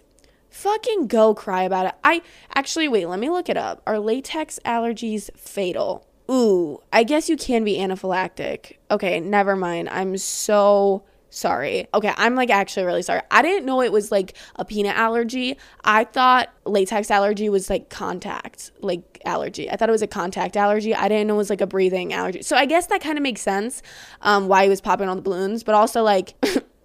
Fucking 0.49 1.07
go 1.07 1.33
cry 1.33 1.63
about 1.63 1.87
it. 1.87 1.95
I 2.03 2.21
actually, 2.53 2.87
wait, 2.87 3.07
let 3.07 3.19
me 3.19 3.29
look 3.29 3.49
it 3.49 3.57
up. 3.57 3.81
Are 3.85 3.99
latex 3.99 4.59
allergies 4.65 5.29
fatal? 5.37 6.07
Ooh, 6.31 6.81
I 6.93 7.03
guess 7.03 7.29
you 7.29 7.35
can 7.35 7.65
be 7.65 7.77
anaphylactic. 7.77 8.77
Okay, 8.89 9.19
never 9.19 9.55
mind. 9.55 9.89
I'm 9.89 10.17
so 10.17 11.03
sorry. 11.35 11.87
Okay, 11.93 12.13
I'm 12.17 12.35
like 12.35 12.49
actually 12.49 12.85
really 12.85 13.01
sorry. 13.01 13.21
I 13.29 13.41
didn't 13.41 13.65
know 13.65 13.81
it 13.81 13.91
was 13.91 14.11
like 14.11 14.35
a 14.55 14.65
peanut 14.65 14.95
allergy. 14.95 15.57
I 15.83 16.05
thought 16.05 16.49
latex 16.65 17.11
allergy 17.11 17.49
was 17.49 17.69
like 17.69 17.89
contact, 17.89 18.71
like 18.79 19.21
allergy. 19.25 19.69
I 19.69 19.75
thought 19.75 19.89
it 19.89 19.91
was 19.91 20.01
a 20.01 20.07
contact 20.07 20.55
allergy. 20.55 20.95
I 20.95 21.07
didn't 21.07 21.27
know 21.27 21.35
it 21.35 21.37
was 21.37 21.49
like 21.49 21.61
a 21.61 21.67
breathing 21.67 22.13
allergy. 22.13 22.41
So 22.41 22.55
I 22.55 22.65
guess 22.65 22.87
that 22.87 23.01
kind 23.01 23.17
of 23.17 23.23
makes 23.23 23.41
sense 23.41 23.81
um, 24.21 24.47
why 24.47 24.63
he 24.63 24.69
was 24.69 24.81
popping 24.81 25.09
all 25.09 25.15
the 25.15 25.21
balloons, 25.21 25.63
but 25.63 25.75
also 25.75 26.03
like 26.03 26.33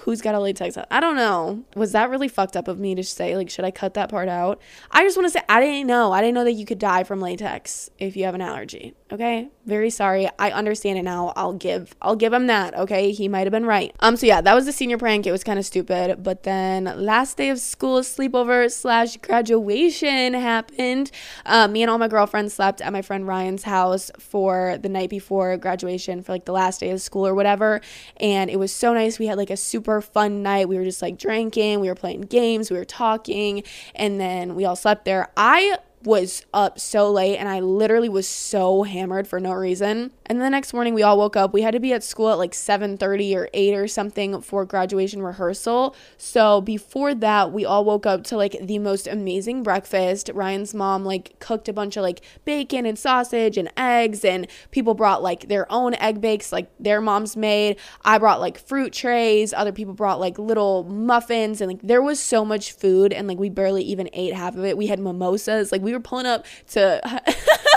who's 0.00 0.20
got 0.20 0.34
a 0.34 0.40
latex 0.40 0.76
I 0.90 1.00
don't 1.00 1.16
know. 1.16 1.64
Was 1.74 1.92
that 1.92 2.10
really 2.10 2.28
fucked 2.28 2.56
up 2.56 2.68
of 2.68 2.78
me 2.78 2.94
to 2.94 3.04
say? 3.04 3.36
Like, 3.36 3.50
should 3.50 3.64
I 3.64 3.70
cut 3.70 3.94
that 3.94 4.08
part 4.08 4.28
out? 4.28 4.60
I 4.90 5.02
just 5.02 5.16
want 5.16 5.26
to 5.26 5.30
say, 5.30 5.44
I 5.48 5.60
didn't 5.60 5.86
know. 5.86 6.12
I 6.12 6.20
didn't 6.20 6.34
know 6.34 6.44
that 6.44 6.52
you 6.52 6.64
could 6.64 6.78
die 6.78 7.04
from 7.04 7.20
latex 7.20 7.90
if 7.98 8.16
you 8.16 8.24
have 8.24 8.34
an 8.34 8.40
allergy. 8.40 8.94
Okay. 9.12 9.48
Very 9.66 9.90
sorry. 9.90 10.28
I 10.38 10.50
understand 10.52 10.98
it 10.98 11.02
now. 11.02 11.32
I'll 11.36 11.52
give, 11.52 11.94
I'll 12.00 12.16
give 12.16 12.32
him 12.32 12.46
that. 12.46 12.74
Okay. 12.74 13.12
He 13.12 13.28
might 13.28 13.40
have 13.40 13.50
been 13.50 13.66
right. 13.66 13.94
Um, 14.00 14.16
so 14.16 14.26
yeah, 14.26 14.40
that 14.40 14.54
was 14.54 14.64
the 14.64 14.72
senior 14.72 14.96
prank. 14.96 15.26
It 15.26 15.32
was 15.32 15.44
kind 15.44 15.58
of 15.58 15.66
stupid. 15.66 16.22
But 16.22 16.44
then 16.44 16.84
last 16.96 17.36
day 17.36 17.50
of 17.50 17.58
school, 17.60 18.00
sleepover 18.00 18.70
slash 18.70 19.18
graduation 19.18 20.32
happened. 20.32 21.10
Uh, 21.44 21.68
me 21.68 21.82
and 21.82 21.90
all 21.90 21.98
my 21.98 22.08
girlfriends 22.08 22.54
slept 22.54 22.80
at 22.80 22.92
my 22.92 23.02
friend 23.02 23.26
Ryan's 23.26 23.64
house 23.64 24.10
for 24.18 24.78
the 24.80 24.88
night 24.88 25.10
before 25.10 25.56
graduation 25.58 26.22
for 26.22 26.32
like 26.32 26.46
the 26.46 26.52
last 26.52 26.80
day 26.80 26.90
of 26.90 27.02
school 27.02 27.26
or 27.26 27.34
whatever. 27.34 27.82
And 28.16 28.48
it 28.50 28.58
was 28.58 28.72
so 28.72 28.94
nice. 28.94 29.18
We 29.18 29.26
had 29.26 29.36
like 29.36 29.50
a 29.50 29.56
super 29.56 29.80
super 29.80 30.00
fun 30.02 30.42
night. 30.42 30.68
We 30.68 30.76
were 30.76 30.84
just 30.84 31.02
like 31.02 31.18
drinking, 31.18 31.80
we 31.80 31.88
were 31.88 31.94
playing 31.94 32.22
games, 32.22 32.70
we 32.70 32.76
were 32.76 32.84
talking, 32.84 33.62
and 33.94 34.20
then 34.20 34.54
we 34.54 34.64
all 34.64 34.76
slept 34.76 35.04
there. 35.04 35.28
I 35.36 35.78
was 36.02 36.44
up 36.54 36.78
so 36.78 37.10
late 37.10 37.36
and 37.36 37.48
I 37.48 37.60
literally 37.60 38.08
was 38.08 38.26
so 38.26 38.82
hammered 38.82 39.28
for 39.28 39.40
no 39.40 39.52
reason. 39.52 40.12
And 40.30 40.38
then 40.38 40.44
the 40.44 40.50
next 40.50 40.72
morning 40.72 40.94
we 40.94 41.02
all 41.02 41.18
woke 41.18 41.34
up. 41.34 41.52
We 41.52 41.62
had 41.62 41.72
to 41.72 41.80
be 41.80 41.92
at 41.92 42.04
school 42.04 42.30
at 42.30 42.38
like 42.38 42.52
7:30 42.52 43.34
or 43.34 43.48
8 43.52 43.74
or 43.74 43.88
something 43.88 44.40
for 44.40 44.64
graduation 44.64 45.22
rehearsal. 45.22 45.96
So 46.18 46.60
before 46.60 47.16
that, 47.16 47.50
we 47.50 47.64
all 47.64 47.84
woke 47.84 48.06
up 48.06 48.22
to 48.26 48.36
like 48.36 48.56
the 48.62 48.78
most 48.78 49.08
amazing 49.08 49.64
breakfast. 49.64 50.30
Ryan's 50.32 50.72
mom 50.72 51.04
like 51.04 51.36
cooked 51.40 51.68
a 51.68 51.72
bunch 51.72 51.96
of 51.96 52.04
like 52.04 52.20
bacon 52.44 52.86
and 52.86 52.96
sausage 52.96 53.58
and 53.58 53.72
eggs 53.76 54.24
and 54.24 54.46
people 54.70 54.94
brought 54.94 55.20
like 55.20 55.48
their 55.48 55.66
own 55.70 55.94
egg 55.94 56.20
bakes 56.20 56.52
like 56.52 56.70
their 56.78 57.00
moms 57.00 57.36
made. 57.36 57.76
I 58.04 58.18
brought 58.18 58.38
like 58.38 58.56
fruit 58.56 58.92
trays, 58.92 59.52
other 59.52 59.72
people 59.72 59.94
brought 59.94 60.20
like 60.20 60.38
little 60.38 60.84
muffins 60.84 61.60
and 61.60 61.68
like 61.68 61.82
there 61.82 62.02
was 62.02 62.20
so 62.20 62.44
much 62.44 62.70
food 62.70 63.12
and 63.12 63.26
like 63.26 63.40
we 63.40 63.48
barely 63.48 63.82
even 63.82 64.08
ate 64.12 64.34
half 64.34 64.54
of 64.54 64.64
it. 64.64 64.78
We 64.78 64.86
had 64.86 65.00
mimosas. 65.00 65.72
Like 65.72 65.82
we 65.82 65.92
were 65.92 65.98
pulling 65.98 66.26
up 66.26 66.46
to 66.68 67.00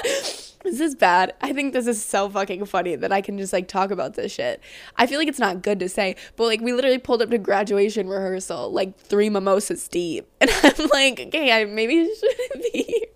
this 0.74 0.82
is 0.82 0.96
bad. 0.96 1.36
I 1.40 1.54
think 1.54 1.72
this 1.72 1.86
is 1.86 2.04
so 2.04 2.28
fucking 2.28 2.66
funny 2.66 2.96
that 2.96 3.12
I 3.12 3.22
can 3.22 3.38
just 3.38 3.54
like 3.54 3.68
talk 3.68 3.92
about 3.92 4.16
this 4.16 4.32
shit. 4.32 4.60
I 4.96 5.06
feel 5.06 5.20
like 5.20 5.28
it's 5.28 5.38
not 5.38 5.62
good 5.62 5.80
to 5.82 5.88
say, 5.88 6.16
but 6.36 6.46
like 6.46 6.62
we 6.62 6.74
literally 6.74 6.98
pulled 6.98 7.22
up 7.22 7.30
to 7.30 7.38
graduation 7.38 8.08
rehearsal 8.08 8.72
like 8.72 8.98
three 8.98 9.30
mimosas 9.30 9.88
deep. 9.88 10.28
And 10.42 10.50
I'm 10.64 10.88
like, 10.90 11.20
okay, 11.28 11.52
I 11.52 11.66
maybe 11.66 12.10
shouldn't 12.20 12.74
be. 12.74 13.08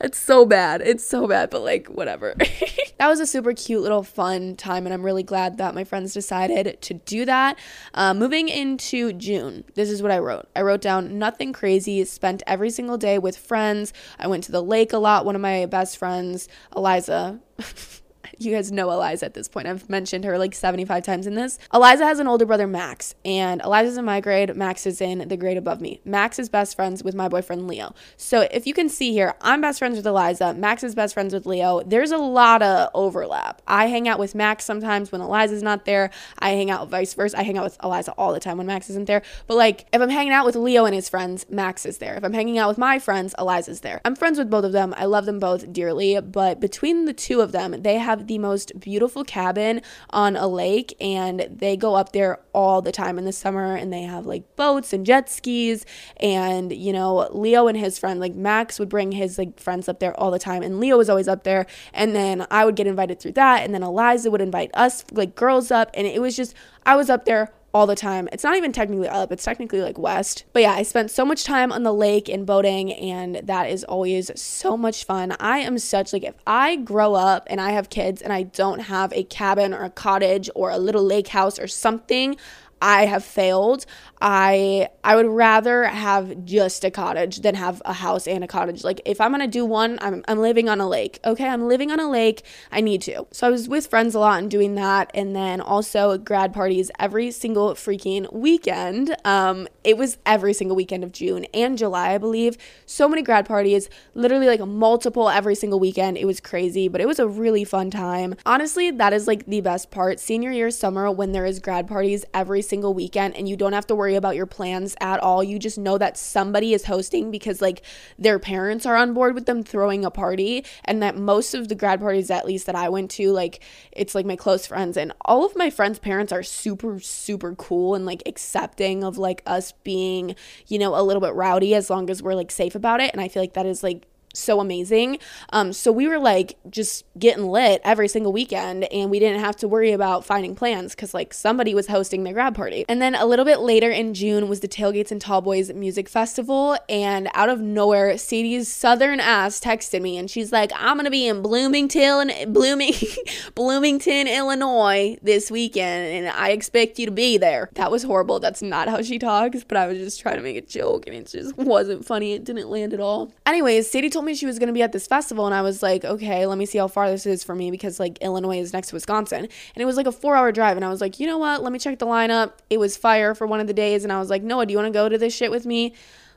It's 0.00 0.18
so 0.18 0.46
bad. 0.46 0.82
It's 0.82 1.04
so 1.04 1.26
bad, 1.26 1.50
but 1.50 1.62
like, 1.62 1.88
whatever. 1.88 2.34
that 3.02 3.08
was 3.08 3.18
a 3.18 3.26
super 3.26 3.52
cute 3.52 3.82
little 3.82 4.04
fun 4.04 4.54
time, 4.54 4.86
and 4.86 4.94
I'm 4.94 5.02
really 5.02 5.24
glad 5.24 5.58
that 5.58 5.74
my 5.74 5.82
friends 5.82 6.14
decided 6.14 6.80
to 6.82 6.94
do 6.94 7.24
that. 7.24 7.58
Uh, 7.94 8.14
moving 8.14 8.48
into 8.48 9.12
June, 9.12 9.64
this 9.74 9.90
is 9.90 10.00
what 10.02 10.12
I 10.12 10.20
wrote. 10.20 10.48
I 10.54 10.62
wrote 10.62 10.82
down 10.82 11.18
nothing 11.18 11.52
crazy, 11.52 12.04
spent 12.04 12.44
every 12.46 12.70
single 12.70 12.96
day 12.96 13.18
with 13.18 13.36
friends. 13.36 13.92
I 14.20 14.28
went 14.28 14.44
to 14.44 14.52
the 14.52 14.62
lake 14.62 14.92
a 14.92 14.98
lot. 14.98 15.24
One 15.24 15.34
of 15.34 15.42
my 15.42 15.66
best 15.66 15.98
friends, 15.98 16.46
Eliza, 16.76 17.40
you 18.44 18.54
guys 18.54 18.72
know 18.72 18.90
Eliza 18.90 19.26
at 19.26 19.34
this 19.34 19.48
point. 19.48 19.66
I've 19.66 19.88
mentioned 19.88 20.24
her 20.24 20.38
like 20.38 20.54
75 20.54 21.02
times 21.02 21.26
in 21.26 21.34
this. 21.34 21.58
Eliza 21.72 22.04
has 22.04 22.18
an 22.18 22.26
older 22.26 22.46
brother, 22.46 22.66
Max, 22.66 23.14
and 23.24 23.60
Eliza's 23.62 23.96
in 23.96 24.04
my 24.04 24.20
grade. 24.20 24.54
Max 24.56 24.86
is 24.86 25.00
in 25.00 25.28
the 25.28 25.36
grade 25.36 25.56
above 25.56 25.80
me. 25.80 26.00
Max 26.04 26.38
is 26.38 26.48
best 26.48 26.76
friends 26.76 27.02
with 27.02 27.14
my 27.14 27.28
boyfriend, 27.28 27.66
Leo. 27.66 27.94
So 28.16 28.48
if 28.50 28.66
you 28.66 28.74
can 28.74 28.88
see 28.88 29.12
here, 29.12 29.34
I'm 29.40 29.60
best 29.60 29.78
friends 29.78 29.96
with 29.96 30.06
Eliza. 30.06 30.54
Max 30.54 30.82
is 30.82 30.94
best 30.94 31.14
friends 31.14 31.34
with 31.34 31.46
Leo. 31.46 31.82
There's 31.82 32.10
a 32.10 32.18
lot 32.18 32.62
of 32.62 32.90
overlap. 32.94 33.62
I 33.66 33.86
hang 33.86 34.08
out 34.08 34.18
with 34.18 34.34
Max 34.34 34.64
sometimes 34.64 35.12
when 35.12 35.20
Eliza's 35.20 35.62
not 35.62 35.84
there. 35.84 36.10
I 36.38 36.50
hang 36.50 36.70
out 36.70 36.88
vice 36.88 37.14
versa. 37.14 37.38
I 37.38 37.42
hang 37.42 37.58
out 37.58 37.64
with 37.64 37.78
Eliza 37.82 38.12
all 38.12 38.32
the 38.32 38.40
time 38.40 38.58
when 38.58 38.66
Max 38.66 38.90
isn't 38.90 39.06
there. 39.06 39.22
But 39.46 39.56
like 39.56 39.86
if 39.92 40.00
I'm 40.00 40.10
hanging 40.10 40.32
out 40.32 40.46
with 40.46 40.56
Leo 40.56 40.84
and 40.84 40.94
his 40.94 41.08
friends, 41.08 41.46
Max 41.48 41.86
is 41.86 41.98
there. 41.98 42.14
If 42.14 42.24
I'm 42.24 42.32
hanging 42.32 42.58
out 42.58 42.68
with 42.68 42.78
my 42.78 42.98
friends, 42.98 43.34
Eliza's 43.38 43.80
there. 43.80 44.00
I'm 44.04 44.16
friends 44.16 44.38
with 44.38 44.50
both 44.50 44.64
of 44.64 44.72
them. 44.72 44.94
I 44.96 45.04
love 45.04 45.26
them 45.26 45.38
both 45.38 45.72
dearly, 45.72 46.20
but 46.20 46.60
between 46.60 47.04
the 47.04 47.12
two 47.12 47.40
of 47.40 47.52
them, 47.52 47.82
they 47.82 47.98
have 47.98 48.26
the 48.26 48.31
most 48.38 48.78
beautiful 48.78 49.24
cabin 49.24 49.82
on 50.10 50.36
a 50.36 50.46
lake 50.46 50.96
and 51.00 51.48
they 51.50 51.76
go 51.76 51.94
up 51.94 52.12
there 52.12 52.40
all 52.52 52.82
the 52.82 52.92
time 52.92 53.18
in 53.18 53.24
the 53.24 53.32
summer 53.32 53.74
and 53.74 53.92
they 53.92 54.02
have 54.02 54.26
like 54.26 54.56
boats 54.56 54.92
and 54.92 55.06
jet 55.06 55.28
skis. 55.28 55.84
And 56.18 56.72
you 56.72 56.92
know 56.92 57.28
Leo 57.32 57.66
and 57.68 57.76
his 57.76 57.98
friend 57.98 58.20
like 58.20 58.34
Max 58.34 58.78
would 58.78 58.88
bring 58.88 59.12
his 59.12 59.38
like 59.38 59.58
friends 59.58 59.88
up 59.88 60.00
there 60.00 60.18
all 60.18 60.30
the 60.30 60.38
time 60.38 60.62
and 60.62 60.80
Leo 60.80 60.96
was 60.96 61.08
always 61.08 61.28
up 61.28 61.44
there. 61.44 61.66
And 61.92 62.14
then 62.14 62.46
I 62.50 62.64
would 62.64 62.76
get 62.76 62.86
invited 62.86 63.20
through 63.20 63.32
that 63.32 63.62
and 63.62 63.74
then 63.74 63.82
Eliza 63.82 64.30
would 64.30 64.40
invite 64.40 64.70
us 64.74 65.04
like 65.12 65.34
girls 65.34 65.70
up. 65.70 65.90
And 65.94 66.06
it 66.06 66.20
was 66.20 66.36
just 66.36 66.54
I 66.84 66.96
was 66.96 67.10
up 67.10 67.24
there 67.24 67.52
all 67.74 67.86
the 67.86 67.96
time. 67.96 68.28
It's 68.32 68.44
not 68.44 68.56
even 68.56 68.72
technically 68.72 69.08
up, 69.08 69.32
it's 69.32 69.44
technically 69.44 69.80
like 69.80 69.98
west. 69.98 70.44
But 70.52 70.62
yeah, 70.62 70.72
I 70.72 70.82
spent 70.82 71.10
so 71.10 71.24
much 71.24 71.44
time 71.44 71.72
on 71.72 71.82
the 71.82 71.92
lake 71.92 72.28
and 72.28 72.46
boating, 72.46 72.92
and 72.92 73.36
that 73.36 73.70
is 73.70 73.84
always 73.84 74.30
so 74.40 74.76
much 74.76 75.04
fun. 75.04 75.34
I 75.40 75.58
am 75.58 75.78
such 75.78 76.12
like, 76.12 76.24
if 76.24 76.34
I 76.46 76.76
grow 76.76 77.14
up 77.14 77.46
and 77.48 77.60
I 77.60 77.70
have 77.70 77.90
kids 77.90 78.20
and 78.22 78.32
I 78.32 78.42
don't 78.42 78.80
have 78.80 79.12
a 79.12 79.24
cabin 79.24 79.72
or 79.72 79.84
a 79.84 79.90
cottage 79.90 80.50
or 80.54 80.70
a 80.70 80.78
little 80.78 81.04
lake 81.04 81.28
house 81.28 81.58
or 81.58 81.66
something, 81.66 82.36
I 82.82 83.06
have 83.06 83.24
failed. 83.24 83.86
I 84.20 84.88
I 85.04 85.14
would 85.14 85.26
rather 85.26 85.84
have 85.84 86.44
just 86.44 86.84
a 86.84 86.90
cottage 86.90 87.38
than 87.40 87.54
have 87.54 87.80
a 87.84 87.92
house 87.92 88.26
and 88.26 88.42
a 88.42 88.48
cottage. 88.48 88.82
Like 88.82 89.00
if 89.04 89.20
I'm 89.20 89.30
gonna 89.30 89.46
do 89.46 89.64
one, 89.64 89.98
I'm 90.02 90.24
I'm 90.26 90.40
living 90.40 90.68
on 90.68 90.80
a 90.80 90.88
lake. 90.88 91.20
Okay, 91.24 91.46
I'm 91.46 91.68
living 91.68 91.92
on 91.92 92.00
a 92.00 92.10
lake. 92.10 92.42
I 92.72 92.80
need 92.80 93.00
to. 93.02 93.26
So 93.30 93.46
I 93.46 93.50
was 93.50 93.68
with 93.68 93.86
friends 93.86 94.16
a 94.16 94.18
lot 94.18 94.40
and 94.40 94.50
doing 94.50 94.74
that, 94.74 95.12
and 95.14 95.34
then 95.34 95.60
also 95.60 96.18
grad 96.18 96.52
parties 96.52 96.90
every 96.98 97.30
single 97.30 97.74
freaking 97.74 98.32
weekend. 98.32 99.16
Um, 99.24 99.68
it 99.84 99.96
was 99.96 100.18
every 100.24 100.52
single 100.52 100.76
weekend 100.76 101.04
of 101.04 101.12
June 101.12 101.44
and 101.52 101.76
July, 101.76 102.12
I 102.14 102.18
believe. 102.18 102.56
So 102.86 103.08
many 103.08 103.22
grad 103.22 103.46
parties, 103.46 103.88
literally 104.14 104.46
like 104.46 104.60
multiple 104.60 105.28
every 105.28 105.54
single 105.54 105.80
weekend. 105.80 106.16
It 106.16 106.24
was 106.24 106.40
crazy, 106.40 106.88
but 106.88 107.00
it 107.00 107.06
was 107.06 107.18
a 107.18 107.26
really 107.26 107.64
fun 107.64 107.90
time. 107.90 108.34
Honestly, 108.46 108.90
that 108.90 109.12
is 109.12 109.26
like 109.26 109.46
the 109.46 109.60
best 109.60 109.90
part. 109.90 110.20
Senior 110.20 110.50
year 110.50 110.70
summer 110.70 111.10
when 111.10 111.32
there 111.32 111.46
is 111.46 111.58
grad 111.58 111.88
parties 111.88 112.24
every 112.32 112.62
single 112.62 112.94
weekend 112.94 113.36
and 113.36 113.48
you 113.48 113.56
don't 113.56 113.72
have 113.72 113.86
to 113.88 113.94
worry 113.94 114.14
about 114.14 114.36
your 114.36 114.46
plans 114.46 114.94
at 115.00 115.20
all. 115.20 115.42
You 115.42 115.58
just 115.58 115.78
know 115.78 115.98
that 115.98 116.16
somebody 116.16 116.74
is 116.74 116.84
hosting 116.84 117.30
because 117.30 117.60
like 117.60 117.82
their 118.18 118.38
parents 118.38 118.86
are 118.86 118.96
on 118.96 119.14
board 119.14 119.34
with 119.34 119.46
them 119.46 119.62
throwing 119.62 120.04
a 120.04 120.10
party 120.10 120.64
and 120.84 121.02
that 121.02 121.16
most 121.16 121.54
of 121.54 121.68
the 121.68 121.74
grad 121.74 122.00
parties 122.00 122.30
at 122.30 122.46
least 122.46 122.66
that 122.66 122.74
I 122.74 122.88
went 122.88 123.10
to 123.12 123.32
like 123.32 123.60
it's 123.90 124.14
like 124.14 124.26
my 124.26 124.36
close 124.36 124.66
friends 124.66 124.96
and 124.96 125.12
all 125.24 125.44
of 125.44 125.56
my 125.56 125.70
friends' 125.70 125.98
parents 125.98 126.32
are 126.32 126.42
super 126.42 127.00
super 127.00 127.54
cool 127.54 127.94
and 127.94 128.06
like 128.06 128.22
accepting 128.26 129.04
of 129.04 129.18
like 129.18 129.42
us 129.46 129.71
being, 129.84 130.36
you 130.66 130.78
know, 130.78 130.98
a 130.98 131.02
little 131.02 131.20
bit 131.20 131.34
rowdy 131.34 131.74
as 131.74 131.90
long 131.90 132.10
as 132.10 132.22
we're 132.22 132.34
like 132.34 132.50
safe 132.50 132.74
about 132.74 133.00
it. 133.00 133.10
And 133.12 133.20
I 133.20 133.28
feel 133.28 133.42
like 133.42 133.54
that 133.54 133.66
is 133.66 133.82
like 133.82 134.06
so 134.34 134.60
amazing. 134.60 135.18
Um, 135.50 135.72
so 135.72 135.92
we 135.92 136.08
were 136.08 136.18
like 136.18 136.56
just 136.70 137.04
getting 137.18 137.46
lit 137.46 137.80
every 137.84 138.08
single 138.08 138.32
weekend, 138.32 138.84
and 138.92 139.10
we 139.10 139.18
didn't 139.18 139.40
have 139.40 139.56
to 139.56 139.68
worry 139.68 139.92
about 139.92 140.24
finding 140.24 140.54
plans 140.54 140.94
because 140.94 141.14
like 141.14 141.34
somebody 141.34 141.74
was 141.74 141.86
hosting 141.86 142.24
the 142.24 142.32
grad 142.32 142.54
party. 142.54 142.84
And 142.88 143.00
then 143.00 143.14
a 143.14 143.26
little 143.26 143.44
bit 143.44 143.60
later 143.60 143.90
in 143.90 144.14
June 144.14 144.48
was 144.48 144.60
the 144.60 144.68
Tailgates 144.68 145.10
and 145.10 145.22
Tallboys 145.22 145.74
Music 145.74 146.08
Festival, 146.08 146.76
and 146.88 147.28
out 147.34 147.48
of 147.48 147.60
nowhere, 147.60 148.16
Sadie's 148.18 148.68
southern 148.68 149.20
ass 149.20 149.60
texted 149.60 150.02
me, 150.02 150.16
and 150.16 150.30
she's 150.30 150.52
like, 150.52 150.72
"I'm 150.74 150.96
gonna 150.96 151.10
be 151.10 151.26
in 151.26 151.42
Bloomington, 151.42 152.52
Blooming, 152.52 152.94
Bloomington, 153.54 154.26
Illinois 154.26 155.16
this 155.22 155.50
weekend, 155.50 156.14
and 156.14 156.28
I 156.28 156.50
expect 156.50 156.98
you 156.98 157.06
to 157.06 157.12
be 157.12 157.38
there." 157.38 157.68
That 157.74 157.90
was 157.90 158.02
horrible. 158.02 158.40
That's 158.40 158.62
not 158.62 158.88
how 158.88 159.02
she 159.02 159.18
talks, 159.18 159.64
but 159.64 159.76
I 159.76 159.86
was 159.86 159.98
just 159.98 160.20
trying 160.20 160.36
to 160.36 160.42
make 160.42 160.56
a 160.56 160.60
joke, 160.60 161.06
and 161.06 161.16
it 161.16 161.26
just 161.26 161.56
wasn't 161.56 162.04
funny. 162.04 162.32
It 162.32 162.44
didn't 162.44 162.68
land 162.68 162.92
at 162.94 163.00
all. 163.00 163.32
Anyways, 163.46 163.90
Sadie 163.90 164.10
told 164.10 164.21
told 164.22 164.28
me 164.28 164.34
she 164.36 164.46
was 164.46 164.60
going 164.60 164.68
to 164.68 164.72
be 164.72 164.82
at 164.82 164.92
this 164.92 165.08
festival 165.08 165.46
and 165.46 165.54
I 165.54 165.62
was 165.62 165.82
like, 165.82 166.04
okay, 166.04 166.46
let 166.46 166.56
me 166.56 166.64
see 166.64 166.78
how 166.78 166.86
far 166.86 167.10
this 167.10 167.26
is 167.26 167.42
for 167.42 167.56
me 167.56 167.72
because 167.72 167.98
like 167.98 168.18
Illinois 168.20 168.60
is 168.60 168.72
next 168.72 168.88
to 168.88 168.94
Wisconsin. 168.94 169.40
And 169.40 169.48
it 169.76 169.84
was 169.84 169.96
like 169.96 170.06
a 170.06 170.12
4-hour 170.12 170.52
drive 170.52 170.76
and 170.76 170.84
I 170.84 170.90
was 170.90 171.00
like, 171.00 171.18
"You 171.18 171.26
know 171.26 171.38
what? 171.38 171.60
Let 171.62 171.72
me 171.72 171.78
check 171.80 171.98
the 171.98 172.06
lineup." 172.06 172.52
It 172.70 172.78
was 172.78 172.96
fire 172.96 173.34
for 173.34 173.48
one 173.48 173.58
of 173.58 173.66
the 173.66 173.72
days 173.72 174.04
and 174.04 174.12
I 174.12 174.20
was 174.20 174.30
like, 174.30 174.42
"Noah, 174.44 174.66
do 174.66 174.72
you 174.72 174.78
want 174.78 174.86
to 174.86 174.92
go 174.92 175.08
to 175.08 175.18
this 175.18 175.34
shit 175.34 175.50
with 175.50 175.66
me?" 175.66 175.94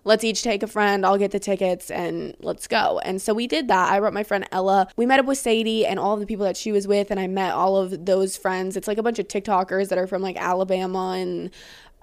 let's 0.08 0.24
each 0.24 0.44
take 0.44 0.62
a 0.62 0.68
friend. 0.68 1.04
I'll 1.04 1.18
get 1.18 1.32
the 1.32 1.40
tickets 1.40 1.90
and 1.90 2.36
let's 2.40 2.68
go. 2.68 3.00
And 3.00 3.20
so 3.20 3.34
we 3.34 3.48
did 3.48 3.70
that. 3.70 3.92
I 3.92 4.00
brought 4.00 4.14
my 4.14 4.22
friend 4.22 4.48
Ella. 4.52 4.88
We 4.96 5.08
met 5.08 5.20
up 5.20 5.26
with 5.26 5.40
Sadie 5.40 5.84
and 5.84 5.98
all 5.98 6.14
of 6.14 6.20
the 6.20 6.28
people 6.28 6.46
that 6.46 6.56
she 6.56 6.72
was 6.72 6.88
with, 6.88 7.10
and 7.10 7.20
I 7.20 7.26
met 7.26 7.54
all 7.54 7.76
of 7.76 8.06
those 8.06 8.38
friends. 8.38 8.78
It's 8.78 8.88
like 8.88 9.00
a 9.00 9.02
bunch 9.02 9.18
of 9.18 9.28
TikTokers 9.28 9.90
that 9.90 9.98
are 9.98 10.06
from 10.06 10.22
like 10.22 10.38
Alabama 10.38 11.16
and 11.18 11.50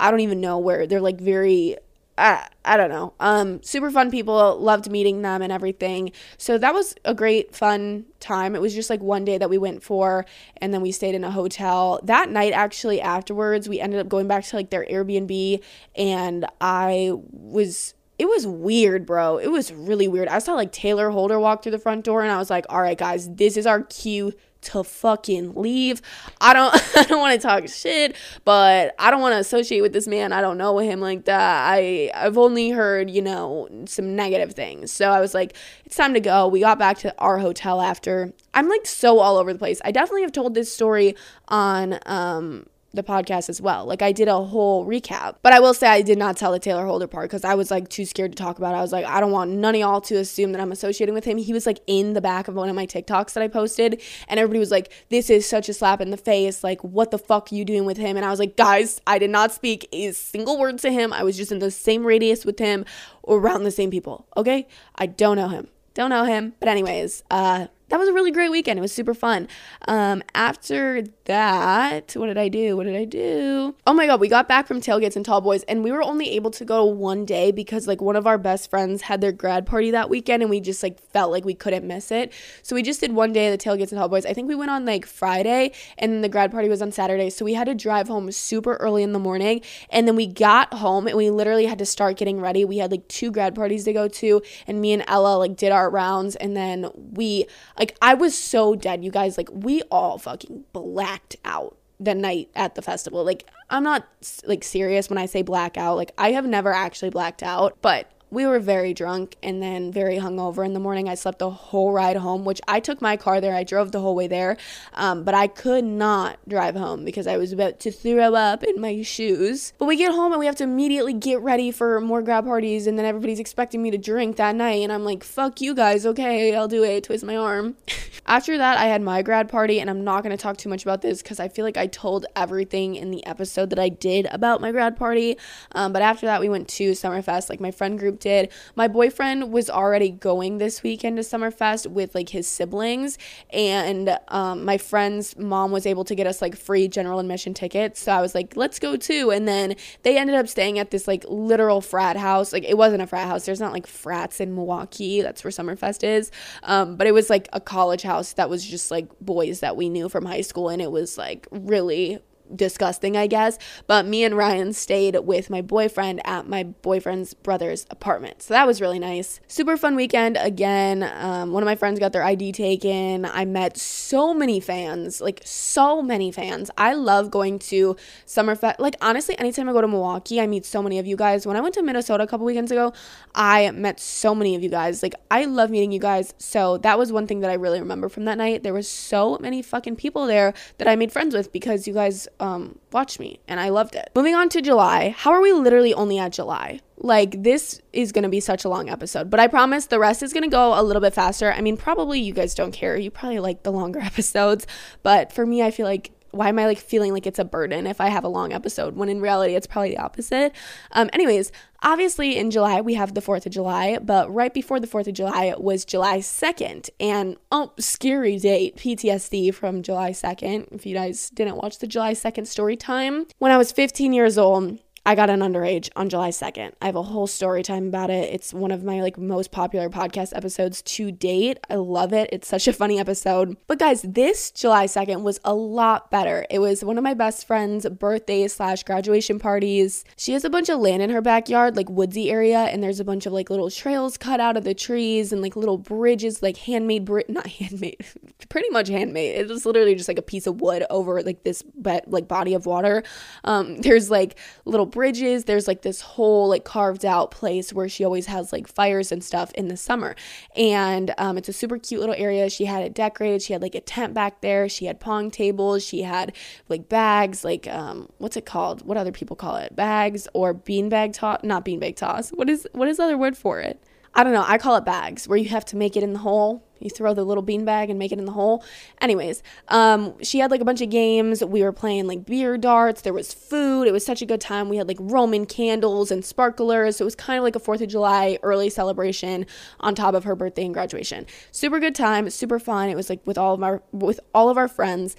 I 0.00 0.10
don't 0.10 0.18
even 0.18 0.40
know 0.40 0.58
where. 0.58 0.84
They're 0.88 1.00
like 1.00 1.20
very 1.20 1.76
I, 2.18 2.46
I 2.64 2.76
don't 2.76 2.90
know. 2.90 3.14
Um, 3.20 3.62
super 3.62 3.90
fun 3.90 4.10
people, 4.10 4.58
loved 4.58 4.90
meeting 4.90 5.22
them 5.22 5.40
and 5.40 5.50
everything. 5.50 6.12
So 6.36 6.58
that 6.58 6.74
was 6.74 6.94
a 7.04 7.14
great, 7.14 7.54
fun 7.54 8.04
time. 8.20 8.54
It 8.54 8.60
was 8.60 8.74
just 8.74 8.90
like 8.90 9.00
one 9.00 9.24
day 9.24 9.38
that 9.38 9.48
we 9.48 9.58
went 9.58 9.82
for, 9.82 10.26
and 10.58 10.74
then 10.74 10.82
we 10.82 10.92
stayed 10.92 11.14
in 11.14 11.24
a 11.24 11.30
hotel. 11.30 12.00
That 12.02 12.30
night, 12.30 12.52
actually, 12.52 13.00
afterwards, 13.00 13.68
we 13.68 13.80
ended 13.80 14.00
up 14.00 14.08
going 14.08 14.28
back 14.28 14.44
to 14.44 14.56
like 14.56 14.70
their 14.70 14.84
Airbnb, 14.84 15.62
and 15.96 16.46
I 16.60 17.12
was 17.30 17.94
it 18.18 18.28
was 18.28 18.46
weird, 18.46 19.06
bro. 19.06 19.38
It 19.38 19.48
was 19.50 19.72
really 19.72 20.06
weird. 20.06 20.28
I 20.28 20.38
saw 20.38 20.54
like 20.54 20.70
Taylor 20.70 21.10
Holder 21.10 21.40
walk 21.40 21.62
through 21.62 21.72
the 21.72 21.78
front 21.78 22.04
door 22.04 22.22
and 22.22 22.30
I 22.30 22.36
was 22.36 22.50
like, 22.50 22.66
"All 22.68 22.80
right, 22.80 22.96
guys, 22.96 23.28
this 23.34 23.56
is 23.56 23.66
our 23.66 23.82
cue 23.82 24.32
to 24.62 24.84
fucking 24.84 25.54
leave. 25.54 26.02
I 26.40 26.52
don't 26.52 26.74
I 26.96 27.04
don't 27.04 27.20
want 27.20 27.40
to 27.40 27.46
talk 27.46 27.68
shit, 27.68 28.16
but 28.44 28.94
I 28.98 29.10
don't 29.10 29.20
want 29.20 29.34
to 29.34 29.38
associate 29.38 29.80
with 29.80 29.92
this 29.92 30.06
man. 30.06 30.32
I 30.32 30.40
don't 30.40 30.58
know 30.58 30.78
him 30.78 31.00
like 31.00 31.24
that. 31.26 31.68
I 31.68 32.10
I've 32.14 32.38
only 32.38 32.70
heard, 32.70 33.10
you 33.10 33.22
know, 33.22 33.68
some 33.86 34.16
negative 34.16 34.54
things. 34.54 34.90
So 34.90 35.10
I 35.10 35.20
was 35.20 35.34
like, 35.34 35.54
it's 35.84 35.96
time 35.96 36.14
to 36.14 36.20
go. 36.20 36.48
We 36.48 36.60
got 36.60 36.78
back 36.78 36.98
to 36.98 37.14
our 37.18 37.38
hotel 37.38 37.80
after. 37.80 38.32
I'm 38.54 38.68
like 38.68 38.86
so 38.86 39.18
all 39.18 39.36
over 39.36 39.52
the 39.52 39.58
place. 39.58 39.80
I 39.84 39.92
definitely 39.92 40.22
have 40.22 40.32
told 40.32 40.54
this 40.54 40.72
story 40.72 41.16
on 41.48 41.98
um 42.06 42.66
the 42.94 43.02
podcast 43.02 43.48
as 43.48 43.60
well. 43.60 43.84
Like 43.86 44.02
I 44.02 44.12
did 44.12 44.28
a 44.28 44.42
whole 44.42 44.86
recap. 44.86 45.36
But 45.42 45.52
I 45.52 45.60
will 45.60 45.74
say 45.74 45.86
I 45.86 46.02
did 46.02 46.18
not 46.18 46.36
tell 46.36 46.52
the 46.52 46.58
Taylor 46.58 46.86
Holder 46.86 47.06
part 47.06 47.30
because 47.30 47.44
I 47.44 47.54
was 47.54 47.70
like 47.70 47.88
too 47.88 48.04
scared 48.04 48.32
to 48.32 48.36
talk 48.36 48.58
about 48.58 48.74
it. 48.74 48.78
I 48.78 48.82
was 48.82 48.92
like, 48.92 49.06
I 49.06 49.20
don't 49.20 49.32
want 49.32 49.50
none 49.50 49.74
of 49.74 49.80
y'all 49.80 50.00
to 50.02 50.16
assume 50.16 50.52
that 50.52 50.60
I'm 50.60 50.72
associating 50.72 51.14
with 51.14 51.24
him. 51.24 51.38
He 51.38 51.52
was 51.52 51.66
like 51.66 51.80
in 51.86 52.12
the 52.12 52.20
back 52.20 52.48
of 52.48 52.54
one 52.54 52.68
of 52.68 52.76
my 52.76 52.86
TikToks 52.86 53.32
that 53.34 53.42
I 53.42 53.48
posted, 53.48 54.00
and 54.28 54.38
everybody 54.38 54.58
was 54.58 54.70
like, 54.70 54.92
This 55.08 55.30
is 55.30 55.48
such 55.48 55.68
a 55.68 55.74
slap 55.74 56.00
in 56.00 56.10
the 56.10 56.16
face. 56.16 56.62
Like, 56.62 56.82
what 56.82 57.10
the 57.10 57.18
fuck 57.18 57.50
are 57.50 57.54
you 57.54 57.64
doing 57.64 57.84
with 57.84 57.96
him? 57.96 58.16
And 58.16 58.26
I 58.26 58.30
was 58.30 58.38
like, 58.38 58.56
guys, 58.56 59.00
I 59.06 59.18
did 59.18 59.30
not 59.30 59.52
speak 59.52 59.88
a 59.92 60.12
single 60.12 60.58
word 60.58 60.78
to 60.80 60.90
him. 60.90 61.12
I 61.12 61.22
was 61.22 61.36
just 61.36 61.52
in 61.52 61.58
the 61.58 61.70
same 61.70 62.04
radius 62.04 62.44
with 62.44 62.58
him 62.58 62.84
around 63.26 63.64
the 63.64 63.70
same 63.70 63.90
people. 63.90 64.26
Okay? 64.36 64.66
I 64.96 65.06
don't 65.06 65.36
know 65.36 65.48
him. 65.48 65.68
Don't 65.94 66.10
know 66.10 66.24
him. 66.24 66.54
But 66.58 66.68
anyways, 66.68 67.22
uh 67.30 67.66
that 67.92 67.98
was 67.98 68.08
a 68.08 68.12
really 68.14 68.30
great 68.30 68.50
weekend. 68.50 68.78
It 68.78 68.80
was 68.80 68.90
super 68.90 69.12
fun. 69.12 69.46
Um, 69.86 70.22
after 70.34 71.02
that, 71.26 72.14
what 72.16 72.28
did 72.28 72.38
I 72.38 72.48
do? 72.48 72.74
What 72.74 72.84
did 72.84 72.96
I 72.96 73.04
do? 73.04 73.74
Oh 73.86 73.92
my 73.92 74.06
god, 74.06 74.18
we 74.18 74.28
got 74.28 74.48
back 74.48 74.66
from 74.66 74.80
tailgates 74.80 75.14
and 75.14 75.26
tall 75.26 75.42
boys, 75.42 75.62
and 75.64 75.84
we 75.84 75.92
were 75.92 76.02
only 76.02 76.30
able 76.30 76.50
to 76.52 76.64
go 76.64 76.86
one 76.86 77.26
day 77.26 77.52
because 77.52 77.86
like 77.86 78.00
one 78.00 78.16
of 78.16 78.26
our 78.26 78.38
best 78.38 78.70
friends 78.70 79.02
had 79.02 79.20
their 79.20 79.30
grad 79.30 79.66
party 79.66 79.90
that 79.90 80.08
weekend, 80.08 80.42
and 80.42 80.48
we 80.48 80.58
just 80.58 80.82
like 80.82 80.98
felt 81.10 81.30
like 81.30 81.44
we 81.44 81.52
couldn't 81.52 81.86
miss 81.86 82.10
it. 82.10 82.32
So 82.62 82.74
we 82.74 82.82
just 82.82 82.98
did 83.00 83.12
one 83.12 83.30
day 83.34 83.52
of 83.52 83.58
the 83.58 83.62
tailgates 83.62 83.92
and 83.92 83.98
tall 83.98 84.08
boys. 84.08 84.24
I 84.24 84.32
think 84.32 84.48
we 84.48 84.54
went 84.54 84.70
on 84.70 84.86
like 84.86 85.04
Friday, 85.04 85.72
and 85.98 86.24
the 86.24 86.30
grad 86.30 86.50
party 86.50 86.70
was 86.70 86.80
on 86.80 86.92
Saturday. 86.92 87.28
So 87.28 87.44
we 87.44 87.52
had 87.52 87.64
to 87.64 87.74
drive 87.74 88.08
home 88.08 88.32
super 88.32 88.76
early 88.76 89.02
in 89.02 89.12
the 89.12 89.18
morning, 89.18 89.60
and 89.90 90.08
then 90.08 90.16
we 90.16 90.26
got 90.26 90.72
home 90.72 91.06
and 91.06 91.16
we 91.18 91.28
literally 91.28 91.66
had 91.66 91.78
to 91.78 91.86
start 91.86 92.16
getting 92.16 92.40
ready. 92.40 92.64
We 92.64 92.78
had 92.78 92.90
like 92.90 93.06
two 93.08 93.30
grad 93.30 93.54
parties 93.54 93.84
to 93.84 93.92
go 93.92 94.08
to, 94.08 94.40
and 94.66 94.80
me 94.80 94.94
and 94.94 95.04
Ella 95.06 95.36
like 95.36 95.56
did 95.56 95.72
our 95.72 95.90
rounds, 95.90 96.36
and 96.36 96.56
then 96.56 96.90
we 96.94 97.44
like 97.82 97.96
I 98.00 98.14
was 98.14 98.38
so 98.38 98.76
dead, 98.76 99.04
you 99.04 99.10
guys. 99.10 99.36
Like 99.36 99.48
we 99.52 99.82
all 99.90 100.16
fucking 100.16 100.66
blacked 100.72 101.34
out 101.44 101.76
the 101.98 102.14
night 102.14 102.48
at 102.54 102.76
the 102.76 102.82
festival. 102.82 103.24
Like 103.24 103.50
I'm 103.70 103.82
not 103.82 104.06
like 104.46 104.62
serious 104.62 105.10
when 105.10 105.18
I 105.18 105.26
say 105.26 105.42
blackout. 105.42 105.96
Like 105.96 106.12
I 106.16 106.30
have 106.30 106.46
never 106.46 106.72
actually 106.72 107.10
blacked 107.10 107.42
out, 107.42 107.76
but 107.82 108.08
we 108.32 108.46
were 108.46 108.58
very 108.58 108.94
drunk 108.94 109.36
and 109.42 109.62
then 109.62 109.92
very 109.92 110.16
hungover 110.16 110.64
in 110.64 110.72
the 110.72 110.80
morning. 110.80 111.06
I 111.06 111.14
slept 111.14 111.38
the 111.38 111.50
whole 111.50 111.92
ride 111.92 112.16
home, 112.16 112.46
which 112.46 112.62
I 112.66 112.80
took 112.80 113.02
my 113.02 113.18
car 113.18 113.42
there. 113.42 113.54
I 113.54 113.62
drove 113.62 113.92
the 113.92 114.00
whole 114.00 114.14
way 114.14 114.26
there, 114.26 114.56
um, 114.94 115.22
but 115.22 115.34
I 115.34 115.46
could 115.46 115.84
not 115.84 116.38
drive 116.48 116.74
home 116.74 117.04
because 117.04 117.26
I 117.26 117.36
was 117.36 117.52
about 117.52 117.78
to 117.80 117.92
throw 117.92 118.34
up 118.34 118.64
in 118.64 118.80
my 118.80 119.02
shoes. 119.02 119.74
But 119.76 119.84
we 119.84 119.96
get 119.96 120.12
home 120.12 120.32
and 120.32 120.40
we 120.40 120.46
have 120.46 120.56
to 120.56 120.64
immediately 120.64 121.12
get 121.12 121.42
ready 121.42 121.70
for 121.70 122.00
more 122.00 122.22
grad 122.22 122.46
parties, 122.46 122.86
and 122.86 122.98
then 122.98 123.04
everybody's 123.04 123.38
expecting 123.38 123.82
me 123.82 123.90
to 123.90 123.98
drink 123.98 124.36
that 124.36 124.56
night, 124.56 124.82
and 124.82 124.90
I'm 124.90 125.04
like, 125.04 125.22
fuck 125.22 125.60
you 125.60 125.74
guys, 125.74 126.06
okay, 126.06 126.56
I'll 126.56 126.68
do 126.68 126.82
it. 126.82 127.04
Twist 127.04 127.24
my 127.24 127.36
arm. 127.36 127.76
After 128.26 128.56
that, 128.56 128.78
I 128.78 128.86
had 128.86 129.02
my 129.02 129.20
grad 129.20 129.50
party, 129.50 129.78
and 129.78 129.90
I'm 129.90 130.04
not 130.04 130.22
gonna 130.22 130.38
talk 130.38 130.56
too 130.56 130.70
much 130.70 130.84
about 130.84 131.02
this 131.02 131.20
because 131.20 131.38
I 131.38 131.48
feel 131.48 131.66
like 131.66 131.76
I 131.76 131.86
told 131.86 132.24
everything 132.34 132.94
in 132.94 133.10
the 133.10 133.26
episode 133.26 133.68
that 133.70 133.78
I 133.78 133.90
did 133.90 134.26
about 134.30 134.62
my 134.62 134.72
grad 134.72 134.96
party. 134.96 135.36
Um, 135.72 135.92
but 135.92 136.00
after 136.00 136.24
that, 136.24 136.40
we 136.40 136.48
went 136.48 136.68
to 136.68 136.92
Summerfest. 136.92 137.50
Like 137.50 137.60
my 137.60 137.70
friend 137.70 137.98
group 137.98 138.21
did. 138.22 138.50
My 138.74 138.88
boyfriend 138.88 139.52
was 139.52 139.68
already 139.68 140.10
going 140.10 140.58
this 140.58 140.82
weekend 140.82 141.16
to 141.18 141.22
Summerfest 141.22 141.88
with 141.88 142.14
like 142.14 142.30
his 142.30 142.48
siblings, 142.48 143.18
and 143.50 144.18
um, 144.28 144.64
my 144.64 144.78
friend's 144.78 145.36
mom 145.36 145.70
was 145.72 145.84
able 145.84 146.04
to 146.04 146.14
get 146.14 146.26
us 146.26 146.40
like 146.40 146.56
free 146.56 146.88
general 146.88 147.18
admission 147.18 147.52
tickets. 147.52 148.00
So 148.00 148.12
I 148.12 148.20
was 148.20 148.34
like, 148.34 148.56
let's 148.56 148.78
go 148.78 148.96
too. 148.96 149.30
And 149.30 149.46
then 149.46 149.74
they 150.02 150.16
ended 150.16 150.36
up 150.36 150.48
staying 150.48 150.78
at 150.78 150.90
this 150.90 151.06
like 151.06 151.24
literal 151.28 151.80
frat 151.80 152.16
house. 152.16 152.52
Like 152.52 152.64
it 152.64 152.78
wasn't 152.78 153.02
a 153.02 153.06
frat 153.06 153.28
house. 153.28 153.44
There's 153.44 153.60
not 153.60 153.72
like 153.72 153.86
frats 153.86 154.40
in 154.40 154.54
Milwaukee. 154.54 155.20
That's 155.20 155.44
where 155.44 155.50
Summerfest 155.50 156.04
is. 156.04 156.30
Um, 156.62 156.96
but 156.96 157.06
it 157.06 157.12
was 157.12 157.28
like 157.28 157.48
a 157.52 157.60
college 157.60 158.02
house 158.02 158.32
that 158.34 158.48
was 158.48 158.64
just 158.64 158.90
like 158.90 159.08
boys 159.20 159.60
that 159.60 159.76
we 159.76 159.88
knew 159.88 160.08
from 160.08 160.24
high 160.24 160.40
school, 160.40 160.68
and 160.68 160.80
it 160.80 160.90
was 160.90 161.18
like 161.18 161.46
really 161.50 162.18
disgusting, 162.54 163.16
I 163.16 163.26
guess. 163.26 163.58
But 163.86 164.06
me 164.06 164.24
and 164.24 164.36
Ryan 164.36 164.72
stayed 164.72 165.16
with 165.20 165.50
my 165.50 165.62
boyfriend 165.62 166.20
at 166.24 166.48
my 166.48 166.64
boyfriend's 166.64 167.34
brother's 167.34 167.86
apartment. 167.90 168.42
So 168.42 168.54
that 168.54 168.66
was 168.66 168.80
really 168.80 168.98
nice. 168.98 169.40
Super 169.48 169.76
fun 169.76 169.96
weekend 169.96 170.36
again. 170.40 171.02
Um, 171.02 171.52
one 171.52 171.62
of 171.62 171.66
my 171.66 171.76
friends 171.76 171.98
got 171.98 172.12
their 172.12 172.24
ID 172.24 172.52
taken. 172.52 173.24
I 173.24 173.44
met 173.44 173.76
so 173.76 174.34
many 174.34 174.60
fans, 174.60 175.20
like 175.20 175.40
so 175.44 176.02
many 176.02 176.30
fans. 176.32 176.70
I 176.76 176.94
love 176.94 177.30
going 177.30 177.58
to 177.60 177.96
Summerfest. 178.26 178.76
Like, 178.78 178.96
honestly, 179.00 179.38
anytime 179.38 179.68
I 179.68 179.72
go 179.72 179.80
to 179.80 179.88
Milwaukee, 179.88 180.40
I 180.40 180.46
meet 180.46 180.64
so 180.64 180.82
many 180.82 180.98
of 180.98 181.06
you 181.06 181.16
guys. 181.16 181.46
When 181.46 181.56
I 181.56 181.60
went 181.60 181.74
to 181.74 181.82
Minnesota 181.82 182.24
a 182.24 182.26
couple 182.26 182.46
weekends 182.46 182.70
ago, 182.70 182.92
I 183.34 183.70
met 183.70 184.00
so 184.00 184.34
many 184.34 184.54
of 184.54 184.62
you 184.62 184.68
guys. 184.68 185.02
Like, 185.02 185.14
I 185.30 185.44
love 185.44 185.70
meeting 185.70 185.92
you 185.92 186.00
guys. 186.00 186.34
So 186.38 186.78
that 186.78 186.98
was 186.98 187.12
one 187.12 187.26
thing 187.26 187.40
that 187.40 187.50
I 187.50 187.54
really 187.54 187.80
remember 187.80 188.08
from 188.08 188.24
that 188.26 188.38
night. 188.38 188.62
There 188.62 188.74
was 188.74 188.88
so 188.88 189.38
many 189.40 189.62
fucking 189.62 189.96
people 189.96 190.26
there 190.26 190.54
that 190.78 190.88
I 190.88 190.96
made 190.96 191.12
friends 191.12 191.34
with 191.34 191.52
because 191.52 191.86
you 191.86 191.94
guys 191.94 192.28
um, 192.42 192.78
watched 192.90 193.20
me 193.20 193.40
and 193.46 193.60
I 193.60 193.68
loved 193.68 193.94
it. 193.94 194.10
Moving 194.16 194.34
on 194.34 194.48
to 194.50 194.60
July. 194.60 195.14
How 195.16 195.30
are 195.30 195.40
we 195.40 195.52
literally 195.52 195.94
only 195.94 196.18
at 196.18 196.32
July? 196.32 196.80
Like, 196.98 197.42
this 197.42 197.80
is 197.92 198.10
to 198.24 198.28
be 198.28 198.40
such 198.40 198.64
a 198.64 198.68
long 198.68 198.90
episode, 198.90 199.30
but 199.30 199.38
I 199.40 199.46
promise 199.46 199.86
the 199.86 200.00
rest 200.00 200.22
is 200.22 200.32
to 200.42 200.48
go 200.48 200.78
a 200.78 200.82
little 200.82 201.00
bit 201.00 201.14
faster. 201.14 201.52
I 201.52 201.60
mean, 201.60 201.76
probably 201.76 202.20
you 202.20 202.32
guys 202.32 202.54
don't 202.54 202.72
care. 202.72 202.96
You 202.96 203.10
probably 203.10 203.38
like 203.38 203.62
the 203.62 203.72
longer 203.72 204.00
episodes, 204.02 204.66
but 205.02 205.32
for 205.32 205.46
me, 205.46 205.62
I 205.62 205.70
feel 205.70 205.86
like 205.86 206.10
why 206.32 206.48
am 206.48 206.58
I 206.58 206.66
like 206.66 206.78
feeling 206.78 207.12
like 207.12 207.26
it's 207.26 207.38
a 207.38 207.44
burden 207.44 207.86
if 207.86 208.00
I 208.00 208.08
have 208.08 208.24
a 208.24 208.28
long 208.28 208.52
episode 208.52 208.96
when 208.96 209.08
in 209.08 209.20
reality 209.20 209.54
it's 209.54 209.66
probably 209.66 209.90
the 209.90 209.98
opposite? 209.98 210.52
Um, 210.92 211.08
anyways, 211.12 211.52
obviously 211.82 212.36
in 212.36 212.50
July 212.50 212.80
we 212.80 212.94
have 212.94 213.14
the 213.14 213.20
4th 213.20 213.46
of 213.46 213.52
July, 213.52 213.98
but 214.02 214.32
right 214.32 214.52
before 214.52 214.80
the 214.80 214.86
4th 214.86 215.06
of 215.06 215.14
July 215.14 215.54
was 215.56 215.84
July 215.84 216.18
2nd. 216.18 216.90
And 216.98 217.36
oh, 217.50 217.72
scary 217.78 218.38
date, 218.38 218.76
PTSD 218.76 219.54
from 219.54 219.82
July 219.82 220.10
2nd. 220.10 220.72
If 220.72 220.86
you 220.86 220.94
guys 220.94 221.30
didn't 221.30 221.56
watch 221.56 221.78
the 221.78 221.86
July 221.86 222.14
2nd 222.14 222.46
story 222.46 222.76
time, 222.76 223.26
when 223.38 223.52
I 223.52 223.58
was 223.58 223.70
15 223.72 224.12
years 224.12 224.38
old, 224.38 224.78
I 225.04 225.16
got 225.16 225.30
an 225.30 225.40
underage 225.40 225.90
on 225.96 226.08
July 226.08 226.30
2nd. 226.30 226.74
I 226.80 226.86
have 226.86 226.94
a 226.94 227.02
whole 227.02 227.26
story 227.26 227.64
time 227.64 227.88
about 227.88 228.08
it. 228.08 228.32
It's 228.32 228.54
one 228.54 228.70
of 228.70 228.84
my 228.84 229.00
like 229.00 229.18
most 229.18 229.50
popular 229.50 229.90
podcast 229.90 230.34
episodes 230.36 230.80
to 230.82 231.10
date. 231.10 231.58
I 231.68 231.74
love 231.74 232.12
it. 232.12 232.30
It's 232.32 232.46
such 232.46 232.68
a 232.68 232.72
funny 232.72 233.00
episode. 233.00 233.56
But 233.66 233.80
guys, 233.80 234.02
this 234.02 234.52
July 234.52 234.86
2nd 234.86 235.22
was 235.22 235.40
a 235.44 235.54
lot 235.54 236.12
better. 236.12 236.46
It 236.48 236.60
was 236.60 236.84
one 236.84 236.98
of 236.98 237.04
my 237.04 237.14
best 237.14 237.48
friend's 237.48 237.88
birthdays 237.88 238.52
slash 238.52 238.84
graduation 238.84 239.40
parties. 239.40 240.04
She 240.16 240.34
has 240.34 240.44
a 240.44 240.50
bunch 240.50 240.68
of 240.68 240.78
land 240.78 241.02
in 241.02 241.10
her 241.10 241.20
backyard, 241.20 241.76
like 241.76 241.90
woodsy 241.90 242.30
area, 242.30 242.60
and 242.60 242.80
there's 242.80 243.00
a 243.00 243.04
bunch 243.04 243.26
of 243.26 243.32
like 243.32 243.50
little 243.50 243.70
trails 243.70 244.16
cut 244.16 244.38
out 244.38 244.56
of 244.56 244.62
the 244.62 244.74
trees 244.74 245.32
and 245.32 245.42
like 245.42 245.56
little 245.56 245.78
bridges, 245.78 246.44
like 246.44 246.58
handmade, 246.58 247.06
bri- 247.06 247.24
not 247.28 247.48
handmade, 247.48 248.06
pretty 248.48 248.70
much 248.70 248.86
handmade. 248.86 249.34
It 249.36 249.48
was 249.48 249.66
literally 249.66 249.96
just 249.96 250.06
like 250.06 250.18
a 250.18 250.22
piece 250.22 250.46
of 250.46 250.60
wood 250.60 250.84
over 250.90 251.24
like 251.24 251.42
this 251.42 251.64
but 251.74 252.08
like 252.08 252.28
body 252.28 252.54
of 252.54 252.66
water. 252.66 253.02
Um, 253.42 253.78
there's 253.78 254.08
like 254.08 254.38
little 254.64 254.91
bridges. 254.92 255.44
There's 255.44 255.66
like 255.66 255.82
this 255.82 256.00
whole 256.00 256.48
like 256.48 256.64
carved 256.64 257.04
out 257.04 257.30
place 257.30 257.72
where 257.72 257.88
she 257.88 258.04
always 258.04 258.26
has 258.26 258.52
like 258.52 258.68
fires 258.68 259.10
and 259.10 259.24
stuff 259.24 259.52
in 259.54 259.68
the 259.68 259.76
summer. 259.76 260.14
And 260.54 261.12
um, 261.18 261.36
it's 261.36 261.48
a 261.48 261.52
super 261.52 261.78
cute 261.78 262.00
little 262.00 262.14
area. 262.16 262.48
She 262.48 262.66
had 262.66 262.82
it 262.82 262.94
decorated. 262.94 263.42
She 263.42 263.52
had 263.52 263.62
like 263.62 263.74
a 263.74 263.80
tent 263.80 264.14
back 264.14 264.40
there. 264.40 264.68
She 264.68 264.84
had 264.84 265.00
pong 265.00 265.30
tables. 265.30 265.84
She 265.84 266.02
had 266.02 266.36
like 266.68 266.88
bags, 266.88 267.44
like 267.44 267.66
um, 267.66 268.08
what's 268.18 268.36
it 268.36 268.46
called? 268.46 268.86
What 268.86 268.96
other 268.96 269.12
people 269.12 269.34
call 269.34 269.56
it? 269.56 269.74
Bags 269.74 270.28
or 270.32 270.54
beanbag 270.54 271.14
toss? 271.14 271.40
Not 271.42 271.64
beanbag 271.64 271.96
toss. 271.96 272.30
What 272.30 272.48
is 272.48 272.68
what 272.72 272.88
is 272.88 272.98
the 272.98 273.04
other 273.04 273.18
word 273.18 273.36
for 273.36 273.60
it? 273.60 273.82
I 274.14 274.24
don't 274.24 274.34
know. 274.34 274.44
I 274.46 274.58
call 274.58 274.76
it 274.76 274.84
bags, 274.84 275.26
where 275.26 275.38
you 275.38 275.48
have 275.48 275.64
to 275.66 275.76
make 275.76 275.96
it 275.96 276.02
in 276.02 276.12
the 276.12 276.18
hole. 276.18 276.62
You 276.80 276.90
throw 276.90 277.14
the 277.14 277.24
little 277.24 277.42
bean 277.42 277.64
bag 277.64 277.90
and 277.90 277.98
make 277.98 278.12
it 278.12 278.18
in 278.18 278.24
the 278.24 278.32
hole. 278.32 278.64
Anyways, 279.00 279.42
um, 279.68 280.14
she 280.22 280.40
had 280.40 280.50
like 280.50 280.60
a 280.60 280.64
bunch 280.64 280.80
of 280.80 280.90
games. 280.90 281.42
We 281.42 281.62
were 281.62 281.72
playing 281.72 282.08
like 282.08 282.26
beer 282.26 282.58
darts. 282.58 283.02
There 283.02 283.12
was 283.12 283.32
food. 283.32 283.86
It 283.86 283.92
was 283.92 284.04
such 284.04 284.20
a 284.20 284.26
good 284.26 284.40
time. 284.40 284.68
We 284.68 284.76
had 284.76 284.88
like 284.88 284.98
Roman 285.00 285.46
candles 285.46 286.10
and 286.10 286.24
sparklers. 286.24 286.96
So 286.96 287.04
it 287.04 287.06
was 287.06 287.14
kind 287.14 287.38
of 287.38 287.44
like 287.44 287.56
a 287.56 287.60
4th 287.60 287.82
of 287.82 287.88
July 287.88 288.38
early 288.42 288.68
celebration 288.68 289.46
on 289.80 289.94
top 289.94 290.14
of 290.14 290.24
her 290.24 290.34
birthday 290.34 290.64
and 290.64 290.74
graduation. 290.74 291.24
Super 291.52 291.78
good 291.78 291.94
time, 291.94 292.28
super 292.30 292.58
fun. 292.58 292.88
It 292.88 292.96
was 292.96 293.08
like 293.08 293.24
with 293.26 293.38
all 293.38 293.54
of 293.54 293.62
our 293.62 293.82
with 293.92 294.18
all 294.34 294.50
of 294.50 294.58
our 294.58 294.68
friends. 294.68 295.16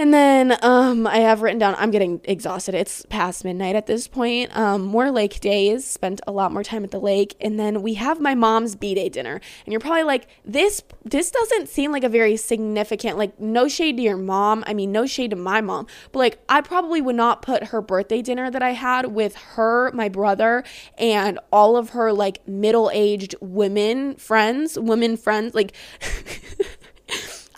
And 0.00 0.14
then 0.14 0.56
um, 0.62 1.06
I 1.06 1.18
have 1.18 1.42
written 1.42 1.58
down, 1.58 1.74
I'm 1.76 1.90
getting 1.90 2.22
exhausted. 2.24 2.74
It's 2.74 3.04
past 3.10 3.44
midnight 3.44 3.76
at 3.76 3.86
this 3.86 4.08
point. 4.08 4.56
Um, 4.56 4.80
more 4.80 5.10
lake 5.10 5.40
days, 5.40 5.86
spent 5.86 6.22
a 6.26 6.32
lot 6.32 6.52
more 6.52 6.64
time 6.64 6.84
at 6.84 6.90
the 6.90 6.98
lake. 6.98 7.36
And 7.38 7.60
then 7.60 7.82
we 7.82 7.94
have 7.94 8.18
my 8.18 8.34
mom's 8.34 8.76
B 8.76 8.94
day 8.94 9.10
dinner. 9.10 9.34
And 9.34 9.72
you're 9.72 9.78
probably 9.78 10.04
like, 10.04 10.26
this 10.42 10.82
this 11.04 11.30
doesn't 11.30 11.68
seem 11.68 11.92
like 11.92 12.02
a 12.02 12.08
very 12.08 12.38
significant, 12.38 13.18
like, 13.18 13.38
no 13.38 13.68
shade 13.68 13.98
to 13.98 14.02
your 14.02 14.16
mom. 14.16 14.64
I 14.66 14.72
mean, 14.72 14.90
no 14.90 15.04
shade 15.04 15.32
to 15.32 15.36
my 15.36 15.60
mom. 15.60 15.86
But 16.12 16.20
like, 16.20 16.38
I 16.48 16.62
probably 16.62 17.02
would 17.02 17.16
not 17.16 17.42
put 17.42 17.64
her 17.64 17.82
birthday 17.82 18.22
dinner 18.22 18.50
that 18.50 18.62
I 18.62 18.70
had 18.70 19.12
with 19.12 19.34
her, 19.34 19.92
my 19.92 20.08
brother, 20.08 20.64
and 20.96 21.38
all 21.52 21.76
of 21.76 21.90
her 21.90 22.10
like 22.10 22.48
middle 22.48 22.90
aged 22.94 23.34
women 23.42 24.14
friends, 24.14 24.78
women 24.78 25.18
friends, 25.18 25.54
like, 25.54 25.74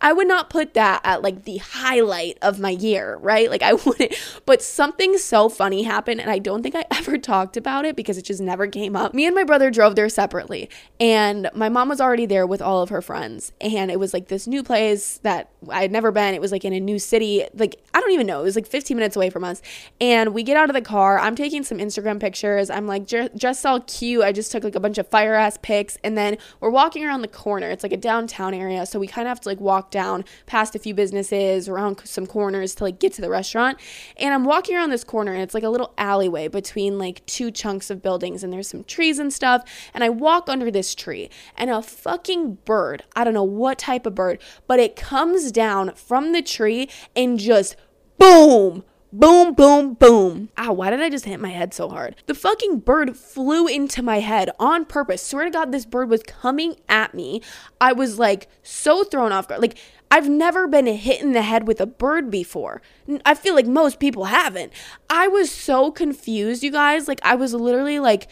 I 0.03 0.12
would 0.12 0.26
not 0.26 0.50
put 0.50 0.74
that 0.74 1.00
at 1.05 1.22
like 1.22 1.44
the 1.44 1.59
highlight 1.59 2.36
of 2.42 2.59
my 2.59 2.70
year, 2.70 3.16
right? 3.18 3.48
Like 3.48 3.62
I 3.62 3.72
wouldn't, 3.86 4.12
but 4.44 4.61
something 4.61 5.16
so 5.16 5.48
funny 5.48 5.84
happened 5.84 6.20
and 6.20 6.28
I 6.28 6.40
don't 6.40 6.62
think 6.62 6.74
I 6.74 6.84
ever 6.90 7.16
talked 7.16 7.57
about 7.57 7.84
it 7.84 7.94
because 7.94 8.18
it 8.18 8.24
just 8.24 8.40
never 8.40 8.66
came 8.66 8.96
up. 8.96 9.14
Me 9.14 9.24
and 9.26 9.34
my 9.34 9.44
brother 9.44 9.70
drove 9.70 9.94
there 9.94 10.09
separately 10.09 10.68
and 10.98 11.48
my 11.55 11.68
mom 11.68 11.88
was 11.88 12.00
already 12.00 12.26
there 12.26 12.46
with 12.46 12.61
all 12.61 12.82
of 12.82 12.88
her 12.88 13.00
friends 13.00 13.53
and 13.61 13.90
it 13.90 14.00
was 14.00 14.12
like 14.12 14.26
this 14.26 14.48
new 14.48 14.64
place 14.64 15.18
that 15.18 15.50
I 15.70 15.82
had 15.82 15.92
never 15.92 16.11
been. 16.11 16.34
It 16.34 16.40
was 16.40 16.50
like 16.50 16.64
in 16.64 16.72
a 16.72 16.80
new 16.80 16.98
city. 16.98 17.46
Like 17.55 17.80
I 17.94 18.00
don't 18.00 18.11
even 18.11 18.26
know. 18.26 18.40
It 18.40 18.44
was 18.44 18.57
like 18.57 18.66
15 18.66 18.96
minutes 18.96 19.14
away 19.14 19.30
from 19.30 19.44
us. 19.44 19.62
And 20.00 20.34
we 20.34 20.42
get 20.42 20.57
out 20.57 20.68
of 20.68 20.74
the 20.74 20.82
car. 20.82 21.20
I'm 21.20 21.36
taking 21.36 21.62
some 21.62 21.78
Instagram 21.78 22.18
pictures. 22.18 22.70
I'm 22.70 22.88
like 22.88 23.07
just 23.07 23.64
all 23.64 23.80
cute. 23.80 24.24
I 24.24 24.32
just 24.32 24.50
took 24.50 24.64
like 24.64 24.74
a 24.74 24.80
bunch 24.80 24.98
of 24.98 25.07
fire 25.07 25.34
ass 25.34 25.59
pics 25.62 25.96
and 26.03 26.18
then 26.18 26.38
we're 26.61 26.70
walking 26.70 27.05
around 27.05 27.22
the 27.22 27.28
corner. 27.28 27.70
It's 27.70 27.84
like 27.84 27.92
a 27.92 27.96
downtown 27.96 28.53
area, 28.53 28.84
so 28.84 28.98
we 28.98 29.07
kind 29.07 29.28
of 29.28 29.30
have 29.30 29.40
to 29.42 29.48
like 29.48 29.61
walk 29.61 29.91
down 29.93 30.24
past 30.47 30.74
a 30.74 30.80
few 30.80 30.95
businesses, 30.95 31.68
around 31.68 32.01
some 32.05 32.26
corners 32.26 32.74
to 32.76 32.84
like 32.84 32.99
get 32.99 33.12
to 33.12 33.20
the 33.20 33.30
restaurant. 33.30 33.78
And 34.16 34.34
I'm 34.34 34.45
walking 34.45 34.74
around 34.74 34.90
this 34.90 35.05
corner 35.05 35.32
and 35.32 35.43
it's 35.43 35.55
like 35.55 35.62
a 35.62 35.68
little 35.68 35.95
alleyway 35.97 36.49
between 36.49 36.99
like 36.99 37.24
two 37.26 37.53
chunks 37.53 37.90
of 37.90 38.03
buildings 38.03 38.43
and 38.43 38.53
there's 38.53 38.68
some 38.68 38.82
trees 38.82 39.20
and 39.20 39.32
stuff. 39.32 39.62
And 39.95 40.03
I 40.03 40.09
walk 40.09 40.49
under 40.49 40.70
this 40.70 40.97
tree 40.97 41.30
and 41.57 41.70
a 41.70 41.80
fucking 41.82 42.59
bird, 42.64 43.05
I 43.14 43.22
don't 43.22 43.34
know 43.34 43.45
what 43.45 43.78
type 43.78 44.07
of 44.07 44.16
bird, 44.16 44.40
but 44.66 44.80
it 44.80 44.97
comes 44.97 45.53
down 45.53 45.95
from 45.95 46.32
the 46.32 46.43
tree 46.43 46.88
and 47.14 47.38
just 47.38 47.76
boom 48.18 48.84
Boom, 49.14 49.52
boom, 49.52 49.92
boom. 49.92 50.48
Ow, 50.56 50.72
why 50.72 50.88
did 50.88 51.02
I 51.02 51.10
just 51.10 51.26
hit 51.26 51.38
my 51.38 51.50
head 51.50 51.74
so 51.74 51.90
hard? 51.90 52.16
The 52.24 52.34
fucking 52.34 52.78
bird 52.78 53.14
flew 53.14 53.66
into 53.66 54.02
my 54.02 54.20
head 54.20 54.48
on 54.58 54.86
purpose. 54.86 55.20
Swear 55.20 55.44
to 55.44 55.50
God, 55.50 55.70
this 55.70 55.84
bird 55.84 56.08
was 56.08 56.22
coming 56.22 56.76
at 56.88 57.12
me. 57.12 57.42
I 57.78 57.92
was 57.92 58.18
like 58.18 58.48
so 58.62 59.04
thrown 59.04 59.30
off 59.30 59.48
guard. 59.48 59.60
Like, 59.60 59.76
I've 60.10 60.30
never 60.30 60.66
been 60.66 60.86
hit 60.86 61.20
in 61.20 61.32
the 61.32 61.42
head 61.42 61.66
with 61.66 61.78
a 61.78 61.86
bird 61.86 62.30
before. 62.30 62.80
I 63.26 63.34
feel 63.34 63.54
like 63.54 63.66
most 63.66 64.00
people 64.00 64.24
haven't. 64.24 64.72
I 65.10 65.28
was 65.28 65.50
so 65.50 65.90
confused, 65.90 66.62
you 66.62 66.70
guys. 66.70 67.06
Like, 67.06 67.20
I 67.22 67.34
was 67.34 67.52
literally 67.52 67.98
like, 67.98 68.28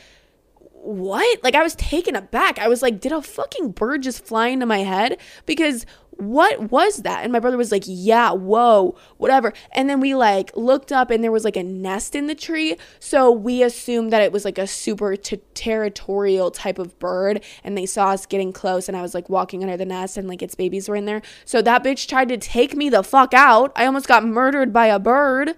what? 0.83 1.43
Like 1.43 1.55
I 1.55 1.63
was 1.63 1.75
taken 1.75 2.17
aback. 2.17 2.59
I 2.59 2.69
was 2.69 2.83
like, 2.83 3.01
did 3.01 3.13
a 3.13 3.23
fucking 3.23 3.73
bird 3.73 4.03
just 4.03 4.25
fly 4.25 4.49
into 4.49 4.67
my 4.67 4.79
head? 4.79 5.19
Because 5.47 5.85
what 6.21 6.71
was 6.71 6.99
that? 6.99 7.23
And 7.25 7.33
my 7.33 7.41
brother 7.41 7.57
was 7.57 7.73
like, 7.73 7.85
yeah, 7.87 8.33
whoa, 8.33 8.95
whatever. 9.17 9.55
And 9.73 9.89
then 9.89 10.01
we 10.01 10.15
like 10.15 10.55
looked 10.55 10.93
up 10.93 11.11
and 11.11 11.25
there 11.25 11.33
was 11.33 11.45
like 11.45 11.57
a 11.57 11.63
nest 11.63 12.15
in 12.15 12.27
the 12.27 12.35
tree. 12.35 12.77
So 12.99 13.31
we 13.31 13.63
assumed 13.63 14.13
that 14.13 14.23
it 14.23 14.31
was 14.33 14.45
like 14.45 14.59
a 14.59 14.67
super 14.67 15.17
t- 15.17 15.41
territorial 15.55 16.51
type 16.51 16.79
of 16.79 16.99
bird. 16.99 17.43
And 17.65 17.77
they 17.77 17.87
saw 17.87 18.11
us 18.11 18.27
getting 18.27 18.53
close 18.53 18.87
and 18.87 18.97
I 18.97 19.03
was 19.03 19.15
like 19.15 19.31
walking 19.31 19.63
under 19.63 19.79
the 19.79 19.87
nest 19.87 20.19
and 20.19 20.29
like 20.29 20.43
its 20.43 20.55
babies 20.55 20.89
were 20.89 20.97
in 20.97 21.07
there. 21.07 21.23
So 21.47 21.63
that 21.63 21.83
bitch 21.83 22.07
tried 22.07 22.29
to 22.29 22.37
take 22.37 22.77
me 22.77 22.91
the 22.91 23.03
fuck 23.03 23.33
out. 23.33 23.73
I 23.75 23.87
almost 23.87 24.09
got 24.09 24.25
murdered 24.25 24.73
by 24.73 24.87
a 24.87 24.99
bird. 24.99 25.55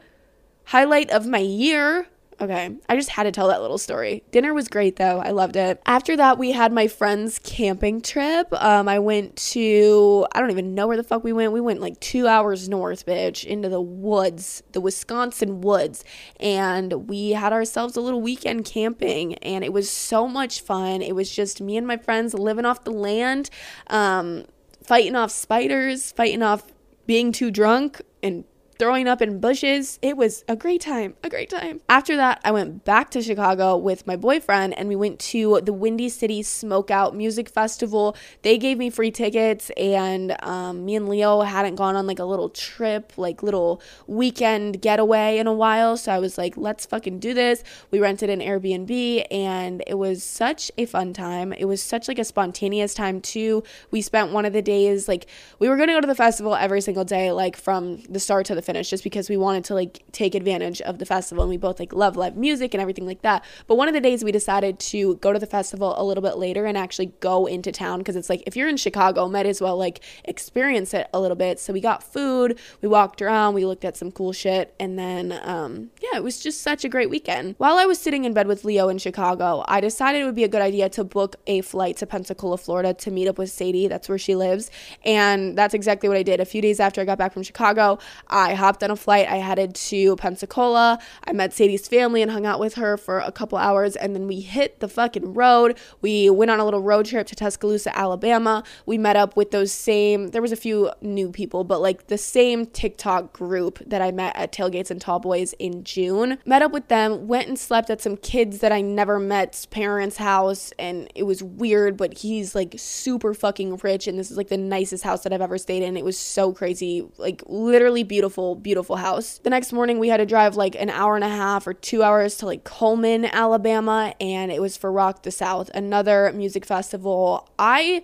Highlight 0.67 1.11
of 1.11 1.27
my 1.27 1.39
year. 1.39 2.07
Okay, 2.41 2.77
I 2.89 2.97
just 2.97 3.11
had 3.11 3.25
to 3.25 3.33
tell 3.33 3.49
that 3.49 3.61
little 3.61 3.79
story. 3.79 4.25
Dinner 4.31 4.55
was 4.55 4.69
great 4.69 4.97
though. 4.97 5.21
I 5.21 5.31
loved 5.31 5.57
it. 5.57 5.81
After 5.87 6.17
that, 6.17 6.39
we 6.39 6.53
had 6.53 6.73
my 6.73 6.89
friend's 6.89 7.39
camping 7.39 8.01
trip. 8.01 8.49
Um, 8.53 8.89
I 8.89 8.99
went 8.99 9.37
to, 9.37 10.27
I 10.33 10.41
don't 10.41 10.51
even 10.51 10.75
know 10.75 10.87
where 10.89 10.97
the 10.97 11.05
fuck 11.05 11.23
we 11.23 11.33
went. 11.33 11.53
We 11.53 11.61
went 11.61 11.81
like 11.81 12.01
two 12.01 12.27
hours 12.27 12.69
north, 12.69 13.07
bitch, 13.07 13.45
into 13.45 13.69
the 13.69 13.81
woods, 13.81 14.63
the 14.73 14.81
Wisconsin 14.81 15.61
woods. 15.61 16.05
And 16.41 17.09
we 17.09 17.31
had 17.31 17.53
ourselves 17.53 17.97
a 17.97 18.01
little 18.01 18.21
weekend 18.21 18.65
camping 18.65 19.35
and 19.37 19.63
it 19.65 19.73
was 19.73 19.91
so 19.91 20.27
much 20.27 20.61
fun. 20.61 21.03
It 21.03 21.15
was 21.15 21.31
just 21.31 21.61
me 21.61 21.77
and 21.77 21.87
my 21.87 21.97
friends 21.97 22.35
living 22.35 22.65
off 22.65 22.85
the 22.85 22.93
land, 22.93 23.51
um, 23.89 24.47
fighting 24.83 25.15
off 25.15 25.31
spiders, 25.31 26.13
fighting 26.13 26.43
off 26.43 26.65
being 27.07 27.33
too 27.33 27.51
drunk 27.51 28.01
and 28.23 28.45
throwing 28.79 29.09
up 29.09 29.23
in 29.23 29.39
bushes. 29.39 29.99
It 30.03 30.17
was 30.17 30.45
a 30.49 30.57
great 30.57 30.81
time, 30.81 31.15
a 31.23 31.29
great 31.29 31.51
time. 31.51 31.81
After 31.89 32.17
that, 32.17 32.41
I 32.45 32.51
went 32.51 32.85
back 32.85 33.11
to 33.11 33.23
Chicago 33.23 33.77
with 33.77 34.07
my 34.07 34.17
boyfriend 34.17 34.77
and 34.79 34.89
we 34.89 34.97
went 34.97 35.19
to 35.21 35.61
the 35.63 35.73
Windy 35.73 36.09
City 36.09 36.43
Smokeout 36.43 37.15
Music 37.15 37.49
Festival. 37.49 38.17
They 38.43 38.59
gave 38.59 38.79
me 38.79 38.91
free 38.91 39.11
tickets, 39.11 39.71
and 39.77 40.37
um, 40.43 40.85
me 40.85 40.97
and 40.97 41.09
Leo 41.09 41.41
hadn't 41.43 41.77
gone 41.77 41.97
on 41.97 42.07
like 42.07 42.19
a 42.19 42.25
little 42.25 42.49
trip, 42.49 43.13
like 43.17 43.43
little 43.43 43.81
weekend 44.07 44.81
getaway 44.81 45.39
in 45.39 45.47
a 45.47 45.53
while. 45.53 45.97
So 45.97 46.13
I 46.13 46.19
was 46.19 46.39
like, 46.39 46.57
let's 46.57 46.87
fucking 46.87 47.19
do 47.19 47.35
this. 47.35 47.63
We 47.91 48.01
rented 48.01 48.31
an 48.31 48.41
Airbnb 48.41 49.27
and 49.31 49.83
it 49.87 49.95
was 49.95 50.23
such 50.23 50.71
a 50.79 50.87
fun 50.87 51.13
time. 51.13 51.53
It 51.53 51.67
was 51.67 51.83
such 51.83 52.09
like 52.09 52.19
a 52.19 52.25
spontaneous 52.25 52.95
time 52.95 53.21
too. 53.21 53.63
We 53.91 54.01
spent 54.01 54.33
one 54.33 54.45
of 54.45 54.53
the 54.53 54.63
days 54.63 55.09
like 55.09 55.27
we 55.59 55.69
were 55.69 55.77
going 55.77 55.89
to 55.89 55.95
go 55.95 56.01
to 56.01 56.07
the 56.07 56.15
festival 56.15 56.55
every 56.55 56.81
single 56.81 57.05
day, 57.05 57.33
like 57.33 57.57
from 57.57 58.03
the 58.03 58.21
start 58.21 58.47
to 58.47 58.55
the 58.55 58.62
finish 58.63 58.83
finish 58.83 58.91
just 58.91 59.05
because 59.05 59.29
we 59.29 59.37
wanted 59.37 59.65
to 59.65 59.75
like 59.75 60.03
take 60.13 60.35
advantage 60.35 60.81
of 60.83 60.99
the 60.99 61.07
festival 61.07 61.45
and 61.45 61.51
we 61.51 61.57
both 61.57 61.79
like 61.79 61.93
love 61.93 62.17
live 62.17 62.37
music 62.37 62.75
and 62.75 62.81
everything 62.81 63.07
like 63.07 63.23
that. 63.23 63.45
But 63.67 63.77
one 63.77 63.89
of 63.89 63.95
the 63.95 64.01
days 64.01 64.25
we 64.25 64.33
decided 64.33 64.79
to 64.79 65.17
go 65.17 65.33
to 65.33 65.39
the 65.39 65.47
festival 65.47 65.95
a 65.97 66.05
little 66.05 66.23
bit 66.23 66.39
later 66.39 66.65
and 66.65 66.77
actually 66.77 67.13
go 67.21 67.47
into 67.47 67.71
town 67.71 67.99
because 67.99 68.17
it's 68.17 68.31
like 68.31 68.43
if 68.47 68.57
you're 68.57 68.69
in 68.69 68.77
Chicago, 68.77 69.29
might 69.29 69.47
as 69.47 69.61
well 69.61 69.77
like 69.77 70.01
experience 70.25 70.95
it 70.95 71.09
a 71.13 71.21
little 71.21 71.37
bit. 71.37 71.61
So 71.61 71.73
we 71.73 71.81
got 71.81 72.03
food, 72.03 72.59
we 72.81 72.89
walked 72.89 73.23
around, 73.23 73.55
we 73.55 73.65
looked 73.65 73.85
at 73.85 73.97
some 73.97 74.11
cool 74.11 74.33
shit, 74.33 74.75
and 74.81 74.99
then 74.99 75.39
um, 75.43 75.91
yeah, 76.01 76.17
it 76.17 76.23
was 76.23 76.41
just 76.43 76.63
such 76.63 76.85
a 76.85 76.89
great 76.89 77.11
weekend. 77.11 77.55
While 77.59 77.77
I 77.77 77.85
was 77.85 77.99
sitting 77.99 78.25
in 78.25 78.33
bed 78.33 78.47
with 78.47 78.65
Leo 78.65 78.89
in 78.89 78.99
Chicago, 78.99 79.65
I 79.69 79.81
decided 79.81 80.23
it 80.23 80.25
would 80.25 80.35
be 80.35 80.45
a 80.45 80.49
good 80.49 80.63
idea 80.63 80.89
to 80.91 81.05
book 81.05 81.37
a 81.47 81.61
flight 81.61 81.97
to 81.99 82.07
Pensacola, 82.07 82.57
Florida 82.57 82.95
to 82.95 83.11
meet 83.11 83.29
up 83.29 83.39
with 83.39 83.51
Sadie. 83.51 83.89
That's 83.89 84.09
where 84.09 84.19
she 84.19 84.35
lives. 84.35 84.71
And 85.05 85.57
that's 85.57 85.75
exactly 85.75 86.09
what 86.09 86.19
I 86.19 86.23
did. 86.23 86.41
A 86.41 86.45
few 86.45 86.63
days 86.63 86.81
after 86.81 87.01
I 87.01 87.05
got 87.05 87.19
back 87.19 87.33
from 87.33 87.43
Chicago, 87.43 87.99
I 88.29 88.52
hopped 88.55 88.83
on 88.83 88.91
a 88.91 88.97
flight. 88.97 89.29
I 89.29 89.37
headed 89.37 89.75
to 89.75 90.17
Pensacola. 90.17 90.99
I 91.27 91.33
met 91.33 91.53
Sadie's 91.53 91.89
family 91.89 92.23
and 92.23 92.31
hung 92.31 92.47
out 92.47 92.61
with 92.61 92.75
her 92.75 92.97
for 92.97 93.19
a 93.19 93.33
couple 93.33 93.59
hours. 93.59 93.97
And 93.97 94.15
then 94.15 94.27
we 94.27 94.41
hit 94.41 94.81
the 94.81 94.89
fucking 94.89 95.35
road. 95.35 95.79
We 96.01 96.31
went 96.31 96.51
on 96.51 96.61
a 96.61 96.65
little 96.65 96.83
road 96.83 97.07
trip 97.07 97.27
to 97.29 97.35
Tuscaloosa, 97.35 97.97
Alabama. 97.97 98.65
We 98.87 98.99
met 98.99 99.17
up 99.17 99.37
with 99.37 99.51
those 99.51 99.73
same, 99.73 100.29
there 100.29 100.43
was 100.43 100.53
a 100.53 100.57
few 100.57 100.91
new 101.01 101.31
people, 101.31 101.65
but 101.65 101.81
like 101.81 102.09
the 102.09 102.19
same 102.19 102.67
TikTok 102.67 103.33
group 103.33 103.79
that 103.87 104.03
I 104.03 104.11
met 104.11 104.37
at 104.37 104.53
Tailgates 104.53 104.91
and 104.91 105.01
Tall 105.01 105.19
Boys 105.19 105.53
in 105.55 105.85
June. 105.85 106.39
Met 106.45 106.63
up 106.63 106.73
with 106.73 106.89
them, 106.89 107.29
went 107.29 107.49
and 107.49 107.59
slept 107.59 107.91
at 107.91 108.01
some 108.01 108.17
kids 108.17 108.59
that 108.59 108.73
I 108.73 108.81
never 108.81 109.19
met's 109.19 109.67
parents' 109.67 110.17
house. 110.17 110.73
And 110.79 111.11
it 111.15 111.25
was 111.25 111.43
weird, 111.43 111.97
but 111.97 112.19
he's 112.19 112.55
like 112.55 112.75
super 112.77 113.35
fucking 113.35 113.77
rich. 113.77 114.07
And 114.07 114.19
this 114.19 114.31
is 114.31 114.37
like 114.37 114.49
the 114.49 114.57
nicest 114.57 115.05
house 115.05 115.23
that 115.23 115.33
I've 115.33 115.41
ever 115.41 115.59
stayed 115.59 115.83
in. 115.83 115.97
It 115.97 116.05
was 116.05 116.19
so 116.19 116.53
crazy. 116.53 117.09
Like 117.19 117.43
literally 117.47 118.03
beautiful, 118.03 118.42
beautiful 118.43 118.83
beautiful 118.83 118.97
house. 118.97 119.39
The 119.39 119.51
next 119.51 119.73
morning, 119.73 120.01
we 120.01 120.09
had 120.09 120.17
to 120.17 120.27
drive 120.27 120.57
like 120.57 120.75
an 120.75 120.91
hour 120.91 121.15
and 121.15 121.25
a 121.25 121.29
half 121.29 121.67
or 121.67 121.75
two 121.75 122.03
hours 122.03 122.37
to 122.39 122.47
like 122.47 122.65
Cullman, 122.65 123.25
Alabama, 123.27 124.13
and 124.21 124.51
it 124.51 124.61
was 124.61 124.77
for 124.77 124.91
Rock 124.91 125.23
the 125.23 125.31
South, 125.31 125.71
another 125.73 126.33
music 126.35 126.65
festival. 126.65 127.49
I 127.59 128.03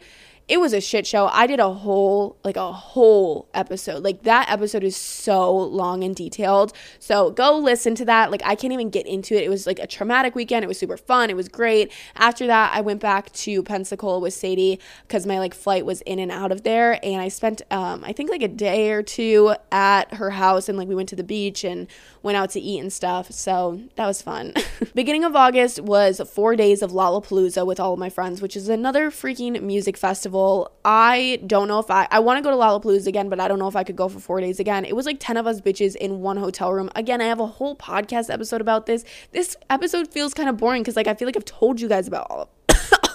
it 0.49 0.59
was 0.59 0.72
a 0.72 0.80
shit 0.80 1.07
show. 1.07 1.26
I 1.26 1.46
did 1.46 1.61
a 1.61 1.72
whole 1.72 2.38
like 2.42 2.57
a 2.57 2.72
whole 2.72 3.49
episode. 3.53 4.03
Like 4.03 4.22
that 4.22 4.51
episode 4.51 4.82
is 4.82 4.96
so 4.96 5.55
long 5.55 6.03
and 6.03 6.16
detailed. 6.16 6.72
So 6.99 7.30
go 7.30 7.59
listen 7.59 7.94
to 7.96 8.05
that. 8.07 8.30
Like 8.30 8.40
I 8.44 8.55
can't 8.55 8.72
even 8.72 8.88
get 8.88 9.07
into 9.07 9.34
it. 9.34 9.44
It 9.44 9.51
was 9.51 9.66
like 9.66 9.78
a 9.78 9.86
traumatic 9.86 10.34
weekend. 10.34 10.64
It 10.64 10.68
was 10.68 10.78
super 10.78 10.96
fun. 10.96 11.28
It 11.28 11.36
was 11.36 11.49
great. 11.49 11.92
After 12.16 12.46
that, 12.46 12.72
I 12.74 12.80
went 12.80 13.01
back 13.01 13.30
to 13.32 13.62
Pensacola 13.62 14.20
with 14.20 14.32
Sadie 14.32 14.80
cuz 15.09 15.26
my 15.26 15.38
like 15.38 15.53
flight 15.53 15.84
was 15.84 16.01
in 16.03 16.18
and 16.18 16.32
out 16.32 16.51
of 16.51 16.62
there 16.62 16.99
and 17.05 17.20
I 17.20 17.28
spent 17.28 17.61
um 17.70 18.03
I 18.03 18.12
think 18.12 18.30
like 18.30 18.42
a 18.42 18.49
day 18.49 18.90
or 18.90 19.03
two 19.03 19.55
at 19.70 20.14
her 20.14 20.30
house 20.30 20.68
and 20.68 20.78
like 20.78 20.88
we 20.88 20.94
went 20.94 21.11
to 21.11 21.16
the 21.16 21.24
beach 21.24 21.62
and 21.62 21.86
went 22.22 22.36
out 22.36 22.50
to 22.50 22.60
eat 22.60 22.80
and 22.80 22.92
stuff. 22.92 23.30
So 23.30 23.80
that 23.96 24.06
was 24.06 24.22
fun. 24.22 24.54
Beginning 24.94 25.24
of 25.24 25.36
August 25.36 25.80
was 25.80 26.20
4 26.20 26.56
days 26.56 26.82
of 26.82 26.92
Lollapalooza 26.92 27.66
with 27.66 27.80
all 27.80 27.92
of 27.92 27.98
my 27.98 28.10
friends, 28.10 28.42
which 28.42 28.56
is 28.56 28.68
another 28.68 29.10
freaking 29.10 29.62
music 29.62 29.96
festival. 29.96 30.72
I 30.84 31.40
don't 31.46 31.68
know 31.68 31.78
if 31.78 31.90
I 31.90 32.08
I 32.10 32.20
want 32.20 32.38
to 32.38 32.42
go 32.42 32.50
to 32.50 32.56
Lollapalooza 32.56 33.06
again, 33.06 33.28
but 33.28 33.40
I 33.40 33.48
don't 33.48 33.58
know 33.58 33.68
if 33.68 33.76
I 33.76 33.84
could 33.84 33.96
go 33.96 34.08
for 34.08 34.20
4 34.20 34.40
days 34.40 34.60
again. 34.60 34.84
It 34.84 34.96
was 34.96 35.06
like 35.06 35.18
10 35.20 35.36
of 35.36 35.46
us 35.46 35.60
bitches 35.60 35.96
in 35.96 36.20
one 36.20 36.36
hotel 36.36 36.72
room. 36.72 36.90
Again, 36.94 37.20
I 37.20 37.26
have 37.26 37.40
a 37.40 37.46
whole 37.46 37.76
podcast 37.76 38.32
episode 38.32 38.60
about 38.60 38.86
this. 38.86 39.04
This 39.32 39.56
episode 39.70 40.08
feels 40.08 40.34
kind 40.34 40.48
of 40.48 40.56
boring 40.56 40.84
cuz 40.84 40.96
like 40.96 41.06
I 41.06 41.14
feel 41.14 41.26
like 41.26 41.36
I've 41.36 41.44
told 41.44 41.80
you 41.80 41.88
guys 41.88 42.08
about 42.08 42.26
all 42.30 42.42
of 42.42 42.48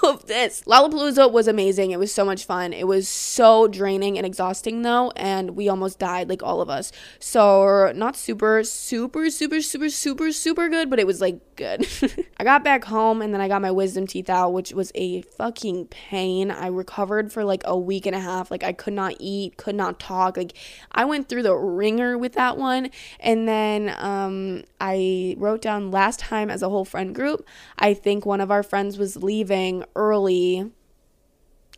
of 0.09 0.25
this. 0.25 0.63
Lollapalooza 0.67 1.31
was 1.31 1.47
amazing. 1.47 1.91
It 1.91 1.99
was 1.99 2.13
so 2.13 2.25
much 2.25 2.45
fun. 2.45 2.73
It 2.73 2.87
was 2.87 3.07
so 3.07 3.67
draining 3.67 4.17
and 4.17 4.25
exhausting 4.25 4.81
though, 4.81 5.11
and 5.15 5.51
we 5.51 5.69
almost 5.69 5.99
died, 5.99 6.29
like 6.29 6.43
all 6.43 6.61
of 6.61 6.69
us. 6.69 6.91
So 7.19 7.91
not 7.95 8.15
super, 8.15 8.63
super, 8.63 9.29
super, 9.29 9.61
super, 9.61 9.89
super, 9.89 10.31
super 10.31 10.69
good, 10.69 10.89
but 10.89 10.99
it 10.99 11.07
was 11.07 11.21
like 11.21 11.39
good. 11.55 11.87
I 12.37 12.43
got 12.43 12.63
back 12.63 12.83
home 12.85 13.21
and 13.21 13.33
then 13.33 13.41
I 13.41 13.47
got 13.47 13.61
my 13.61 13.71
wisdom 13.71 14.07
teeth 14.07 14.29
out, 14.29 14.53
which 14.53 14.73
was 14.73 14.91
a 14.95 15.21
fucking 15.21 15.87
pain. 15.87 16.51
I 16.51 16.67
recovered 16.67 17.31
for 17.31 17.43
like 17.43 17.63
a 17.65 17.77
week 17.77 18.05
and 18.05 18.15
a 18.15 18.19
half. 18.19 18.51
Like 18.51 18.63
I 18.63 18.73
could 18.73 18.93
not 18.93 19.15
eat, 19.19 19.57
could 19.57 19.75
not 19.75 19.99
talk. 19.99 20.37
Like 20.37 20.53
I 20.91 21.05
went 21.05 21.29
through 21.29 21.43
the 21.43 21.55
ringer 21.55 22.17
with 22.17 22.33
that 22.33 22.57
one. 22.57 22.89
And 23.19 23.47
then 23.47 23.95
um, 23.97 24.63
I 24.81 25.35
wrote 25.37 25.61
down 25.61 25.91
last 25.91 26.19
time 26.19 26.49
as 26.49 26.61
a 26.61 26.69
whole 26.69 26.85
friend 26.85 27.15
group. 27.15 27.45
I 27.77 27.93
think 27.93 28.25
one 28.25 28.41
of 28.41 28.51
our 28.51 28.63
friends 28.63 28.97
was 28.97 29.17
leaving 29.17 29.83
early 29.95 30.71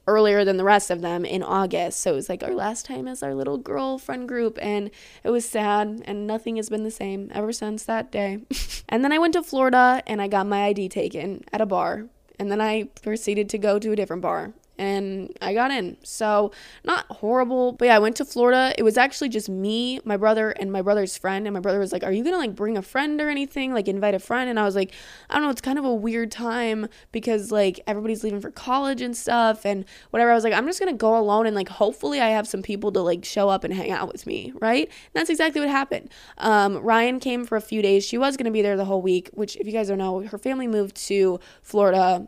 earlier 0.07 0.45
than 0.45 0.57
the 0.57 0.63
rest 0.63 0.91
of 0.91 1.01
them 1.01 1.26
in 1.26 1.41
August. 1.41 1.99
So 1.99 2.11
it 2.11 2.16
was 2.16 2.30
like 2.30 2.43
our 2.43 2.53
last 2.53 2.86
time 2.86 3.07
as 3.07 3.24
our 3.24 3.34
little 3.34 3.57
girl 3.57 3.97
friend 3.97 4.28
group 4.28 4.59
and 4.61 4.91
it 5.24 5.30
was 5.30 5.47
sad 5.47 6.03
and 6.05 6.28
nothing 6.28 6.57
has 6.57 6.70
been 6.70 6.84
the 6.84 6.91
same 6.91 7.32
ever 7.34 7.51
since 7.51 7.84
that 7.86 8.11
day. 8.11 8.39
and 8.89 9.03
then 9.03 9.11
I 9.11 9.18
went 9.18 9.34
to 9.34 9.43
Florida 9.43 10.03
and 10.05 10.22
I 10.22 10.28
got 10.28 10.47
my 10.47 10.66
ID 10.66 10.89
taken 10.89 11.43
at 11.51 11.61
a 11.61 11.66
bar. 11.66 12.05
And 12.38 12.51
then 12.51 12.61
I 12.61 12.84
proceeded 13.01 13.49
to 13.49 13.57
go 13.57 13.80
to 13.80 13.93
a 13.93 13.95
different 13.95 14.22
bar 14.22 14.53
and 14.78 15.36
I 15.41 15.53
got 15.53 15.71
in. 15.71 15.97
So, 16.03 16.51
not 16.84 17.05
horrible, 17.07 17.73
but 17.73 17.86
yeah, 17.86 17.95
I 17.95 17.99
went 17.99 18.15
to 18.17 18.26
Florida. 18.26 18.73
It 18.78 18.84
was 18.84 18.97
actually 18.97 19.30
just 19.30 19.49
me, 19.49 19.99
my 20.03 20.17
brother, 20.17 20.51
and 20.51 20.71
my 20.71 20.82
brother's 20.82 21.17
friend. 21.17 21.47
And 21.47 21.53
my 21.53 21.59
brother 21.59 21.80
was 21.80 21.91
like, 21.91 22.03
Are 22.03 22.11
you 22.11 22.23
gonna 22.23 22.38
like 22.38 22.55
bring 22.55 22.78
a 22.78 22.82
friend 22.82 23.21
or 23.21 23.30
anything? 23.30 23.73
Like, 23.73 23.88
invite 23.88 24.15
a 24.15 24.19
friend? 24.19 24.49
And 24.49 24.59
I 24.59 24.63
was 24.63 24.76
like, 24.76 24.91
I 25.30 25.36
don't 25.36 25.43
know, 25.43 25.49
it's 25.49 25.61
kind 25.61 25.80
of 25.80 25.86
a 25.86 25.93
weird 25.93 26.32
time 26.32 26.88
because 27.11 27.51
like 27.51 27.80
everybody's 27.88 28.23
leaving 28.23 28.41
for 28.41 28.51
college 28.51 29.01
and 29.01 29.15
stuff 29.15 29.65
and 29.65 29.86
whatever. 30.09 30.32
I 30.32 30.36
was 30.36 30.43
like, 30.43 30.53
I'm 30.53 30.65
just 30.65 30.80
gonna 30.80 30.93
go 30.93 31.17
alone 31.17 31.47
and 31.47 31.55
like 31.55 31.69
hopefully 31.69 32.19
I 32.19 32.30
have 32.30 32.47
some 32.47 32.61
people 32.61 32.91
to 32.93 33.01
like 33.01 33.26
show 33.26 33.49
up 33.49 33.63
and 33.63 33.73
hang 33.73 33.91
out 33.91 34.11
with 34.11 34.28
me, 34.28 34.53
right? 34.61 34.88
And 34.88 35.13
that's 35.13 35.30
exactly 35.30 35.61
what 35.61 35.69
happened. 35.69 36.09
Um, 36.38 36.78
Ryan 36.78 37.19
came 37.19 37.45
for 37.45 37.55
a 37.55 37.61
few 37.61 37.82
days. 37.82 38.05
She 38.05 38.17
was 38.17 38.38
gonna 38.38 38.51
be 38.51 38.61
there 38.61 38.78
the 38.78 38.86
whole 38.86 39.01
week, 39.01 39.30
which, 39.34 39.55
if 39.57 39.65
you 39.65 39.73
guys 39.73 39.88
don't 39.88 39.97
know, 39.97 40.21
her 40.21 40.38
family 40.38 40.67
moved 40.67 40.95
to 41.07 41.39
Florida 41.61 42.28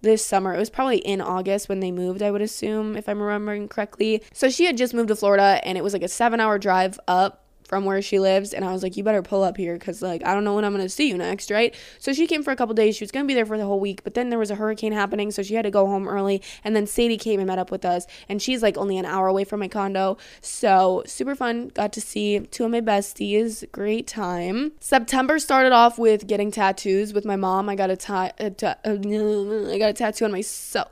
this 0.00 0.24
summer. 0.24 0.54
It 0.54 0.58
was 0.58 0.70
probably 0.70 0.98
in 0.98 1.20
August 1.20 1.68
when 1.68 1.80
they 1.80 1.90
moved, 1.90 2.22
I 2.22 2.30
would 2.30 2.42
assume, 2.42 2.96
if 2.96 3.08
I'm 3.08 3.20
remembering 3.20 3.68
correctly. 3.68 4.22
So 4.32 4.48
she 4.48 4.64
had 4.64 4.76
just 4.76 4.94
moved 4.94 5.08
to 5.08 5.16
Florida 5.16 5.60
and 5.64 5.76
it 5.76 5.84
was 5.84 5.92
like 5.92 6.02
a 6.02 6.08
seven 6.08 6.40
hour 6.40 6.58
drive 6.58 6.98
up 7.08 7.44
from 7.68 7.84
where 7.84 8.02
she 8.02 8.18
lives 8.18 8.52
and 8.52 8.64
I 8.64 8.72
was 8.72 8.82
like 8.82 8.96
you 8.96 9.04
better 9.04 9.22
pull 9.22 9.44
up 9.44 9.56
here 9.56 9.78
cuz 9.78 10.02
like 10.02 10.24
I 10.24 10.34
don't 10.34 10.44
know 10.44 10.54
when 10.54 10.64
I'm 10.64 10.72
going 10.74 10.84
to 10.84 10.88
see 10.88 11.08
you 11.08 11.16
next, 11.16 11.50
right? 11.50 11.74
So 11.98 12.12
she 12.12 12.26
came 12.26 12.42
for 12.42 12.50
a 12.50 12.56
couple 12.56 12.74
days. 12.74 12.96
She 12.96 13.04
was 13.04 13.12
going 13.12 13.24
to 13.24 13.28
be 13.28 13.34
there 13.34 13.46
for 13.46 13.58
the 13.58 13.66
whole 13.66 13.80
week, 13.80 14.02
but 14.02 14.14
then 14.14 14.30
there 14.30 14.38
was 14.38 14.50
a 14.50 14.54
hurricane 14.56 14.92
happening, 14.92 15.30
so 15.30 15.42
she 15.42 15.54
had 15.54 15.62
to 15.62 15.70
go 15.70 15.86
home 15.86 16.08
early 16.08 16.42
and 16.64 16.74
then 16.74 16.86
Sadie 16.86 17.18
came 17.18 17.38
and 17.38 17.46
met 17.46 17.58
up 17.58 17.70
with 17.70 17.84
us 17.84 18.06
and 18.28 18.40
she's 18.42 18.62
like 18.62 18.76
only 18.76 18.98
an 18.98 19.04
hour 19.04 19.28
away 19.28 19.44
from 19.44 19.60
my 19.60 19.68
condo. 19.68 20.16
So, 20.40 21.02
super 21.06 21.34
fun. 21.34 21.68
Got 21.68 21.92
to 21.92 22.00
see 22.00 22.40
two 22.40 22.64
of 22.64 22.70
my 22.70 22.80
besties. 22.80 23.70
Great 23.72 24.06
time. 24.06 24.72
September 24.80 25.38
started 25.38 25.72
off 25.72 25.98
with 25.98 26.26
getting 26.26 26.50
tattoos 26.50 27.12
with 27.12 27.24
my 27.24 27.36
mom. 27.36 27.68
I 27.68 27.74
got 27.74 27.90
a, 27.90 27.96
ta- 27.96 28.32
a 28.38 28.50
ta- 28.50 28.76
I 28.84 29.78
got 29.78 29.90
a 29.90 29.94
tattoo 29.94 30.24
on 30.24 30.32
myself 30.32 30.88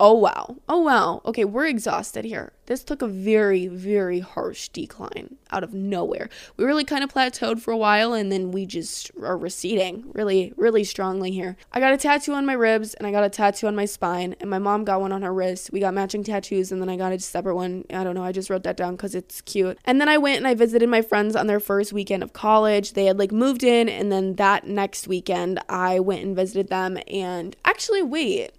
Oh 0.00 0.14
wow. 0.14 0.56
Oh 0.68 0.78
wow. 0.82 1.20
Okay, 1.24 1.44
we're 1.44 1.66
exhausted 1.66 2.24
here. 2.24 2.52
This 2.66 2.84
took 2.84 3.02
a 3.02 3.08
very, 3.08 3.66
very 3.66 4.20
harsh 4.20 4.68
decline 4.68 5.36
out 5.50 5.64
of 5.64 5.74
nowhere. 5.74 6.28
We 6.56 6.64
really 6.64 6.84
kind 6.84 7.02
of 7.02 7.12
plateaued 7.12 7.60
for 7.60 7.72
a 7.72 7.76
while 7.76 8.12
and 8.12 8.30
then 8.30 8.52
we 8.52 8.64
just 8.64 9.10
are 9.20 9.36
receding 9.36 10.10
really, 10.14 10.52
really 10.56 10.84
strongly 10.84 11.32
here. 11.32 11.56
I 11.72 11.80
got 11.80 11.94
a 11.94 11.96
tattoo 11.96 12.34
on 12.34 12.46
my 12.46 12.52
ribs 12.52 12.94
and 12.94 13.08
I 13.08 13.10
got 13.10 13.24
a 13.24 13.28
tattoo 13.28 13.66
on 13.66 13.74
my 13.74 13.86
spine, 13.86 14.36
and 14.40 14.48
my 14.48 14.58
mom 14.58 14.84
got 14.84 15.00
one 15.00 15.12
on 15.12 15.22
her 15.22 15.32
wrist. 15.32 15.72
We 15.72 15.80
got 15.80 15.94
matching 15.94 16.22
tattoos, 16.22 16.70
and 16.70 16.80
then 16.80 16.88
I 16.88 16.96
got 16.96 17.12
a 17.12 17.18
separate 17.18 17.56
one. 17.56 17.84
I 17.90 18.04
don't 18.04 18.14
know. 18.14 18.24
I 18.24 18.32
just 18.32 18.50
wrote 18.50 18.62
that 18.64 18.76
down 18.76 18.94
because 18.96 19.14
it's 19.14 19.40
cute. 19.40 19.78
And 19.84 20.00
then 20.00 20.08
I 20.08 20.18
went 20.18 20.38
and 20.38 20.46
I 20.46 20.54
visited 20.54 20.88
my 20.88 21.02
friends 21.02 21.34
on 21.34 21.46
their 21.46 21.60
first 21.60 21.92
weekend 21.92 22.22
of 22.22 22.32
college. 22.32 22.92
They 22.92 23.06
had 23.06 23.18
like 23.18 23.32
moved 23.32 23.64
in, 23.64 23.88
and 23.88 24.12
then 24.12 24.34
that 24.34 24.66
next 24.66 25.08
weekend, 25.08 25.58
I 25.68 26.00
went 26.00 26.22
and 26.22 26.36
visited 26.36 26.68
them. 26.68 26.98
And 27.08 27.56
actually, 27.64 28.02
wait. 28.02 28.52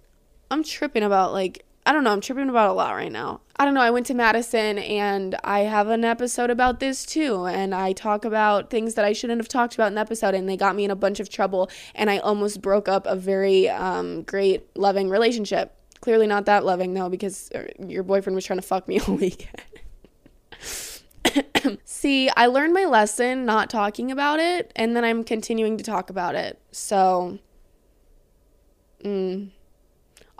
I'm 0.50 0.64
tripping 0.64 1.02
about 1.02 1.32
like 1.32 1.64
I 1.86 1.92
don't 1.92 2.04
know, 2.04 2.12
I'm 2.12 2.20
tripping 2.20 2.50
about 2.50 2.70
a 2.70 2.72
lot 2.74 2.94
right 2.94 3.10
now. 3.10 3.40
I 3.56 3.64
don't 3.64 3.72
know, 3.74 3.80
I 3.80 3.90
went 3.90 4.06
to 4.06 4.14
Madison 4.14 4.78
and 4.78 5.34
I 5.42 5.60
have 5.60 5.88
an 5.88 6.04
episode 6.04 6.50
about 6.50 6.78
this 6.78 7.06
too. 7.06 7.46
And 7.46 7.74
I 7.74 7.94
talk 7.94 8.24
about 8.24 8.70
things 8.70 8.94
that 8.94 9.04
I 9.04 9.12
shouldn't 9.12 9.40
have 9.40 9.48
talked 9.48 9.74
about 9.74 9.88
in 9.88 9.94
the 9.94 10.00
episode, 10.00 10.34
and 10.34 10.48
they 10.48 10.56
got 10.56 10.76
me 10.76 10.84
in 10.84 10.90
a 10.90 10.96
bunch 10.96 11.20
of 11.20 11.30
trouble. 11.30 11.70
And 11.94 12.10
I 12.10 12.18
almost 12.18 12.60
broke 12.60 12.86
up 12.86 13.06
a 13.06 13.16
very 13.16 13.68
um, 13.68 14.22
great, 14.22 14.76
loving 14.76 15.08
relationship. 15.08 15.74
Clearly 16.00 16.26
not 16.26 16.46
that 16.46 16.64
loving 16.64 16.94
though, 16.94 17.08
because 17.08 17.50
er, 17.54 17.70
your 17.78 18.02
boyfriend 18.02 18.34
was 18.34 18.44
trying 18.44 18.60
to 18.60 18.66
fuck 18.66 18.86
me 18.86 19.00
all 19.08 19.16
weekend. 19.16 19.62
See, 21.84 22.28
I 22.30 22.46
learned 22.46 22.74
my 22.74 22.84
lesson 22.84 23.46
not 23.46 23.70
talking 23.70 24.10
about 24.10 24.38
it, 24.38 24.70
and 24.76 24.94
then 24.94 25.04
I'm 25.04 25.24
continuing 25.24 25.78
to 25.78 25.84
talk 25.84 26.10
about 26.10 26.34
it. 26.34 26.58
So, 26.72 27.38
mm. 29.02 29.50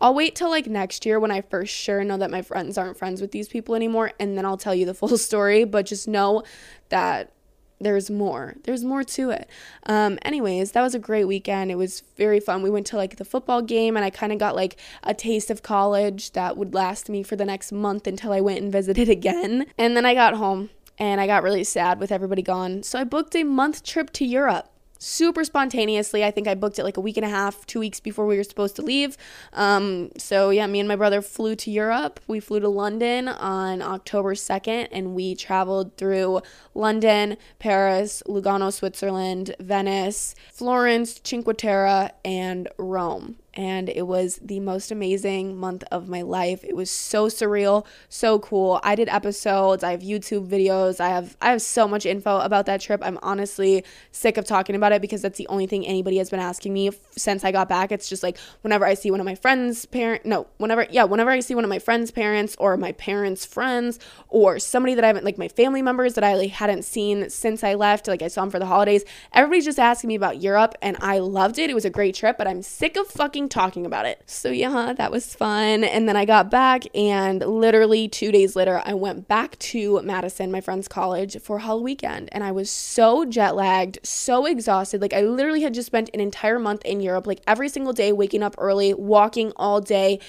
I'll 0.00 0.14
wait 0.14 0.34
till 0.34 0.50
like 0.50 0.66
next 0.66 1.04
year 1.04 1.20
when 1.20 1.30
I 1.30 1.42
first 1.42 1.74
sure 1.74 2.02
know 2.04 2.16
that 2.16 2.30
my 2.30 2.42
friends 2.42 2.78
aren't 2.78 2.96
friends 2.96 3.20
with 3.20 3.32
these 3.32 3.48
people 3.48 3.74
anymore 3.74 4.12
and 4.18 4.36
then 4.36 4.46
I'll 4.46 4.56
tell 4.56 4.74
you 4.74 4.86
the 4.86 4.94
full 5.00 5.16
story, 5.18 5.64
but 5.64 5.86
just 5.86 6.08
know 6.08 6.42
that 6.88 7.32
there's 7.80 8.10
more. 8.10 8.56
There's 8.64 8.84
more 8.84 9.02
to 9.04 9.30
it. 9.30 9.48
Um, 9.86 10.18
anyways, 10.22 10.72
that 10.72 10.82
was 10.82 10.94
a 10.94 10.98
great 10.98 11.24
weekend. 11.24 11.70
It 11.70 11.76
was 11.76 12.02
very 12.16 12.38
fun. 12.38 12.62
We 12.62 12.68
went 12.68 12.86
to 12.88 12.96
like 12.96 13.16
the 13.16 13.24
football 13.24 13.62
game 13.62 13.96
and 13.96 14.04
I 14.04 14.10
kind 14.10 14.32
of 14.32 14.38
got 14.38 14.54
like 14.54 14.78
a 15.02 15.14
taste 15.14 15.50
of 15.50 15.62
college 15.62 16.32
that 16.32 16.56
would 16.56 16.74
last 16.74 17.08
me 17.08 17.22
for 17.22 17.36
the 17.36 17.46
next 17.46 17.72
month 17.72 18.06
until 18.06 18.32
I 18.32 18.40
went 18.40 18.60
and 18.60 18.70
visited 18.70 19.08
again. 19.18 19.66
And 19.78 19.96
then 19.96 20.04
I 20.04 20.14
got 20.14 20.34
home 20.34 20.70
and 20.98 21.20
I 21.20 21.26
got 21.26 21.42
really 21.42 21.64
sad 21.64 21.98
with 21.98 22.12
everybody 22.12 22.42
gone. 22.42 22.82
So 22.82 22.98
I 22.98 23.04
booked 23.04 23.34
a 23.34 23.44
month 23.44 23.82
trip 23.82 24.10
to 24.14 24.26
Europe 24.26 24.70
super 25.00 25.44
spontaneously. 25.44 26.22
I 26.22 26.30
think 26.30 26.46
I 26.46 26.54
booked 26.54 26.78
it 26.78 26.84
like 26.84 26.98
a 26.98 27.00
week 27.00 27.16
and 27.16 27.26
a 27.26 27.28
half, 27.28 27.66
two 27.66 27.80
weeks 27.80 27.98
before 27.98 28.26
we 28.26 28.36
were 28.36 28.44
supposed 28.44 28.76
to 28.76 28.82
leave. 28.82 29.16
Um, 29.54 30.10
so 30.16 30.50
yeah, 30.50 30.66
me 30.66 30.78
and 30.78 30.88
my 30.88 30.94
brother 30.94 31.22
flew 31.22 31.56
to 31.56 31.70
Europe. 31.70 32.20
We 32.28 32.38
flew 32.38 32.60
to 32.60 32.68
London 32.68 33.26
on 33.26 33.82
October 33.82 34.34
2nd 34.34 34.88
and 34.92 35.14
we 35.14 35.34
traveled 35.34 35.96
through 35.96 36.42
London, 36.74 37.38
Paris, 37.58 38.22
Lugano, 38.28 38.72
Switzerland, 38.72 39.56
Venice, 39.58 40.34
Florence, 40.52 41.20
Cinque 41.24 41.56
Terre, 41.56 42.10
and 42.24 42.68
Rome 42.78 43.36
and 43.60 43.90
it 43.90 44.06
was 44.06 44.40
the 44.42 44.58
most 44.58 44.90
amazing 44.90 45.54
month 45.54 45.84
of 45.90 46.08
my 46.08 46.22
life. 46.22 46.64
It 46.64 46.74
was 46.74 46.90
so 46.90 47.26
surreal, 47.26 47.84
so 48.08 48.38
cool. 48.38 48.80
I 48.82 48.94
did 48.94 49.10
episodes, 49.10 49.84
I 49.84 49.90
have 49.90 50.00
YouTube 50.00 50.48
videos, 50.48 50.98
I 50.98 51.10
have 51.10 51.36
I 51.42 51.50
have 51.50 51.60
so 51.60 51.86
much 51.86 52.06
info 52.06 52.38
about 52.38 52.64
that 52.64 52.80
trip. 52.80 53.02
I'm 53.04 53.18
honestly 53.20 53.84
sick 54.12 54.38
of 54.38 54.46
talking 54.46 54.74
about 54.74 54.92
it 54.92 55.02
because 55.02 55.20
that's 55.20 55.36
the 55.36 55.46
only 55.48 55.66
thing 55.66 55.86
anybody 55.86 56.16
has 56.16 56.30
been 56.30 56.40
asking 56.40 56.72
me 56.72 56.90
since 57.10 57.44
I 57.44 57.52
got 57.52 57.68
back. 57.68 57.92
It's 57.92 58.08
just 58.08 58.22
like 58.22 58.38
whenever 58.62 58.86
I 58.86 58.94
see 58.94 59.10
one 59.10 59.20
of 59.20 59.26
my 59.26 59.34
friends' 59.34 59.84
parent 59.84 60.24
no, 60.24 60.46
whenever 60.56 60.86
yeah, 60.90 61.04
whenever 61.04 61.30
I 61.30 61.40
see 61.40 61.54
one 61.54 61.64
of 61.64 61.68
my 61.68 61.78
friends' 61.78 62.10
parents 62.10 62.56
or 62.58 62.78
my 62.78 62.92
parents' 62.92 63.44
friends 63.44 63.98
or 64.30 64.58
somebody 64.58 64.94
that 64.94 65.04
I 65.04 65.08
haven't 65.08 65.26
like 65.26 65.36
my 65.36 65.48
family 65.48 65.82
members 65.82 66.14
that 66.14 66.24
I 66.24 66.34
like 66.34 66.52
hadn't 66.52 66.86
seen 66.86 67.28
since 67.28 67.62
I 67.62 67.74
left, 67.74 68.08
like 68.08 68.22
I 68.22 68.28
saw 68.28 68.40
them 68.40 68.50
for 68.50 68.58
the 68.58 68.64
holidays, 68.64 69.04
everybody's 69.34 69.66
just 69.66 69.78
asking 69.78 70.08
me 70.08 70.14
about 70.14 70.40
Europe 70.40 70.76
and 70.80 70.96
I 71.02 71.18
loved 71.18 71.58
it. 71.58 71.68
It 71.68 71.74
was 71.74 71.84
a 71.84 71.90
great 71.90 72.14
trip, 72.14 72.38
but 72.38 72.46
I'm 72.46 72.62
sick 72.62 72.96
of 72.96 73.06
fucking 73.06 73.49
talking 73.50 73.84
about 73.84 74.06
it. 74.06 74.22
So, 74.26 74.50
yeah, 74.50 74.92
that 74.96 75.10
was 75.10 75.34
fun. 75.34 75.84
And 75.84 76.08
then 76.08 76.16
I 76.16 76.24
got 76.24 76.50
back, 76.50 76.84
and 76.94 77.40
literally 77.40 78.08
two 78.08 78.32
days 78.32 78.56
later, 78.56 78.82
I 78.84 78.94
went 78.94 79.28
back 79.28 79.58
to 79.58 80.00
Madison, 80.02 80.50
my 80.50 80.60
friend's 80.60 80.88
college, 80.88 81.40
for 81.40 81.58
Hall 81.60 81.82
weekend. 81.82 82.28
And 82.32 82.42
I 82.42 82.52
was 82.52 82.70
so 82.70 83.24
jet 83.24 83.54
lagged, 83.54 83.98
so 84.02 84.46
exhausted. 84.46 85.00
Like, 85.00 85.12
I 85.12 85.22
literally 85.22 85.62
had 85.62 85.74
just 85.74 85.86
spent 85.86 86.10
an 86.14 86.20
entire 86.20 86.58
month 86.58 86.84
in 86.84 87.00
Europe, 87.00 87.26
like 87.26 87.40
every 87.46 87.68
single 87.68 87.92
day, 87.92 88.12
waking 88.12 88.42
up 88.42 88.54
early, 88.58 88.94
walking 88.94 89.52
all 89.56 89.80
day, 89.80 90.20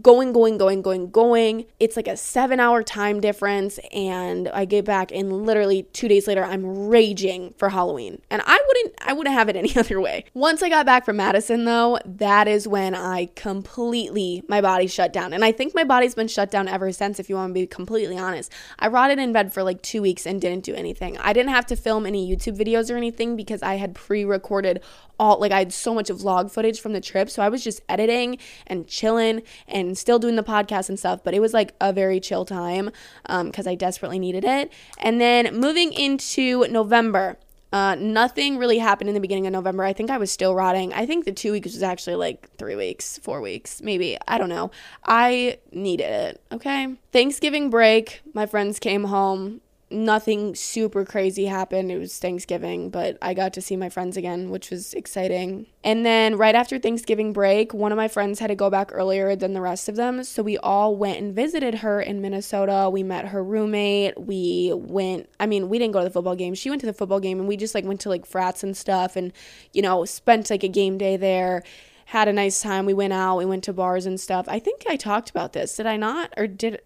going, 0.00 0.32
going, 0.32 0.58
going, 0.58 0.82
going, 0.82 1.10
going. 1.10 1.66
It's 1.80 1.96
like 1.96 2.08
a 2.08 2.16
seven 2.16 2.60
hour 2.60 2.82
time 2.82 3.20
difference. 3.20 3.78
And 3.92 4.48
I 4.48 4.64
get 4.64 4.84
back, 4.84 5.12
and 5.12 5.44
literally 5.44 5.84
two 5.92 6.08
days 6.08 6.26
later, 6.26 6.44
I'm 6.44 6.88
raging 6.88 7.54
for 7.56 7.68
Halloween. 7.68 8.20
And 8.30 8.42
I 8.44 8.62
wouldn't, 8.66 8.94
I 9.02 9.12
wouldn't 9.12 9.34
have 9.34 9.48
it 9.48 9.56
any 9.56 9.76
other 9.82 10.00
way. 10.00 10.24
Once 10.34 10.62
I 10.62 10.68
got 10.68 10.86
back 10.86 11.04
from 11.04 11.16
Madison, 11.16 11.64
though, 11.64 11.98
that 12.04 12.48
is 12.48 12.51
when 12.66 12.94
I 12.94 13.30
completely, 13.34 14.42
my 14.48 14.60
body 14.60 14.86
shut 14.86 15.12
down. 15.12 15.32
And 15.32 15.44
I 15.44 15.52
think 15.52 15.74
my 15.74 15.84
body's 15.84 16.14
been 16.14 16.28
shut 16.28 16.50
down 16.50 16.68
ever 16.68 16.92
since, 16.92 17.18
if 17.18 17.28
you 17.28 17.36
want 17.36 17.50
to 17.50 17.54
be 17.54 17.66
completely 17.66 18.18
honest. 18.18 18.52
I 18.78 18.88
rotted 18.88 19.18
in 19.18 19.32
bed 19.32 19.52
for 19.52 19.62
like 19.62 19.82
two 19.82 20.02
weeks 20.02 20.26
and 20.26 20.40
didn't 20.40 20.64
do 20.64 20.74
anything. 20.74 21.18
I 21.18 21.32
didn't 21.32 21.50
have 21.50 21.66
to 21.66 21.76
film 21.76 22.06
any 22.06 22.30
YouTube 22.30 22.56
videos 22.58 22.92
or 22.92 22.96
anything 22.96 23.36
because 23.36 23.62
I 23.62 23.74
had 23.76 23.94
pre 23.94 24.24
recorded 24.24 24.80
all, 25.18 25.38
like, 25.38 25.52
I 25.52 25.60
had 25.60 25.72
so 25.72 25.94
much 25.94 26.08
vlog 26.08 26.50
footage 26.50 26.80
from 26.80 26.92
the 26.92 27.00
trip. 27.00 27.30
So 27.30 27.42
I 27.42 27.48
was 27.48 27.62
just 27.62 27.80
editing 27.88 28.38
and 28.66 28.86
chilling 28.86 29.42
and 29.68 29.96
still 29.96 30.18
doing 30.18 30.36
the 30.36 30.42
podcast 30.42 30.88
and 30.88 30.98
stuff. 30.98 31.22
But 31.22 31.34
it 31.34 31.40
was 31.40 31.54
like 31.54 31.74
a 31.80 31.92
very 31.92 32.20
chill 32.20 32.44
time 32.44 32.90
because 33.24 33.66
um, 33.66 33.70
I 33.70 33.74
desperately 33.74 34.18
needed 34.18 34.44
it. 34.44 34.72
And 34.98 35.20
then 35.20 35.56
moving 35.56 35.92
into 35.92 36.66
November, 36.68 37.38
Uh, 37.72 37.94
nothing 37.98 38.58
really 38.58 38.78
happened 38.78 39.08
in 39.08 39.14
the 39.14 39.20
beginning 39.20 39.46
of 39.46 39.52
November. 39.52 39.82
I 39.84 39.92
think 39.92 40.10
I 40.10 40.18
was 40.18 40.30
still 40.30 40.54
rotting. 40.54 40.92
I 40.92 41.06
think 41.06 41.24
the 41.24 41.32
two 41.32 41.52
weeks 41.52 41.72
was 41.72 41.82
actually 41.82 42.16
like 42.16 42.50
three 42.56 42.76
weeks, 42.76 43.18
four 43.18 43.40
weeks, 43.40 43.80
maybe. 43.80 44.18
I 44.28 44.36
don't 44.38 44.50
know. 44.50 44.70
I 45.04 45.58
needed 45.72 46.04
it. 46.04 46.42
Okay. 46.52 46.96
Thanksgiving 47.12 47.70
break, 47.70 48.20
my 48.34 48.44
friends 48.46 48.78
came 48.78 49.04
home 49.04 49.62
nothing 49.92 50.54
super 50.54 51.04
crazy 51.04 51.46
happened. 51.46 51.90
It 51.90 51.98
was 51.98 52.18
Thanksgiving, 52.18 52.90
but 52.90 53.18
I 53.22 53.34
got 53.34 53.52
to 53.54 53.62
see 53.62 53.76
my 53.76 53.88
friends 53.88 54.16
again, 54.16 54.50
which 54.50 54.70
was 54.70 54.94
exciting. 54.94 55.66
And 55.84 56.04
then 56.04 56.36
right 56.36 56.54
after 56.54 56.78
Thanksgiving 56.78 57.32
break, 57.32 57.74
one 57.74 57.92
of 57.92 57.96
my 57.96 58.08
friends 58.08 58.38
had 58.38 58.48
to 58.48 58.54
go 58.54 58.70
back 58.70 58.90
earlier 58.92 59.36
than 59.36 59.52
the 59.52 59.60
rest 59.60 59.88
of 59.88 59.96
them. 59.96 60.24
So 60.24 60.42
we 60.42 60.58
all 60.58 60.96
went 60.96 61.18
and 61.18 61.34
visited 61.34 61.76
her 61.76 62.00
in 62.00 62.20
Minnesota. 62.20 62.88
We 62.90 63.02
met 63.02 63.26
her 63.28 63.42
roommate. 63.42 64.20
We 64.20 64.72
went, 64.74 65.28
I 65.38 65.46
mean, 65.46 65.68
we 65.68 65.78
didn't 65.78 65.92
go 65.92 66.00
to 66.00 66.04
the 66.04 66.10
football 66.10 66.36
game. 66.36 66.54
She 66.54 66.70
went 66.70 66.80
to 66.80 66.86
the 66.86 66.92
football 66.92 67.20
game 67.20 67.38
and 67.38 67.48
we 67.48 67.56
just 67.56 67.74
like 67.74 67.84
went 67.84 68.00
to 68.00 68.08
like 68.08 68.26
frats 68.26 68.62
and 68.62 68.76
stuff 68.76 69.16
and, 69.16 69.32
you 69.72 69.82
know, 69.82 70.04
spent 70.04 70.50
like 70.50 70.62
a 70.62 70.68
game 70.68 70.98
day 70.98 71.16
there 71.16 71.62
had 72.06 72.28
a 72.28 72.32
nice 72.32 72.60
time. 72.60 72.84
We 72.86 72.94
went 72.94 73.12
out, 73.12 73.38
we 73.38 73.44
went 73.44 73.64
to 73.64 73.72
bars 73.72 74.06
and 74.06 74.20
stuff. 74.20 74.46
I 74.48 74.58
think 74.58 74.84
I 74.88 74.96
talked 74.96 75.30
about 75.30 75.52
this. 75.52 75.76
Did 75.76 75.86
I 75.86 75.96
not? 75.96 76.32
Or 76.36 76.46
did 76.46 76.80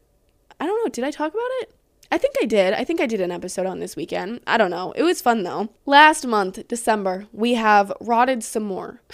I 0.58 0.66
don't 0.66 0.84
know, 0.84 0.88
did 0.88 1.04
I 1.04 1.10
talk 1.10 1.32
about 1.32 1.50
it? 1.60 1.75
I 2.10 2.18
think 2.18 2.34
I 2.40 2.46
did. 2.46 2.74
I 2.74 2.84
think 2.84 3.00
I 3.00 3.06
did 3.06 3.20
an 3.20 3.30
episode 3.30 3.66
on 3.66 3.80
this 3.80 3.96
weekend. 3.96 4.40
I 4.46 4.56
don't 4.56 4.70
know. 4.70 4.92
It 4.92 5.02
was 5.02 5.20
fun 5.20 5.42
though. 5.42 5.70
Last 5.84 6.26
month, 6.26 6.66
December, 6.68 7.26
we 7.32 7.54
have 7.54 7.92
rotted 8.00 8.44
some 8.44 8.62
more. 8.62 9.00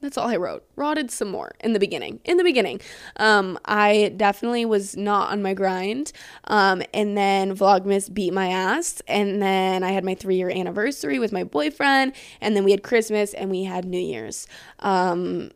That's 0.00 0.16
all 0.16 0.28
I 0.28 0.36
wrote. 0.36 0.64
Rotted 0.76 1.10
some 1.10 1.30
more 1.30 1.52
in 1.60 1.74
the 1.74 1.78
beginning. 1.78 2.20
In 2.24 2.38
the 2.38 2.44
beginning, 2.44 2.80
um, 3.16 3.58
I 3.66 4.14
definitely 4.16 4.64
was 4.64 4.96
not 4.96 5.30
on 5.30 5.42
my 5.42 5.52
grind. 5.52 6.12
Um, 6.44 6.82
and 6.94 7.18
then 7.18 7.54
Vlogmas 7.54 8.12
beat 8.12 8.32
my 8.32 8.48
ass. 8.48 9.02
And 9.06 9.42
then 9.42 9.82
I 9.82 9.90
had 9.90 10.04
my 10.04 10.14
three 10.14 10.36
year 10.36 10.50
anniversary 10.50 11.18
with 11.18 11.32
my 11.32 11.44
boyfriend. 11.44 12.14
And 12.40 12.56
then 12.56 12.64
we 12.64 12.70
had 12.70 12.82
Christmas 12.82 13.34
and 13.34 13.50
we 13.50 13.64
had 13.64 13.84
New 13.84 14.00
Year's. 14.00 14.46
Um, 14.78 15.50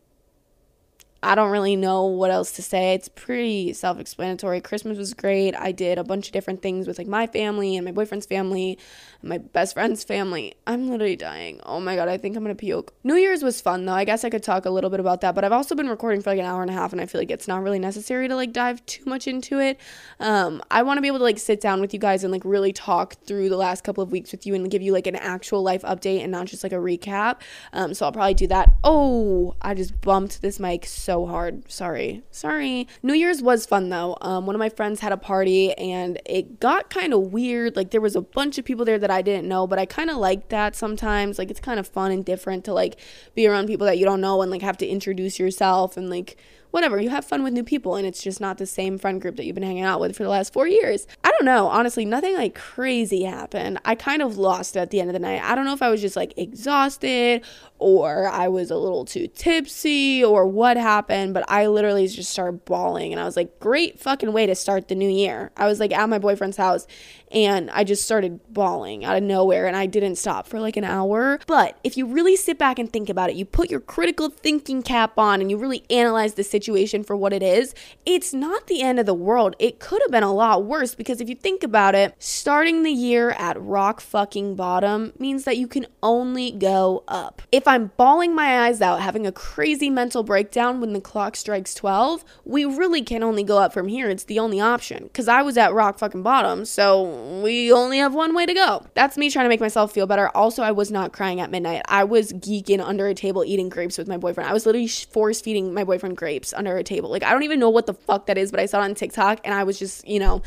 I 1.25 1.35
don't 1.35 1.51
really 1.51 1.75
know 1.75 2.05
what 2.05 2.31
else 2.31 2.53
to 2.53 2.63
say. 2.63 2.93
It's 2.95 3.09
pretty 3.09 3.73
self 3.73 3.99
explanatory. 3.99 4.61
Christmas 4.61 4.99
was 4.99 5.15
great. 5.15 5.55
I 5.55 5.73
did 5.73 5.97
a 5.97 6.05
bunch 6.05 6.27
of 6.27 6.33
different 6.33 6.61
things 6.61 6.87
with 6.87 6.99
like 6.99 7.07
my 7.07 7.27
family 7.27 7.77
and 7.77 7.85
my 7.85 7.93
boyfriend's 7.93 8.27
family 8.27 8.79
my 9.25 9.39
best 9.39 9.75
friend's 9.75 10.05
family. 10.05 10.55
I'm 10.67 10.89
literally 10.89 11.17
dying. 11.17 11.61
Oh 11.65 11.81
my 11.81 11.97
god, 11.97 12.09
I 12.09 12.19
think 12.19 12.37
I'm 12.37 12.45
gonna 12.45 12.55
puke. 12.55 12.93
New 13.03 13.17
Year's 13.17 13.43
was 13.43 13.61
fun 13.61 13.87
though. 13.87 13.95
I 13.95 14.05
guess 14.05 14.25
I 14.25 14.31
could 14.31 14.43
talk 14.43 14.67
a 14.67 14.71
little 14.71 14.91
bit 14.91 15.01
about 15.01 15.23
that, 15.23 15.35
but 15.35 15.45
I've 15.45 15.53
also 15.53 15.75
been 15.75 15.89
recording 15.89 16.21
for 16.21 16.31
like 16.31 16.39
an 16.39 16.45
hour 16.45 16.63
and 16.63 16.71
a 16.71 16.75
half, 16.75 16.93
and 16.93 17.01
I 17.01 17.07
feel 17.07 17.21
like 17.21 17.31
it's 17.31 17.49
not 17.49 17.63
really 17.63 17.79
necessary 17.79 18.29
to 18.29 18.37
like 18.37 18.53
dive 18.53 18.85
too 18.87 19.05
much 19.07 19.27
into 19.27 19.59
it. 19.59 19.81
Um, 20.21 20.63
I 20.71 20.83
want 20.83 20.99
to 20.99 21.03
be 21.03 21.09
able 21.09 21.19
to 21.19 21.25
like 21.25 21.39
sit 21.39 21.61
down 21.61 21.81
with 21.81 21.93
you 21.95 21.99
guys 21.99 22.23
and 22.25 22.33
like 22.33 22.45
really 22.45 22.73
talk 22.73 23.15
through 23.27 23.49
the 23.49 23.57
last 23.57 23.83
couple 23.85 24.03
of 24.03 24.13
weeks 24.13 24.31
with 24.31 24.47
you 24.47 24.55
and 24.55 24.71
give 24.71 24.83
you 24.83 24.93
like 24.93 25.07
an 25.07 25.17
actual 25.17 25.63
life 25.63 25.83
update 25.83 26.23
and 26.23 26.31
not 26.31 26.47
just 26.47 26.63
like 26.63 26.73
a 26.73 26.77
recap. 26.77 27.41
Um, 27.73 27.95
so 27.95 28.05
I'll 28.07 28.13
probably 28.13 28.35
do 28.35 28.47
that. 28.49 28.73
Oh, 28.85 29.57
I 29.63 29.75
just 29.75 30.01
bumped 30.01 30.43
this 30.43 30.61
mic 30.61 30.85
so 30.85 31.27
hard. 31.27 31.71
Sorry, 31.71 32.23
sorry. 32.31 32.89
New 33.03 33.15
Year's 33.15 33.43
was 33.43 33.65
fun 33.65 33.89
though. 33.89 34.17
Um, 34.21 34.47
one 34.47 34.55
of 34.55 34.61
my 34.61 34.69
friends 34.69 35.01
had 35.01 35.13
a 35.13 35.17
party 35.17 35.73
and 35.75 36.21
it 36.27 36.61
got 36.61 36.91
kind 36.91 37.15
of 37.15 37.33
weird. 37.33 37.77
Like 37.77 37.91
there 37.91 38.01
was 38.01 38.17
a 38.17 38.21
bunch 38.21 38.59
of 38.59 38.65
people 38.65 38.85
there 38.85 38.99
that 38.99 39.11
I 39.15 39.23
didn't 39.23 39.49
know, 39.49 39.67
but 39.67 39.79
I 39.79 39.87
kind 39.87 40.11
of 40.11 40.17
like 40.17 40.49
that 40.49 40.77
sometimes. 40.77 41.39
Like 41.39 41.51
it's 41.51 41.61
kind 41.61 41.81
of 41.81 41.87
fun 41.87 42.11
and 42.11 42.25
different 42.25 42.65
to 42.65 42.73
like 42.73 42.99
be 43.35 43.47
around 43.47 43.67
people 43.67 43.87
that 43.87 43.99
you 43.99 44.05
don't 44.05 44.21
know 44.21 44.43
and 44.43 44.51
like 44.51 44.63
have 44.63 44.79
to 44.79 44.87
introduce 44.87 45.39
yourself 45.39 45.97
and 45.97 46.11
like 46.11 46.37
whatever, 46.75 47.01
you 47.01 47.09
have 47.09 47.25
fun 47.25 47.45
with 47.45 47.53
new 47.53 47.63
people 47.63 47.95
and 47.95 48.05
it's 48.05 48.21
just 48.21 48.41
not 48.41 48.59
the 48.59 48.67
same 48.67 48.99
friend 48.99 49.21
group 49.21 49.37
that 49.37 49.45
you've 49.45 49.55
been 49.55 49.63
hanging 49.63 49.85
out 49.85 50.01
with 50.01 50.17
for 50.17 50.25
the 50.25 50.29
last 50.29 50.53
four 50.53 50.67
years. 50.67 51.07
I 51.23 51.31
don't 51.31 51.45
know. 51.45 51.69
Honestly, 51.69 52.05
nothing 52.05 52.35
like 52.35 52.57
crazy 52.57 53.23
happened. 53.23 53.79
I 53.85 53.95
kind 53.95 54.21
of 54.21 54.39
lost 54.39 54.77
at 54.77 54.91
the 54.91 54.99
end 54.99 55.09
of 55.09 55.13
the 55.13 55.21
night. 55.21 55.41
I 55.41 55.55
don't 55.55 55.67
know 55.67 55.73
if 55.73 55.83
I 55.83 55.89
was 55.89 56.01
just 56.01 56.17
like 56.17 56.35
exhausted 56.37 57.45
or 57.79 58.27
I 58.27 58.49
was 58.49 58.73
a 58.73 58.77
little 58.77 59.05
too 59.05 59.29
tipsy 59.29 60.25
or 60.25 60.49
what 60.49 60.77
happened, 60.77 61.33
but 61.33 61.45
I 61.49 61.69
literally 61.69 62.09
just 62.09 62.31
started 62.31 62.65
bawling 62.65 63.13
and 63.13 63.21
I 63.21 63.25
was 63.25 63.37
like, 63.37 63.61
great 63.61 64.01
fucking 64.01 64.33
way 64.33 64.47
to 64.47 64.57
start 64.57 64.89
the 64.89 64.97
new 64.97 65.09
year. 65.09 65.53
I 65.57 65.69
was 65.69 65.79
like 65.79 65.93
at 65.93 66.09
my 66.09 66.19
boyfriend's 66.19 66.57
house 66.57 66.89
and 67.31 67.71
I 67.71 67.85
just 67.85 68.03
started 68.03 68.41
bawling 68.53 69.05
out 69.05 69.17
of 69.17 69.23
nowhere 69.23 69.69
and 69.69 69.77
I 69.77 69.87
didn't 69.87 70.17
stop 70.17 70.49
for 70.49 70.59
like 70.59 70.77
an 70.77 70.85
hour. 70.85 71.39
But 71.47 71.79
if 71.85 71.97
you 71.97 72.07
really 72.07 72.35
sit 72.35 72.59
back 72.59 72.81
and 72.81 72.93
think 72.93 73.09
about 73.09 73.31
it, 73.31 73.37
you 73.37 73.45
put 73.45 73.71
your 73.71 73.81
critical 73.81 74.29
thinking 74.29 74.83
cap 74.83 75.19
on 75.19 75.41
and 75.41 75.53
you 75.53 75.57
really 75.57 75.85
analyze 75.89 76.35
the 76.35 76.43
situation 76.43 76.64
situation 76.65 77.05
for 77.05 77.15
what 77.15 77.33
it 77.33 77.43
is, 77.43 77.75
it's 78.07 78.33
not 78.33 78.67
the 78.67 78.81
end 78.81 78.99
of 78.99 79.07
the 79.07 79.15
world. 79.15 79.55
It 79.59 79.79
could 79.79 80.01
have 80.03 80.11
been 80.11 80.23
a 80.23 80.33
lot 80.33 80.65
worse 80.65 80.95
because 80.95 81.21
if 81.21 81.29
you 81.29 81.35
think 81.35 81.63
about 81.63 81.95
it, 81.95 82.15
starting 82.19 82.83
the 82.83 82.91
year 82.91 83.31
at 83.31 83.61
rock 83.61 84.01
fucking 84.01 84.55
bottom 84.57 85.13
means 85.19 85.45
that 85.45 85.59
you 85.59 85.69
can 85.69 85.87
only 86.03 86.51
go 86.51 87.05
up. 87.07 87.43
If 87.53 87.69
I'm 87.69 87.91
bawling 87.97 88.35
my 88.35 88.67
eyes 88.67 88.81
out, 88.81 89.01
having 89.01 89.27
a 89.27 89.33
crazy 89.33 89.91
mental 89.91 90.23
breakdown 90.23 90.81
when 90.81 90.95
the 90.95 91.01
clock 91.01 91.37
strikes 91.37 91.75
12, 91.75 92.25
we 92.45 92.65
really 92.65 93.03
can 93.03 93.23
only 93.23 93.43
go 93.43 93.59
up 93.59 93.73
from 93.75 93.89
here. 93.89 94.09
It's 94.09 94.25
the 94.25 94.39
only 94.39 94.61
option 94.61 95.05
because 95.05 95.29
I 95.29 95.43
was 95.43 95.59
at 95.59 95.75
rock 95.75 95.99
fucking 95.99 96.23
bottom, 96.23 96.65
so 96.65 97.43
we 97.43 97.71
only 97.71 97.99
have 97.99 98.15
one 98.15 98.35
way 98.35 98.47
to 98.47 98.55
go. 98.55 98.87
That's 98.95 99.19
me 99.19 99.29
trying 99.29 99.45
to 99.45 99.49
make 99.51 99.61
myself 99.61 99.93
feel 99.93 100.07
better. 100.07 100.29
Also, 100.35 100.63
I 100.63 100.73
was 100.73 100.91
not 100.91 101.13
crying 101.13 101.41
at 101.41 101.51
midnight. 101.51 101.83
I 101.89 102.05
was 102.05 102.33
geeking 102.33 102.81
under 102.81 103.07
a 103.07 103.15
table 103.15 103.45
eating 103.45 103.69
grapes 103.69 103.99
with 103.99 104.09
my 104.09 104.17
boyfriend. 104.17 104.49
I 104.49 104.55
was 104.55 104.65
literally 104.65 104.89
force 104.89 105.41
feeding 105.41 105.75
my 105.75 105.85
boyfriend 105.85 106.17
grapes 106.17 106.54
under 106.55 106.77
a 106.77 106.85
table. 106.85 107.11
Like 107.11 107.23
I 107.23 107.33
don't 107.33 107.43
even 107.43 107.61
know 107.61 107.71
what 107.71 107.87
the 107.87 107.95
fuck 107.95 108.27
that 108.27 108.39
is, 108.39 108.51
but 108.51 108.61
I 108.61 108.67
saw 108.67 108.81
it 108.81 108.85
on 108.85 108.95
TikTok 108.95 109.41
and 109.45 109.55
I 109.55 109.65
was 109.65 109.79
just, 109.79 110.07
you 110.07 110.19
know, 110.19 110.43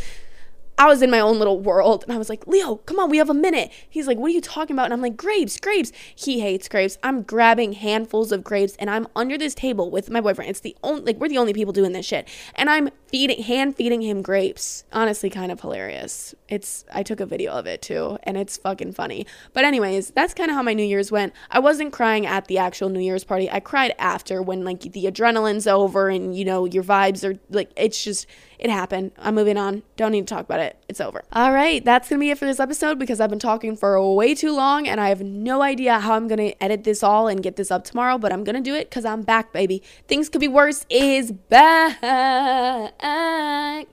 I 0.79 0.85
was 0.85 1.01
in 1.01 1.09
my 1.09 1.19
own 1.19 1.39
little 1.39 1.59
world 1.59 2.03
and 2.03 2.13
I 2.13 2.19
was 2.19 2.29
like, 2.29 2.45
Leo, 2.45 2.75
come 2.75 2.99
on, 2.99 3.09
we 3.09 3.17
have 3.17 3.31
a 3.31 3.33
minute. 3.33 3.71
He's 3.89 4.05
like, 4.05 4.19
what 4.19 4.27
are 4.27 4.33
you 4.33 4.41
talking 4.41 4.75
about? 4.75 4.85
And 4.85 4.93
I'm 4.93 5.01
like, 5.01 5.17
grapes, 5.17 5.59
grapes. 5.59 5.91
He 6.15 6.39
hates 6.39 6.69
grapes. 6.69 6.99
I'm 7.01 7.23
grabbing 7.23 7.73
handfuls 7.73 8.31
of 8.31 8.43
grapes 8.43 8.75
and 8.77 8.87
I'm 8.87 9.07
under 9.15 9.39
this 9.39 9.55
table 9.55 9.89
with 9.89 10.11
my 10.11 10.21
boyfriend. 10.21 10.51
It's 10.51 10.59
the 10.59 10.75
only, 10.83 11.01
like, 11.01 11.17
we're 11.17 11.29
the 11.29 11.39
only 11.39 11.53
people 11.53 11.73
doing 11.73 11.93
this 11.93 12.05
shit. 12.05 12.27
And 12.53 12.69
I'm 12.69 12.89
feeding, 13.07 13.41
hand 13.41 13.75
feeding 13.75 14.03
him 14.03 14.21
grapes. 14.21 14.83
Honestly, 14.93 15.31
kind 15.31 15.51
of 15.51 15.61
hilarious. 15.61 16.35
It's, 16.47 16.85
I 16.93 17.01
took 17.01 17.21
a 17.21 17.25
video 17.25 17.53
of 17.53 17.65
it 17.65 17.81
too 17.81 18.19
and 18.21 18.37
it's 18.37 18.57
fucking 18.57 18.93
funny. 18.93 19.25
But, 19.53 19.65
anyways, 19.65 20.11
that's 20.11 20.35
kind 20.35 20.51
of 20.51 20.55
how 20.55 20.61
my 20.61 20.75
New 20.75 20.83
Year's 20.83 21.11
went. 21.11 21.33
I 21.49 21.57
wasn't 21.57 21.91
crying 21.91 22.27
at 22.27 22.45
the 22.45 22.59
actual 22.59 22.89
New 22.89 22.99
Year's 22.99 23.23
party. 23.23 23.49
I 23.49 23.61
cried 23.61 23.95
after 23.97 24.43
when, 24.43 24.63
like, 24.63 24.81
the 24.81 25.05
adrenaline's 25.05 25.65
over 25.65 26.09
and, 26.09 26.37
you 26.37 26.45
know, 26.45 26.65
your 26.65 26.83
vibes 26.83 27.27
are 27.27 27.39
like, 27.49 27.71
it's 27.75 28.03
just, 28.03 28.27
it 28.59 28.69
happened. 28.69 29.11
I'm 29.17 29.33
moving 29.33 29.57
on. 29.57 29.83
Don't 29.95 30.11
need 30.11 30.27
to 30.27 30.33
talk 30.35 30.45
about 30.45 30.59
it. 30.59 30.66
It's 30.87 31.01
over. 31.01 31.23
All 31.33 31.51
right, 31.51 31.83
that's 31.83 32.09
to 32.19 32.25
be 32.25 32.31
it 32.31 32.37
for 32.37 32.45
this 32.45 32.59
episode 32.59 32.99
because 32.99 33.19
I've 33.19 33.29
been 33.29 33.39
talking 33.39 33.75
for 33.75 34.13
way 34.15 34.33
too 34.35 34.55
long 34.55 34.87
and 34.87 34.99
I 34.99 35.09
have 35.09 35.21
no 35.21 35.61
idea 35.61 35.99
how 35.99 36.13
I'm 36.13 36.27
to 36.39 36.63
edit 36.63 36.83
this 36.83 37.03
all 37.03 37.27
and 37.27 37.43
get 37.43 37.55
this 37.55 37.71
up 37.71 37.83
tomorrow, 37.83 38.17
but 38.17 38.31
I'm 38.31 38.43
to 38.55 38.61
do 38.61 38.75
it 38.75 38.89
because 38.89 39.05
I'm 39.05 39.21
back, 39.21 39.53
baby. 39.53 39.83
Things 40.07 40.29
could 40.29 40.41
be 40.41 40.47
worse 40.47 40.85
is 40.89 41.31
back. 41.31 42.01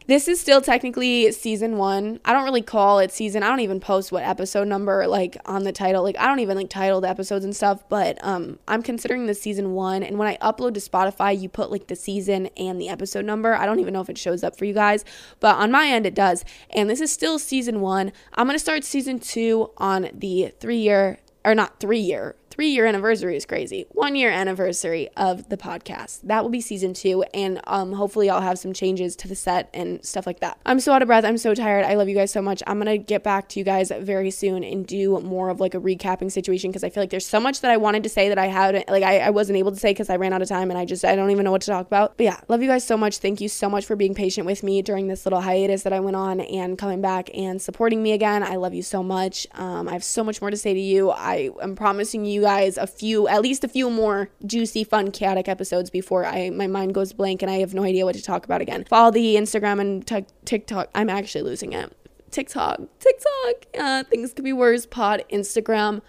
This 0.06 0.28
is 0.28 0.40
still 0.40 0.60
technically 0.60 1.32
season 1.32 1.76
one. 1.76 2.20
I 2.24 2.32
don't 2.32 2.44
really 2.44 2.62
call 2.62 2.98
it 2.98 3.10
season. 3.10 3.42
I 3.42 3.48
don't 3.48 3.60
even 3.60 3.80
post 3.80 4.12
what 4.12 4.22
episode 4.22 4.68
number 4.68 5.06
like 5.06 5.36
on 5.46 5.64
the 5.64 5.72
title. 5.72 6.02
Like 6.02 6.18
I 6.18 6.26
don't 6.26 6.40
even 6.40 6.56
like 6.56 6.70
title 6.70 7.00
the 7.00 7.08
episodes 7.08 7.44
and 7.44 7.54
stuff, 7.54 7.88
but 7.88 8.18
um 8.22 8.58
I'm 8.68 8.82
considering 8.82 9.26
this 9.26 9.40
season 9.40 9.72
one. 9.72 10.02
And 10.02 10.18
when 10.18 10.28
I 10.28 10.36
upload 10.38 10.74
to 10.74 10.80
Spotify, 10.80 11.38
you 11.38 11.48
put 11.48 11.70
like 11.70 11.88
the 11.88 11.96
season 11.96 12.48
and 12.56 12.80
the 12.80 12.88
episode 12.88 13.24
number. 13.24 13.54
I 13.54 13.66
don't 13.66 13.80
even 13.80 13.92
know 13.92 14.00
if 14.00 14.08
it 14.08 14.18
shows 14.18 14.44
up 14.44 14.56
for 14.56 14.64
you 14.64 14.74
guys, 14.74 15.04
but 15.40 15.56
on 15.56 15.70
my 15.70 15.88
end 15.88 16.06
it 16.06 16.14
does. 16.14 16.44
And 16.70 16.88
this 16.88 17.00
is 17.00 17.12
still 17.12 17.38
season 17.38 17.80
one. 17.80 18.12
I'm 18.34 18.46
gonna 18.46 18.58
start 18.58 18.84
season 18.84 19.18
two 19.18 19.70
on 19.78 20.08
the 20.12 20.52
three 20.60 20.78
year 20.78 21.18
or 21.44 21.54
not 21.54 21.80
three 21.80 21.98
year 22.00 22.36
three 22.54 22.68
year 22.68 22.86
anniversary 22.86 23.36
is 23.36 23.44
crazy. 23.44 23.84
One 23.90 24.14
year 24.14 24.30
anniversary 24.30 25.08
of 25.16 25.48
the 25.48 25.56
podcast. 25.56 26.20
That 26.22 26.44
will 26.44 26.50
be 26.50 26.60
season 26.60 26.94
two, 26.94 27.24
and 27.34 27.60
um, 27.66 27.92
hopefully 27.92 28.30
I'll 28.30 28.40
have 28.40 28.60
some 28.60 28.72
changes 28.72 29.16
to 29.16 29.28
the 29.28 29.34
set 29.34 29.68
and 29.74 30.04
stuff 30.04 30.24
like 30.24 30.38
that. 30.38 30.58
I'm 30.64 30.78
so 30.78 30.92
out 30.92 31.02
of 31.02 31.08
breath. 31.08 31.24
I'm 31.24 31.36
so 31.36 31.52
tired. 31.52 31.84
I 31.84 31.94
love 31.94 32.08
you 32.08 32.14
guys 32.14 32.30
so 32.30 32.40
much. 32.40 32.62
I'm 32.68 32.78
gonna 32.78 32.96
get 32.96 33.24
back 33.24 33.48
to 33.50 33.58
you 33.58 33.64
guys 33.64 33.90
very 33.98 34.30
soon 34.30 34.62
and 34.62 34.86
do 34.86 35.18
more 35.20 35.48
of 35.48 35.58
like 35.58 35.74
a 35.74 35.80
recapping 35.80 36.30
situation 36.30 36.70
because 36.70 36.84
I 36.84 36.90
feel 36.90 37.02
like 37.02 37.10
there's 37.10 37.26
so 37.26 37.40
much 37.40 37.60
that 37.62 37.72
I 37.72 37.76
wanted 37.76 38.04
to 38.04 38.08
say 38.08 38.28
that 38.28 38.38
I 38.38 38.46
had 38.46 38.84
like 38.88 39.02
I, 39.02 39.18
I 39.18 39.30
wasn't 39.30 39.58
able 39.58 39.72
to 39.72 39.78
say 39.78 39.90
because 39.90 40.08
I 40.08 40.16
ran 40.16 40.32
out 40.32 40.40
of 40.40 40.48
time 40.48 40.70
and 40.70 40.78
I 40.78 40.84
just 40.84 41.04
I 41.04 41.16
don't 41.16 41.30
even 41.30 41.44
know 41.44 41.50
what 41.50 41.62
to 41.62 41.70
talk 41.72 41.88
about. 41.88 42.16
But 42.16 42.24
yeah, 42.24 42.40
love 42.46 42.62
you 42.62 42.68
guys 42.68 42.86
so 42.86 42.96
much. 42.96 43.18
Thank 43.18 43.40
you 43.40 43.48
so 43.48 43.68
much 43.68 43.84
for 43.84 43.96
being 43.96 44.14
patient 44.14 44.46
with 44.46 44.62
me 44.62 44.80
during 44.80 45.08
this 45.08 45.26
little 45.26 45.40
hiatus 45.40 45.82
that 45.82 45.92
I 45.92 45.98
went 45.98 46.14
on 46.14 46.40
and 46.40 46.78
coming 46.78 47.00
back 47.00 47.30
and 47.34 47.60
supporting 47.60 48.00
me 48.00 48.12
again. 48.12 48.44
I 48.44 48.56
love 48.56 48.74
you 48.74 48.82
so 48.82 49.02
much. 49.02 49.48
Um, 49.54 49.88
I 49.88 49.92
have 49.92 50.04
so 50.04 50.22
much 50.22 50.40
more 50.40 50.52
to 50.52 50.56
say 50.56 50.72
to 50.72 50.80
you. 50.80 51.10
I 51.10 51.50
am 51.60 51.74
promising 51.74 52.24
you 52.24 52.43
guys 52.44 52.78
a 52.78 52.86
few 52.86 53.26
at 53.28 53.42
least 53.42 53.64
a 53.64 53.68
few 53.68 53.90
more 53.90 54.30
juicy, 54.46 54.84
fun, 54.84 55.10
chaotic 55.10 55.48
episodes 55.48 55.90
before 55.90 56.24
I 56.24 56.50
my 56.50 56.66
mind 56.66 56.94
goes 56.94 57.12
blank 57.12 57.42
and 57.42 57.50
I 57.50 57.56
have 57.56 57.74
no 57.74 57.82
idea 57.82 58.04
what 58.04 58.14
to 58.14 58.22
talk 58.22 58.44
about 58.44 58.60
again. 58.60 58.84
Follow 58.84 59.10
the 59.10 59.34
Instagram 59.36 59.80
and 59.80 60.06
t- 60.06 60.26
TikTok. 60.44 60.90
I'm 60.94 61.10
actually 61.10 61.42
losing 61.42 61.72
it. 61.72 61.92
TikTok, 62.30 62.80
TikTok. 62.98 63.66
Yeah, 63.74 64.02
things 64.02 64.32
could 64.32 64.44
be 64.44 64.52
worse. 64.52 64.86
Pod, 64.86 65.24
Instagram. 65.32 66.02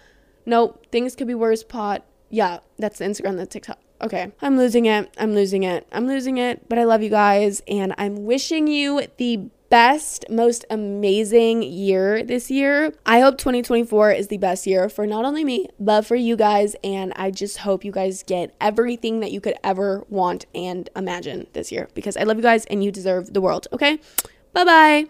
Nope, 0.44 0.86
things 0.92 1.16
could 1.16 1.26
be 1.26 1.34
worse. 1.34 1.62
Pod. 1.62 2.02
Yeah, 2.30 2.58
that's 2.78 2.98
the 2.98 3.04
Instagram. 3.04 3.36
That's 3.36 3.52
TikTok. 3.52 3.78
Okay, 4.02 4.32
I'm 4.42 4.56
losing 4.58 4.86
it. 4.86 5.14
I'm 5.18 5.34
losing 5.34 5.62
it. 5.62 5.86
I'm 5.92 6.06
losing 6.06 6.38
it. 6.38 6.68
But 6.68 6.78
I 6.78 6.84
love 6.84 7.02
you 7.02 7.10
guys, 7.10 7.62
and 7.66 7.94
I'm 7.96 8.24
wishing 8.24 8.66
you 8.66 9.02
the 9.16 9.48
best, 9.68 10.24
most 10.30 10.64
amazing 10.70 11.62
year 11.62 12.22
this 12.22 12.50
year. 12.50 12.92
I 13.04 13.20
hope 13.20 13.38
2024 13.38 14.12
is 14.12 14.28
the 14.28 14.38
best 14.38 14.66
year 14.66 14.88
for 14.88 15.06
not 15.06 15.24
only 15.24 15.44
me, 15.44 15.68
but 15.78 16.02
for 16.02 16.16
you 16.16 16.36
guys. 16.36 16.76
And 16.82 17.12
I 17.16 17.30
just 17.30 17.58
hope 17.58 17.84
you 17.84 17.92
guys 17.92 18.22
get 18.22 18.54
everything 18.60 19.20
that 19.20 19.32
you 19.32 19.40
could 19.40 19.56
ever 19.62 20.04
want 20.08 20.46
and 20.54 20.88
imagine 20.96 21.46
this 21.52 21.70
year 21.70 21.88
because 21.94 22.16
I 22.16 22.22
love 22.22 22.36
you 22.36 22.42
guys 22.42 22.64
and 22.66 22.82
you 22.82 22.90
deserve 22.90 23.32
the 23.32 23.40
world. 23.40 23.66
Okay? 23.72 23.98
Bye 24.52 24.64
bye. 24.64 25.04